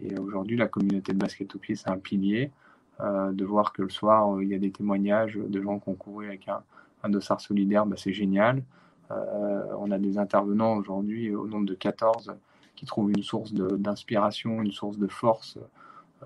[0.00, 2.50] et aujourd'hui, la communauté de basket au pied, c'est un pilier.
[3.00, 6.28] de voir que le soir, il y a des témoignages de gens qui ont couru
[6.28, 6.62] avec un,
[7.02, 8.62] un dossard solidaire, bah, c'est génial.
[9.10, 12.34] Euh, on a des intervenants aujourd'hui au nombre de 14
[12.76, 15.58] qui trouvent une source d'inspiration, une source de force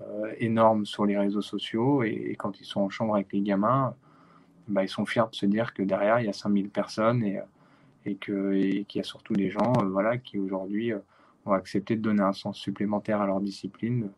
[0.01, 2.03] euh, énorme sur les réseaux sociaux.
[2.03, 3.95] Et, quand ils sont en chambre avec les gamins,
[4.67, 7.39] bah, ils sont fiers de se dire que derrière, il y a 5000 personnes et,
[8.17, 10.93] qu'il y a surtout des gens euh, qui aujourd'hui
[11.45, 14.09] ont accepté de donner un sens supplémentaire à leur discipline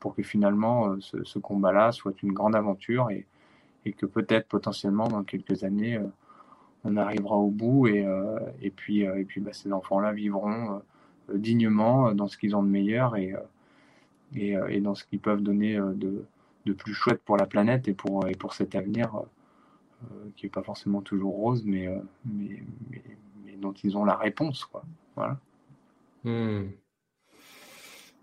[0.00, 5.64] pour que finalement ce, combat-là soit une grande aventure et que peut-être potentiellement dans quelques
[5.64, 5.98] années,
[6.84, 10.82] on arrivera au bout et, euh, et puis, euh, et puis bah, ces enfants-là vivront
[11.30, 13.34] euh, dignement dans ce qu'ils ont de meilleur et,
[14.34, 16.24] et, dans ce qu'ils peuvent donner de,
[16.66, 19.22] de, plus chouette pour la planète et pour, et pour cet avenir
[20.36, 21.88] qui n'est pas forcément toujours rose, mais,
[22.26, 22.62] mais,
[23.42, 24.66] mais, dont ils ont la réponse.
[24.66, 24.84] Quoi.
[25.16, 25.38] Voilà.
[26.24, 26.64] Hmm.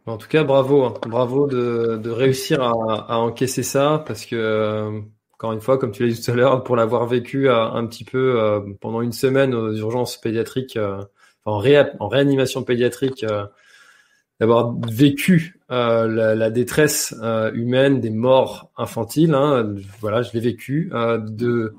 [0.06, 0.94] En tout cas, bravo, hein.
[1.08, 2.72] bravo de, de réussir à,
[3.12, 5.02] à, encaisser ça parce que
[5.42, 7.88] encore une fois, comme tu l'as dit tout à l'heure, pour l'avoir vécu euh, un
[7.88, 11.02] petit peu euh, pendant une semaine aux urgences pédiatriques, euh,
[11.46, 13.26] en, réanimation pédiatrique,
[14.40, 17.16] d'avoir vécu la, détresse
[17.56, 19.34] humaine des morts infantiles.
[19.34, 20.92] Hein, voilà, je l'ai vécu.
[20.92, 21.74] de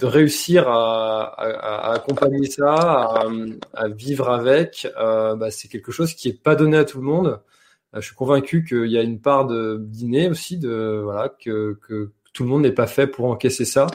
[0.00, 3.24] réussir à, accompagner ça,
[3.74, 7.40] à, vivre avec, bah, c'est quelque chose qui est pas donné à tout le monde.
[7.94, 11.76] je suis convaincu qu'il y a une part de dîner aussi, de voilà que
[12.32, 13.86] tout le monde n'est pas fait pour encaisser ça.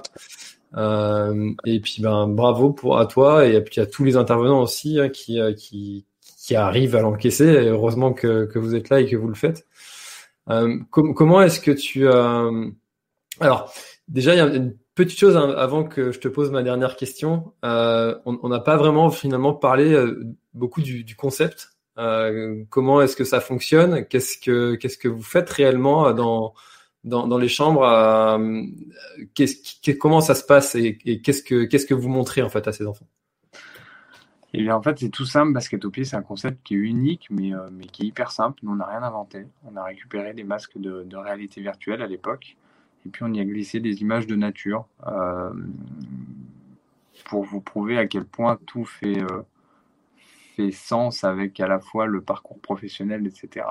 [0.78, 5.00] Euh, et puis ben bravo pour à toi et puis à tous les intervenants aussi
[5.00, 6.06] hein, qui, euh, qui
[6.46, 7.46] qui arrivent à l'encaisser.
[7.46, 9.66] heureusement que, que vous êtes là et que vous le faites.
[10.50, 12.70] Euh, comment est-ce que tu euh...
[13.40, 13.74] alors
[14.08, 16.98] déjà il y a une petite chose hein, avant que je te pose ma dernière
[16.98, 17.54] question.
[17.64, 21.70] Euh, on n'a pas vraiment finalement parlé euh, beaucoup du, du concept.
[22.70, 24.06] comment est-ce que ça fonctionne?
[24.06, 26.54] Qu'est-ce que qu'est-ce que vous faites réellement dans
[27.06, 27.86] dans, les chambres,
[30.00, 33.08] comment ça se passe et, qu'est-ce que vous montrez en fait à ces enfants?
[34.54, 35.52] Et eh en fait, c'est tout simple.
[35.52, 38.60] Basket au pied, c'est un concept qui est unique, mais, mais qui est hyper simple.
[38.64, 39.48] Nous, on n'a rien inventé.
[39.66, 42.56] On a récupéré des masques de, réalité virtuelle à l'époque.
[43.06, 44.88] Et puis, on y a glissé des images de nature
[47.26, 49.22] pour vous prouver à quel point tout fait
[50.72, 53.66] sens avec à la fois le parcours professionnel, etc.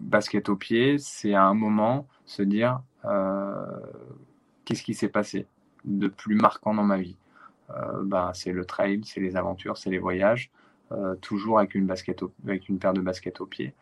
[0.00, 3.64] Euh, basket au pied, c'est à un moment se dire euh,
[4.64, 5.46] qu'est-ce qui s'est passé
[5.84, 7.16] de plus marquant dans ma vie?
[7.70, 10.50] Euh, ben, c'est le trail, c'est les aventures, c'est les voyages,
[11.20, 13.72] toujours avec une, basket avec une paire de baskets au pied.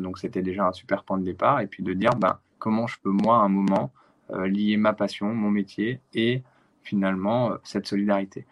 [0.00, 1.60] donc c'était déjà un super point de départ.
[1.60, 3.92] Et puis de dire ben, comment je peux moi à un moment
[4.32, 6.42] lier ma passion, mon métier et
[6.82, 8.46] finalement cette solidarité.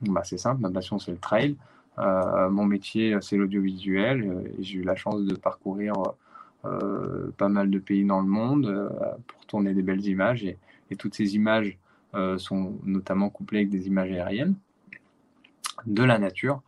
[0.00, 1.56] Ben, c'est simple, ma passion c'est le trail.
[1.98, 4.22] Euh, mon métier, c'est l'audiovisuel.
[4.22, 6.12] Euh, j'ai eu la chance de parcourir euh,
[6.62, 8.90] pas mal de pays dans le monde
[9.26, 10.44] pour tourner des belles images.
[10.44, 10.58] Et,
[10.98, 11.78] toutes ces images
[12.38, 14.54] sont notamment couplées avec des images aériennes
[15.86, 16.62] de la nature.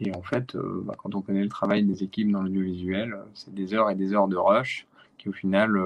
[0.00, 3.74] Et en fait, bah, quand on connaît le travail des équipes dans l'audiovisuel, c'est des
[3.74, 4.86] heures et des heures de rush
[5.18, 5.76] qui au final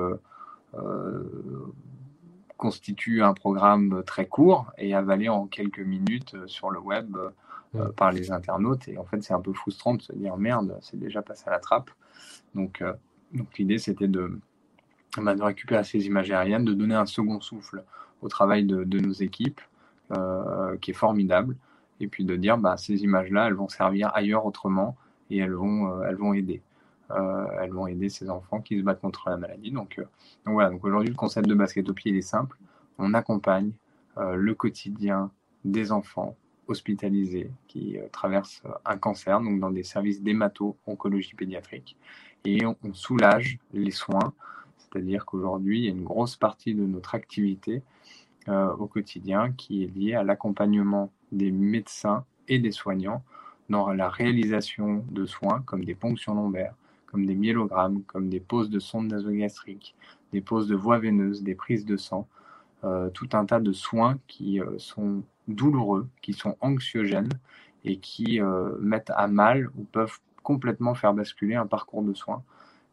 [2.57, 7.17] constituent un programme très court et avalé en quelques minutes sur le web
[7.75, 8.89] euh, par les internautes.
[8.89, 11.51] Et en fait, c'est un peu frustrant de se dire merde, c'est déjà passé à
[11.51, 11.91] la trappe.
[12.55, 12.95] Donc, euh,
[13.33, 14.39] donc l'idée, c'était de,
[15.19, 17.85] bah, de récupérer ces images aériennes, de donner un second souffle
[18.23, 19.61] au travail de, nos équipes,
[20.13, 21.57] euh, qui est formidable.
[22.01, 24.97] Et puis de dire, bah, ces images-là, elles vont servir ailleurs autrement
[25.31, 26.63] et elles vont, elles vont aider.
[27.11, 29.71] elles vont aider ces enfants qui se battent contre la maladie.
[29.71, 30.01] Donc,
[30.45, 32.59] voilà, donc aujourd'hui, le concept de basket au pied, est simple.
[32.99, 33.73] On accompagne
[34.17, 35.31] le quotidien
[35.65, 36.37] des enfants
[36.69, 41.97] hospitalisés qui euh, traversent euh, un cancer, donc dans des services d'hémato-oncologie pédiatrique.
[42.47, 44.33] Et on, soulage les soins,
[44.79, 47.83] c'est-à-dire qu'aujourd'hui, il y a une grosse partie de notre activité
[48.49, 53.25] euh, au quotidien qui est liée à l'accompagnement des médecins et des soignants
[53.69, 56.75] dans la réalisation de soins comme des ponctions lombaires,
[57.07, 59.97] comme des myélogrammes, comme des poses de sondes nasogastriques,
[60.33, 62.29] des poses de voies veineuses, des prises de sang,
[63.15, 67.33] tout un tas de soins qui sont douloureux, qui sont anxiogènes
[67.87, 72.45] et qui euh, mettent à mal ou peuvent complètement faire basculer un parcours de soins.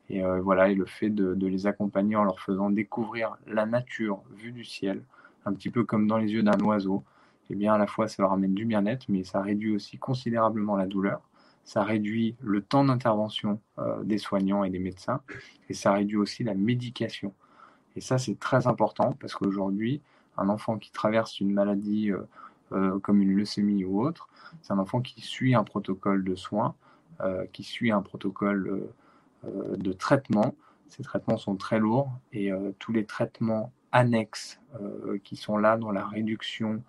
[0.09, 4.51] Et euh, voilà, le fait de, les accompagner en leur faisant découvrir la nature vue
[4.51, 5.03] du ciel,
[5.45, 7.03] un petit peu comme dans les yeux d'un oiseau,
[7.51, 10.75] eh bien à la fois ça leur amène du bien-être, mais ça réduit aussi considérablement
[10.75, 11.21] la douleur.
[11.63, 15.21] Ça réduit le temps d'intervention euh, des soignants et des médecins,
[15.69, 17.35] et ça réduit aussi la médication.
[17.95, 20.01] Et ça, c'est très important parce qu'aujourd'hui,
[20.37, 22.11] un enfant qui traverse une maladie
[22.71, 24.27] euh, comme une leucémie ou autre.
[24.63, 26.73] C'est un enfant qui suit un protocole de soins,
[27.51, 28.89] qui suit un protocole
[29.45, 30.55] euh, de traitement.
[30.89, 34.59] Ces traitements sont très lourds et tous les traitements annexes
[35.23, 36.83] qui sont là dans la réduction,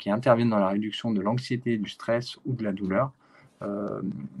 [0.00, 3.12] qui interviennent dans la réduction de l'anxiété, du stress ou de la douleur,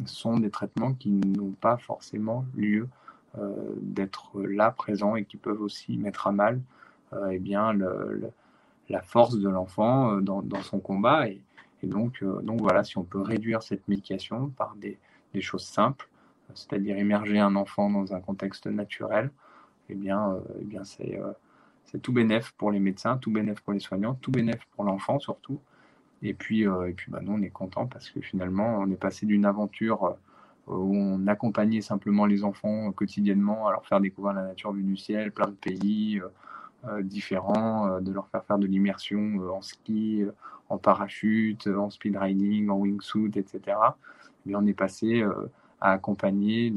[0.04, 2.88] sont des traitements qui n'ont pas forcément lieu
[3.82, 6.60] d'être là présents et qui peuvent aussi mettre à mal
[7.30, 7.72] eh bien,
[8.88, 11.28] la force de l'enfant euh, dans, son combat.
[11.28, 11.40] Et,
[11.84, 11.86] euh,
[12.42, 14.98] donc voilà, si on peut réduire cette médication par des,
[15.40, 16.08] choses simples,
[16.54, 19.30] c'est-à-dire immerger un enfant dans un contexte naturel,
[19.88, 21.20] eh bien, euh, eh bien c'est
[21.84, 25.18] c'est tout bénéf pour les médecins, tout bénéf pour les soignants, tout bénéf pour l'enfant
[25.18, 25.58] surtout.
[26.22, 29.24] Et puis, et puis bah, nous, on est content parce que finalement, on est passé
[29.24, 30.16] d'une aventure
[30.66, 34.96] où on accompagnait simplement les enfants quotidiennement à leur faire découvrir la nature vue du
[34.98, 36.20] ciel, plein de pays,
[36.86, 40.22] euh, différents, euh, de leur faire faire de l'immersion euh, en ski,
[40.68, 43.76] en parachute, en speed riding, en wingsuit, etc.
[44.48, 45.22] Mais on est passé
[45.80, 46.70] à accompagner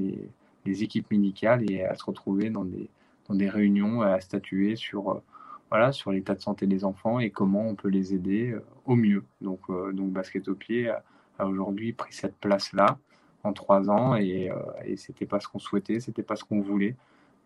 [0.66, 2.88] les, équipes médicales et à se retrouver dans des,
[3.28, 5.22] dans des réunions à statuer sur,
[5.92, 9.24] sur l'état de santé des enfants et comment on peut les aider au mieux.
[9.42, 11.04] Donc, donc Basket au pied a,
[11.48, 13.00] aujourd'hui pris cette place-là
[13.44, 14.52] en trois ans et,
[14.86, 16.96] et c'était pas ce qu'on souhaitait, c'était pas ce qu'on voulait.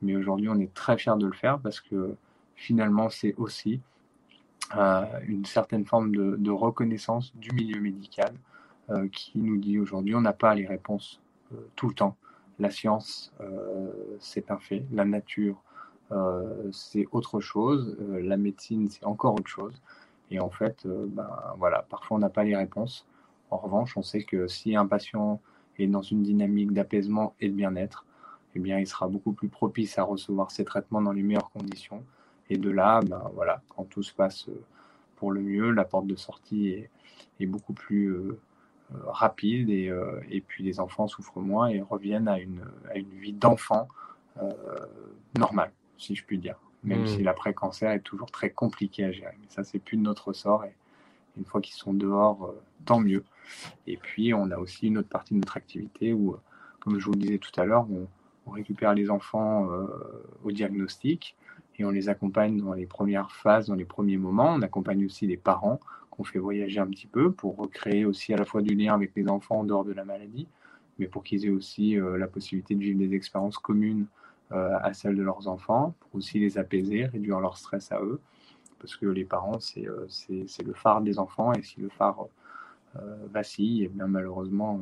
[0.02, 2.16] Mais aujourd'hui, on est très fiers de le faire parce que
[2.56, 3.80] finalement, c'est aussi
[4.76, 8.55] euh, une certaine forme de, reconnaissance du milieu médical euh,
[9.12, 11.20] qui nous dit aujourd'hui on n'a pas les réponses
[11.54, 12.16] euh, tout le temps.
[12.60, 13.34] La science,
[14.22, 14.86] c'est un fait.
[14.94, 15.62] La nature,
[16.72, 17.98] c'est autre chose.
[18.00, 19.82] la médecine, c'est encore autre chose.
[20.32, 23.06] Et en fait, ben, voilà, parfois on n'a pas les réponses.
[23.52, 25.42] En revanche, on sait que si un patient
[25.78, 28.06] est dans une dynamique d'apaisement et de bien-être,
[28.56, 32.06] eh bien, il sera beaucoup plus propice à recevoir ses traitements dans les meilleures conditions
[32.50, 34.64] et de là, ben, voilà, quand tout se passe euh,
[35.16, 36.70] pour le mieux, la porte de sortie
[37.40, 38.40] est, beaucoup plus euh, euh,
[39.08, 39.92] rapide et,
[40.30, 43.88] et, puis les enfants souffrent moins et reviennent à une, à une vie d'enfant
[45.38, 46.56] normal, si je puis dire.
[46.86, 47.08] Même Mm.
[47.08, 49.36] si l'après-cancer est toujours très compliqué à gérer.
[49.42, 50.64] Mais ça, c'est plus de notre sort.
[50.66, 50.76] Et
[51.38, 53.24] une fois qu'ils sont dehors, euh, tant mieux.
[53.88, 56.38] Et puis, on a aussi une autre partie de notre activité où, euh,
[56.80, 58.08] comme je vous le disais tout à l'heure, on,
[58.46, 59.88] on récupère les enfants euh,
[60.44, 61.36] au diagnostic
[61.78, 64.54] et on les accompagne dans les premières phases, dans les premiers moments.
[64.54, 65.80] On accompagne aussi les parents
[66.16, 69.12] qu'on fait voyager un petit peu pour recréer aussi à la fois du lien avec
[69.16, 70.48] les enfants en dehors de la maladie,
[70.98, 74.06] mais pour qu'ils aient aussi euh, la possibilité de vivre des expériences communes
[74.52, 78.20] euh, à celles de leurs enfants, pour aussi les apaiser, réduire leur stress à eux,
[78.80, 82.28] parce que les parents, c'est euh, le phare des enfants, et si le phare
[83.30, 84.80] vacille, et bien malheureusement,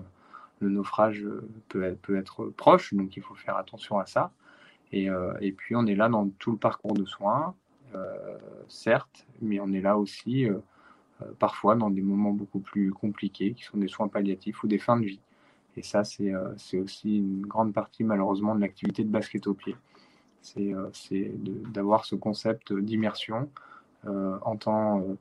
[0.60, 1.26] le naufrage
[1.68, 4.32] peut être, peut être proche, donc il faut faire attention à ça.
[4.92, 5.08] Et,
[5.42, 7.56] et puis on est là dans tout le parcours de soins,
[8.68, 10.48] certes, mais on est là aussi
[11.40, 14.98] parfois dans des moments beaucoup plus compliqués, qui sont des soins palliatifs ou des fins
[14.98, 15.20] de vie.
[15.76, 19.76] Et ça, c'est euh, aussi une grande partie malheureusement de l'activité de basket au pied.
[20.41, 20.90] C'est euh,
[21.74, 23.50] d'avoir ce concept d'immersion
[24.06, 25.16] euh, en temps, euh,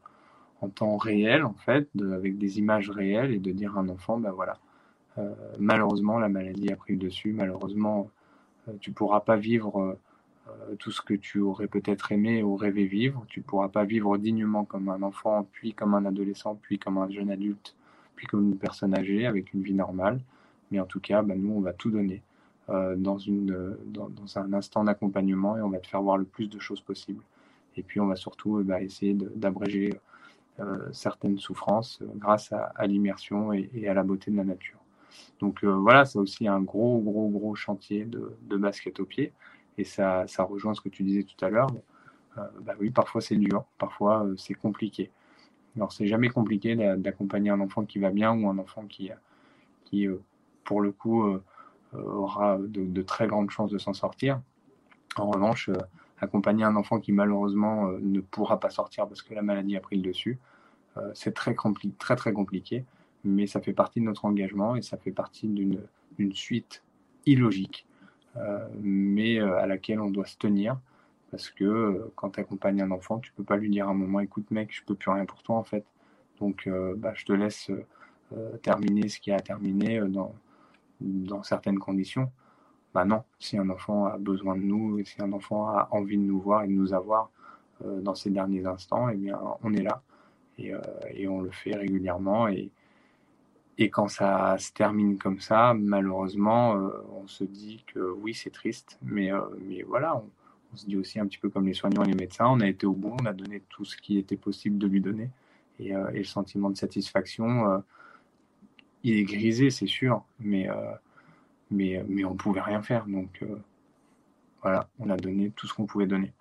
[0.61, 4.19] en temps réel, en fait, avec des images réelles et de dire à un enfant,
[4.19, 4.59] ben voilà,
[5.19, 8.11] euh, malheureusement, la maladie a pris le dessus, malheureusement,
[8.69, 9.97] euh, tu pourras pas vivre euh, euh,
[10.79, 14.65] tout ce que tu aurais peut-être aimé ou rêvé vivre, tu pourras pas vivre dignement
[14.65, 17.77] comme un enfant, puis comme un adolescent, puis comme un jeune adulte,
[18.17, 20.21] puis comme une personne âgée avec une vie normale.
[20.71, 22.23] Mais en tout cas, ben, nous, on va tout donner
[22.71, 26.59] euh, euh, dans, un instant d'accompagnement et on va te faire voir le plus de
[26.59, 27.23] choses possibles.
[27.77, 29.93] Et puis, on va surtout euh, ben, essayer d'abréger
[30.61, 34.79] euh, certaines souffrances euh, grâce à, l'immersion et, à la beauté de la nature.
[35.41, 39.33] Donc euh, voilà, c'est aussi un gros, gros, gros chantier de, de basket au pied.
[39.79, 41.69] Et ça, rejoint ce que tu disais tout à l'heure.
[42.39, 45.11] Euh, bah oui, parfois c'est dur, parfois euh, c'est compliqué.
[45.77, 49.11] Alors c'est jamais compliqué d'a- d'accompagner un enfant qui va bien ou un enfant qui,
[49.85, 50.19] qui euh,
[50.65, 51.25] pour le coup,
[51.93, 54.41] aura de, très grandes chances de s'en sortir.
[55.17, 55.69] En revanche,
[56.21, 59.97] accompagner un enfant qui malheureusement ne pourra pas sortir parce que la maladie a pris
[59.97, 60.39] le dessus,
[61.15, 61.57] c'est très,
[61.99, 62.85] très très compliqué,
[63.25, 66.85] mais ça fait partie de notre engagement et ça fait partie d'une suite
[67.27, 67.85] illogique,
[68.83, 70.79] mais euh, à laquelle on doit se tenir.
[71.31, 73.95] Parce que euh, quand tu accompagnes un enfant, tu peux pas lui dire à un
[73.95, 75.85] moment, écoute mec, je peux plus rien pour toi en fait,
[76.41, 77.71] donc euh, bah, je te laisse
[78.33, 80.35] euh, terminer ce qui a terminé euh, dans,
[81.01, 82.31] dans certaines conditions.
[82.95, 86.23] Bah non, si un enfant a besoin de nous, si un enfant a envie de
[86.23, 87.31] nous voir et de nous avoir
[87.85, 90.03] euh, dans ces derniers instants, eh bien on est là.
[90.59, 90.81] Et, euh,
[91.11, 92.71] et on le fait régulièrement et,
[93.79, 98.51] et quand ça se termine comme ça, malheureusement, euh, on se dit que oui, c'est
[98.51, 100.23] triste, mais, euh, mais voilà,
[100.73, 102.69] on, se dit aussi un petit peu comme les soignants et les médecins, on a
[102.69, 105.31] été au bout, on a donné tout ce qui était possible de lui donner.
[105.79, 107.83] Et, euh, le sentiment de satisfaction,
[109.03, 110.69] il est grisé, c'est sûr, mais,
[111.71, 113.07] mais, mais on pouvait rien faire.
[113.07, 113.45] Donc
[114.63, 116.33] voilà, on a donné tout ce qu'on pouvait donner.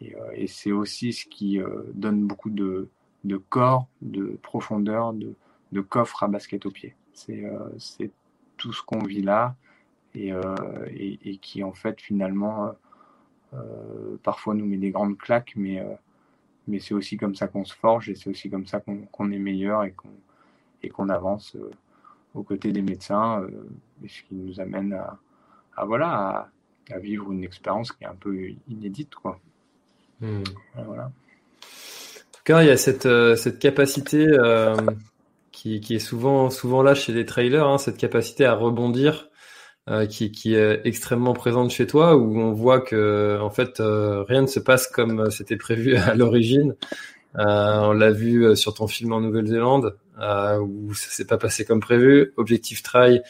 [0.00, 1.60] Et, et c'est aussi ce qui
[1.94, 2.88] donne beaucoup de,
[3.24, 5.34] de corps, de profondeur, de,
[5.72, 6.94] de coffre à basket au pied.
[7.14, 8.08] C'est euh,
[8.56, 9.56] tout ce qu'on vit là
[10.14, 10.54] et, euh,
[10.88, 12.72] et, et qui en fait finalement
[13.54, 15.94] euh, parfois nous met des grandes claques, mais, euh,
[16.68, 19.38] mais c'est aussi comme ça qu'on se forge et c'est aussi comme ça qu'on est
[19.38, 21.70] meilleur et qu'on avance euh,
[22.34, 23.68] aux côtés des médecins, euh,
[24.04, 25.18] et ce qui nous amène à,
[25.76, 26.48] à voilà à,
[26.90, 28.34] à vivre une expérience qui est un peu
[28.68, 29.38] inédite quoi.
[30.20, 30.42] Hmm.
[30.74, 31.04] Voilà.
[31.04, 34.76] En tout cas, il y a cette, euh, cette capacité euh,
[35.62, 39.28] qui, qui est souvent, souvent là chez les trailers, hein, cette capacité à rebondir,
[39.88, 44.24] euh, qui, qui est extrêmement présente chez toi, où on voit que en fait euh,
[44.24, 46.74] rien ne se passe comme c'était prévu à l'origine.
[47.38, 51.38] Euh, on l'a vu euh, sur ton film en Nouvelle-Zélande, euh, où ça s'est pas
[51.38, 52.32] passé comme prévu.
[52.36, 53.22] Objectif Trail,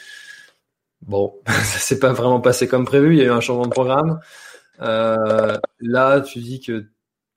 [1.03, 3.15] bon, ça s'est pas vraiment passé comme prévu.
[3.15, 4.21] Il y a eu un changement de programme.
[4.81, 6.87] Euh, là, tu dis que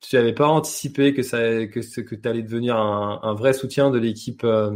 [0.01, 3.89] tu n'avais pas anticipé que ça que que tu allais devenir un, un, vrai soutien
[3.91, 4.71] de l'équipe euh,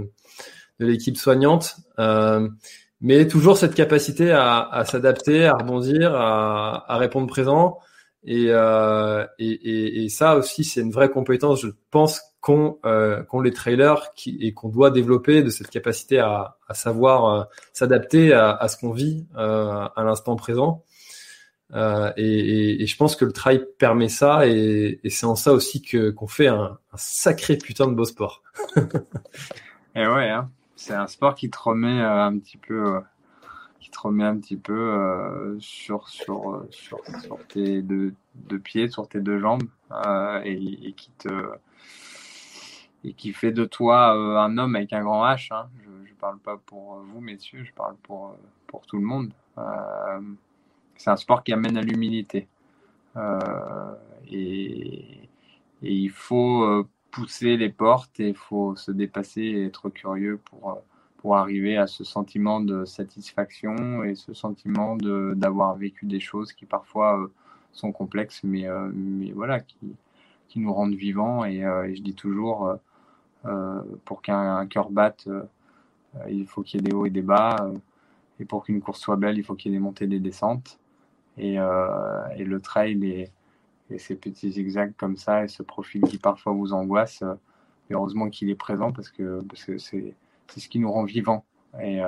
[0.80, 1.78] de l'équipe soignante.
[2.00, 2.48] Euh,
[3.02, 7.80] mais toujours cette capacité à, à s'adapter à rebondir à, à, répondre présent.
[8.26, 13.24] Et, euh, et, et, et ça aussi c'est une vraie compétence je pense qu'ont euh,
[13.24, 17.44] qu les trailers qui, et qu'on doit développer de cette capacité à, à savoir euh,
[17.72, 20.84] s'adapter à, à, ce qu'on vit euh, à l'instant présent
[21.74, 26.10] euh, et, je pense que le trail permet ça, et, c'est en ça aussi que
[26.10, 28.42] qu'on fait un, sacré putain de beau sport.
[29.96, 30.50] et ouais, hein.
[30.76, 33.00] c'est un sport qui te remet euh, un petit peu, euh,
[33.80, 37.00] qui te remet un petit peu sur sur sur,
[37.48, 38.14] tes deux,
[38.64, 39.64] pieds, sur tes deux jambes,
[40.44, 41.30] et, qui te
[43.06, 44.12] et qui fait de toi
[44.44, 45.54] un homme avec un grand H.
[45.54, 45.70] Hein.
[45.84, 48.36] Je, je parle pas pour vous, messieurs, je parle pour
[48.68, 49.32] pour tout le monde
[51.00, 52.48] c'est un sport qui amène à l'humilité.
[54.30, 55.30] et,
[55.82, 60.82] il faut pousser les portes et il faut se dépasser et être curieux pour,
[61.18, 66.66] pour arriver à ce sentiment de satisfaction et ce sentiment d'avoir vécu des choses qui
[66.66, 67.30] parfois
[67.72, 69.78] sont complexes, mais, mais voilà, qui,
[70.50, 71.46] qui nous rendent vivants.
[71.46, 72.76] Et, et je dis toujours,
[74.06, 75.30] pour qu'un cœur batte,
[76.30, 77.72] il faut qu'il y ait des hauts et des bas.
[78.40, 80.20] et pour qu'une course soit belle, il faut qu'il y ait des montées et des
[80.20, 80.80] descentes.
[81.40, 83.32] Et, et le trail et,
[83.90, 87.24] et, ces petits zigzags comme ça et ce profil qui parfois vous angoisse,
[87.90, 89.42] heureusement qu'il est présent parce que
[89.78, 90.14] c'est
[90.56, 91.46] ce qui nous rend vivants
[91.82, 92.02] et,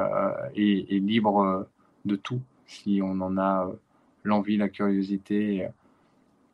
[0.56, 1.68] et, libre
[2.06, 3.70] de tout si on en a
[4.24, 5.68] l'envie, la curiosité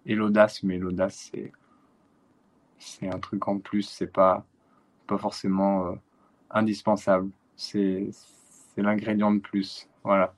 [0.06, 0.64] et, l'audace.
[0.64, 1.52] Mais l'audace, c'est,
[2.80, 4.46] c'est un truc en plus, c'est pas,
[5.08, 5.98] pas forcément
[6.52, 7.30] indispensable.
[7.56, 9.88] C'est, c'est l'ingrédient de plus.
[10.04, 10.34] Voilà.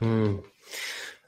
[0.00, 0.36] Hmm.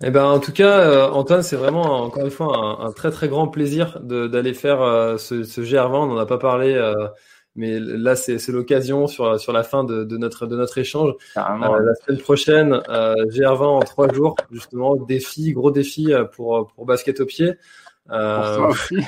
[0.03, 3.29] Eh ben, en tout cas, euh, Antoine, c'est vraiment encore une fois un, très très
[3.29, 5.97] grand plaisir d'aller faire euh, ce, ce, GR20.
[5.97, 7.09] On n'en a pas parlé, euh,
[7.57, 11.15] mais là c'est l'occasion sur sur la fin de, de, notre de notre échange.
[11.35, 17.27] la semaine prochaine, GR20 en trois jours, justement, défi, gros défi pour pour basket au
[17.27, 17.55] pied.
[18.09, 18.99] Pour aussi.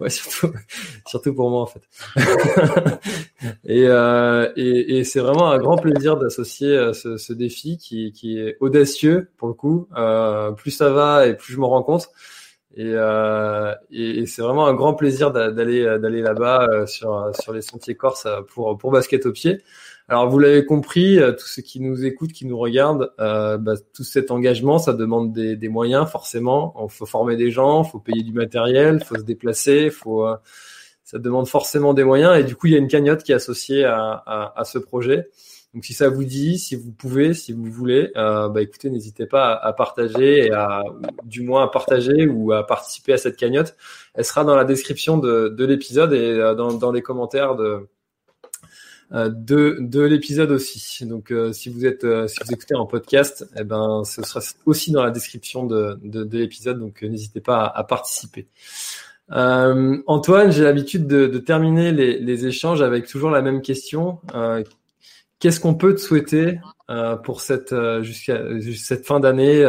[0.00, 0.56] Ouais, surtout,
[1.06, 1.82] surtout pour moi en fait.
[3.64, 8.38] et, euh, et, et c'est vraiment un grand plaisir d'associer euh, ce, défi qui, qui,
[8.38, 9.88] est audacieux pour le coup.
[9.96, 12.08] Euh, plus ça va et plus je me rends compte.
[12.78, 12.92] Et,
[13.90, 18.76] et, c'est vraiment un grand plaisir d'aller d'aller là-bas sur sur les sentiers corses pour
[18.76, 19.62] pour basket au pied.
[20.08, 23.74] Alors vous l'avez compris, euh, tous ceux qui nous écoutent, qui nous regardent, euh, bah,
[23.92, 26.74] tout cet engagement, ça demande des, des moyens forcément.
[26.84, 30.36] Il faut former des gens, faut payer du matériel, faut se déplacer, faut, euh,
[31.02, 32.38] ça demande forcément des moyens.
[32.38, 34.78] Et du coup, il y a une cagnotte qui est associée à, à, à ce
[34.78, 35.28] projet.
[35.74, 39.26] Donc si ça vous dit, si vous pouvez, si vous voulez, euh, bah écoutez, n'hésitez
[39.26, 40.82] pas à, à, partager et à,
[41.24, 43.76] du moins à partager ou à participer à cette cagnotte.
[44.14, 47.88] Elle sera dans la description de, de l'épisode et euh, dans, dans les commentaires de
[49.12, 51.06] de, de l'épisode aussi.
[51.06, 54.40] Donc, euh, si vous êtes, euh, si vous écoutez en podcast, eh ben, ce sera
[54.64, 56.78] aussi dans la description de, de, de l'épisode.
[56.78, 58.48] Donc, n'hésitez pas à, participer.
[59.28, 64.20] Antoine, j'ai l'habitude de, terminer les, les, échanges avec toujours la même question.
[65.38, 66.60] Qu'est-ce qu'on peut te souhaiter
[67.24, 68.40] pour cette jusqu'à
[68.76, 69.64] cette fin d'année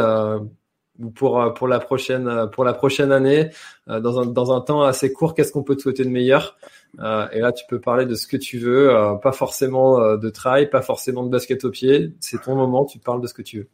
[1.00, 3.50] ou pour pour la prochaine pour la prochaine année
[3.88, 6.58] dans un dans un temps assez court Qu'est-ce qu'on peut te souhaiter de meilleur?
[7.00, 10.18] Euh, et là, tu peux parler de ce que tu veux, euh, pas forcément euh,
[10.18, 12.14] de trail, pas forcément de basket au pied.
[12.20, 13.70] C'est ton moment, tu parles de ce que tu veux.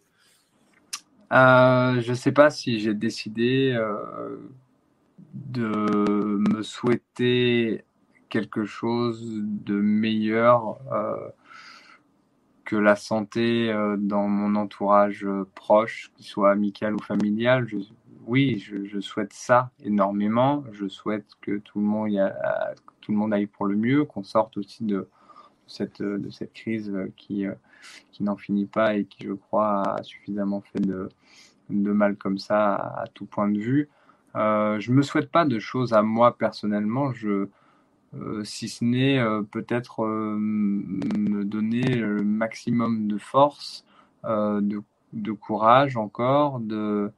[1.32, 3.78] je ne sais pas si j'ai décidé
[5.34, 7.84] de me souhaiter
[8.30, 10.80] quelque chose de meilleur
[12.66, 17.68] que la santé dans mon entourage proche, qu'il soit amical ou familial.
[18.26, 20.64] oui, je, souhaite ça énormément.
[20.72, 21.86] Je souhaite que tout le
[23.16, 25.10] monde aille pour le mieux, qu'on sorte aussi de
[25.68, 27.46] cette, de cette crise qui,
[28.20, 31.10] n'en finit pas et qui, je crois, a suffisamment fait de,
[31.70, 33.90] mal comme ça à, tout point de vue.
[34.36, 37.50] Euh, je ne me souhaite pas de choses à moi personnellement, euh,
[38.44, 43.86] si ce n'est euh, peut-être me donner le maximum de force,
[44.24, 47.12] de, courage encore, de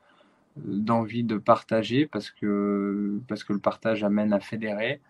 [0.58, 5.02] d'envie de partager parce que, parce que le partage amène à fédérer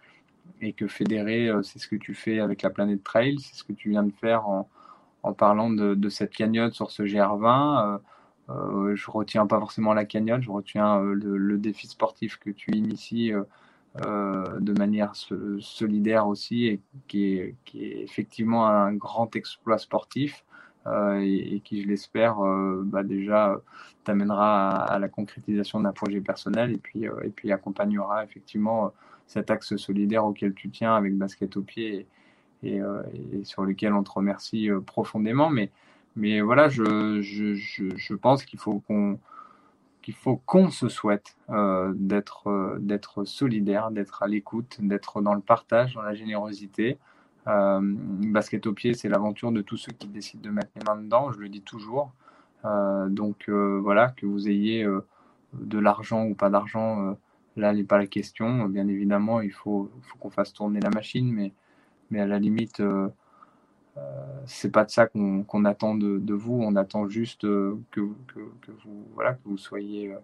[0.61, 3.63] et que fédérer, euh, c'est ce que tu fais avec la planète Trail, c'est ce
[3.63, 4.67] que tu viens de faire en,
[5.23, 7.95] en parlant de, cette cagnotte sur ce GR20.
[7.95, 7.97] Euh,
[8.49, 12.51] euh, je retiens pas forcément la cagnotte, je retiens euh, le, le, défi sportif que
[12.51, 13.31] tu inities
[14.01, 20.43] de manière solidaire aussi et qui est, effectivement un grand exploit sportif.
[21.19, 22.35] Et, et, qui, je l'espère,
[22.83, 23.59] bah déjà
[24.03, 28.93] t'amènera à, la concrétisation d'un projet personnel et puis, et puis accompagnera effectivement
[29.27, 32.05] cet axe solidaire auquel tu tiens avec basket au pied
[32.63, 33.01] et, euh,
[33.43, 35.49] sur lequel on te remercie euh, profondément.
[35.49, 35.71] Mais,
[36.15, 39.19] mais voilà, je, je, je, pense qu'il faut qu'on
[40.05, 45.41] qu'il faut qu'on se souhaite euh, d'être d'être solidaire, d'être à l'écoute, d'être dans le
[45.41, 46.97] partage, dans la générosité.
[47.45, 51.31] basket au pied, c'est l'aventure de tous ceux qui décident de mettre les mains dedans,
[51.31, 52.11] je le dis toujours.
[52.63, 54.85] donc voilà, que vous ayez
[55.53, 57.15] de l'argent ou pas d'argent,
[57.57, 58.65] Là, n'est pas la question.
[58.65, 61.53] Bien évidemment, il faut, faut qu'on fasse tourner la machine, mais,
[62.11, 63.09] mais à la limite, euh, euh,
[64.45, 66.59] c'est pas de ça qu'on attend de, vous.
[66.61, 70.17] On attend juste euh, que, vous, soyez, euh,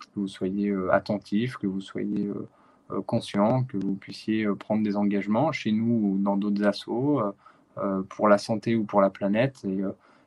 [0.00, 2.30] que vous soyez attentif, que vous soyez
[3.06, 7.22] conscient, que vous puissiez prendre des engagements chez nous ou dans d'autres assos
[8.10, 9.64] pour la santé ou pour la planète.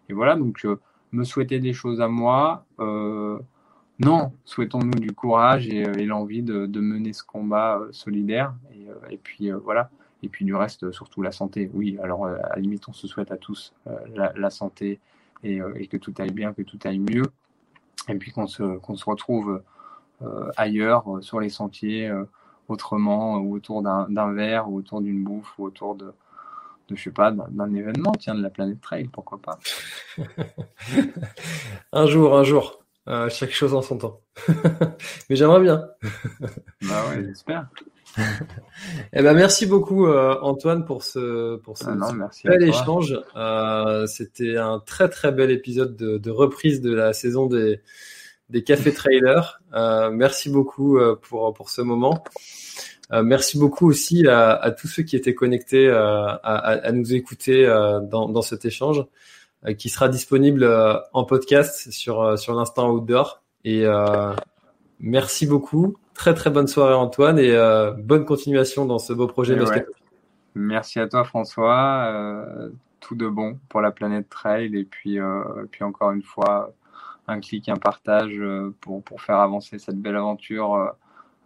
[0.10, 0.66] Et voilà, donc
[1.12, 2.66] me souhaiter des choses à moi,
[4.00, 8.54] non, souhaitons-nous du courage et, l'envie de, mener ce combat solidaire.
[9.12, 9.90] Et, puis voilà.
[10.26, 11.70] Et puis du reste, surtout la santé.
[11.74, 13.74] Oui, alors à la limite, on se souhaite à tous
[14.16, 15.00] la, santé
[15.44, 17.26] et, que tout aille bien, que tout aille mieux.
[18.10, 19.62] Et puis qu'on se, qu'on se retrouve
[20.58, 22.12] ailleurs, sur les sentiers,
[22.68, 26.12] autrement, ou autour d'un verre, ou autour d'une bouffe, ou autour de,
[26.90, 29.60] de je sais pas, d'un événement, tiens, de la planète Trail, pourquoi pas.
[31.92, 32.82] un jour, un jour.
[33.08, 34.22] Euh, chaque chose en son temps.
[35.30, 35.88] Mais j'aimerais bien.
[36.82, 37.68] bah ouais, j'espère.
[39.14, 43.20] Eh ben merci beaucoup euh, Antoine pour ce pour ce, ah bel échange.
[43.36, 47.82] Euh, C'était un très très bel épisode de, de, reprise de la saison des
[48.50, 49.60] des cafés trailers.
[49.74, 52.24] Euh, merci beaucoup pour pour ce moment.
[53.12, 57.66] Merci beaucoup aussi à, à, tous ceux qui étaient connectés à, à, nous écouter
[58.10, 59.06] dans, dans cet échange.
[59.78, 60.68] Qui sera disponible
[61.14, 63.44] en podcast sur, sur l'instant outdoor.
[63.64, 63.86] Et
[65.00, 65.98] merci beaucoup.
[66.16, 67.56] Très très bonne soirée Antoine et
[68.00, 69.66] bonne continuation dans ce beau projet de
[70.56, 72.12] Merci à toi François.
[73.00, 75.20] tout de bon pour la planète trail et puis,
[75.72, 76.74] puis encore une fois
[77.28, 78.42] un clic, un partage
[78.82, 80.96] pour, pour faire avancer cette belle aventure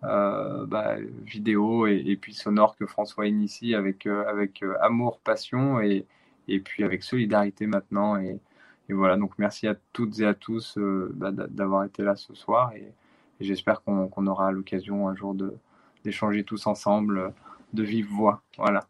[0.01, 6.05] bah, vidéo et, et, puis sonore que François initie avec, avec amour, passion et,
[6.49, 8.17] et puis avec solidarité maintenant.
[8.17, 8.39] Et,
[8.89, 12.73] voilà, donc merci à toutes et à tous euh, bah, d'avoir été là ce soir
[12.73, 12.91] et,
[13.39, 15.35] j'espère qu'on aura l'occasion un jour
[16.03, 17.33] d'échanger tous ensemble
[17.73, 18.41] de vive voix.
[18.57, 18.87] Voilà.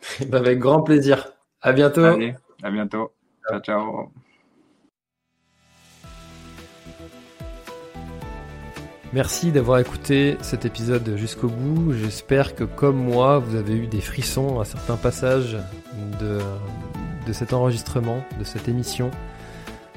[0.28, 1.32] Bah, avec grand plaisir.
[1.60, 2.04] À bientôt.
[2.04, 3.12] Allez, à bientôt.
[3.48, 4.12] Ciao, ciao.
[9.12, 11.94] Merci d'avoir écouté cet épisode jusqu'au bout.
[11.94, 15.56] J'espère que comme moi, vous avez eu des frissons à certains passages
[16.20, 16.38] de,
[17.26, 19.10] de cet enregistrement, de cette émission.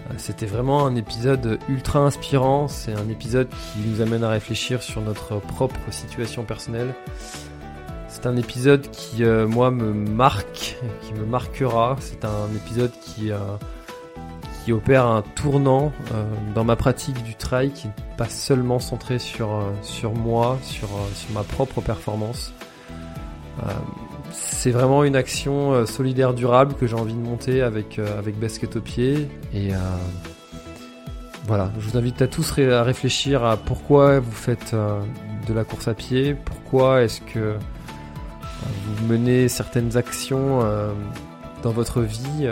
[0.10, 2.68] Euh, c'était vraiment un épisode ultra inspirant.
[2.68, 6.94] C'est un épisode qui nous amène à réfléchir sur notre propre situation personnelle.
[8.08, 11.96] C'est un épisode qui, euh, moi, me marque, qui me marquera.
[12.00, 13.38] C'est un épisode qui, euh,
[14.64, 15.92] qui opère un tournant
[16.54, 21.32] dans ma pratique du trail, qui n'est pas seulement centré sur, sur moi, sur, sur
[21.34, 22.54] ma propre performance
[24.32, 28.40] c'est vraiment une action euh, solidaire durable que j'ai envie de monter avec, euh, avec
[28.40, 29.28] Basket au pied.
[29.54, 29.78] Et euh,
[31.48, 34.76] voilà, je vous invite à tous à réfléchir à pourquoi vous faites
[35.48, 37.56] de la course à pied, pourquoi est-ce que
[38.86, 40.60] vous menez certaines actions
[41.64, 42.48] dans votre vie,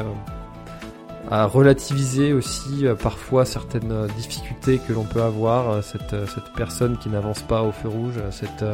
[1.30, 7.44] à relativiser aussi parfois certaines difficultés que l'on peut avoir, cette, cette personne qui n'avance
[7.44, 8.66] pas au feu rouge, cette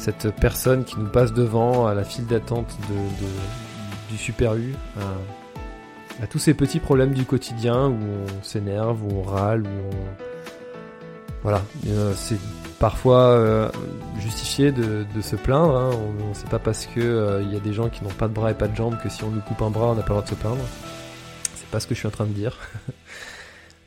[0.00, 4.74] cette personne qui nous passe devant à la file d'attente de, du Super U,
[6.22, 10.24] à, tous ces petits problèmes du quotidien où on s'énerve, où on râle, où on...
[11.42, 12.38] Voilà, euh, c'est
[12.78, 13.70] parfois euh,
[14.18, 15.76] justifié de, se plaindre.
[15.76, 15.90] Hein.
[16.28, 18.34] On, sait pas parce que euh, il y a des gens qui n'ont pas de
[18.34, 20.08] bras et pas de jambes que si on nous coupe un bras, on n'a pas
[20.08, 20.64] le droit de se plaindre.
[21.54, 22.58] C'est pas ce que je suis en train de dire.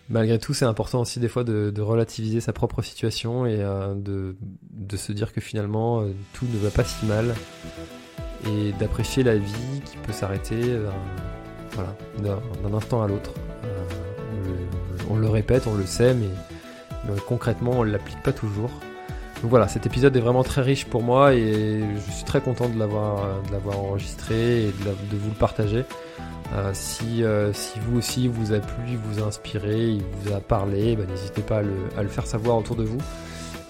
[0.09, 4.97] malgré tout, c'est important aussi des fois de, relativiser sa propre situation et euh, de,
[4.97, 7.33] se dire que finalement euh, tout ne va pas si mal
[8.47, 10.89] et d'apprécier la vie qui peut s'arrêter euh,
[11.71, 11.95] voilà,
[12.61, 13.33] d'un instant à l'autre.
[15.09, 16.29] On, le répète, on le sait, mais,
[17.27, 18.71] concrètement on ne l'applique pas toujours.
[19.41, 22.69] Donc voilà, cet épisode est vraiment très riche pour moi et je suis très content
[22.69, 23.39] de l'avoir
[23.77, 25.83] enregistré et de vous le partager.
[26.53, 30.39] Euh, si, euh, si vous aussi vous a plu, vous a inspiré, il vous a
[30.39, 31.59] parlé, bah, n'hésitez pas
[31.97, 32.99] à le, faire savoir autour de vous.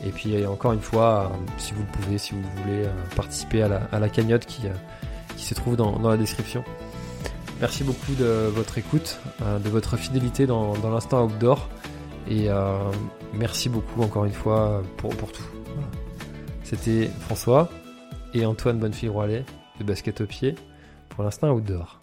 [0.05, 2.83] Et puis encore une fois, euh, si vous le pouvez, si vous voulez
[3.15, 4.63] participer à la, cagnotte qui,
[5.37, 6.63] se trouve dans, la description.
[7.61, 9.19] Merci beaucoup de votre écoute,
[9.63, 11.69] de votre fidélité dans, l'instant outdoor.
[12.29, 12.49] Et
[13.33, 15.45] merci beaucoup encore une fois pour, pour tout.
[16.63, 17.69] C'était François
[18.33, 19.45] et Antoine Bonnefille-Roilet
[19.79, 20.55] de Basket au pied
[21.09, 22.02] pour l'instant outdoor.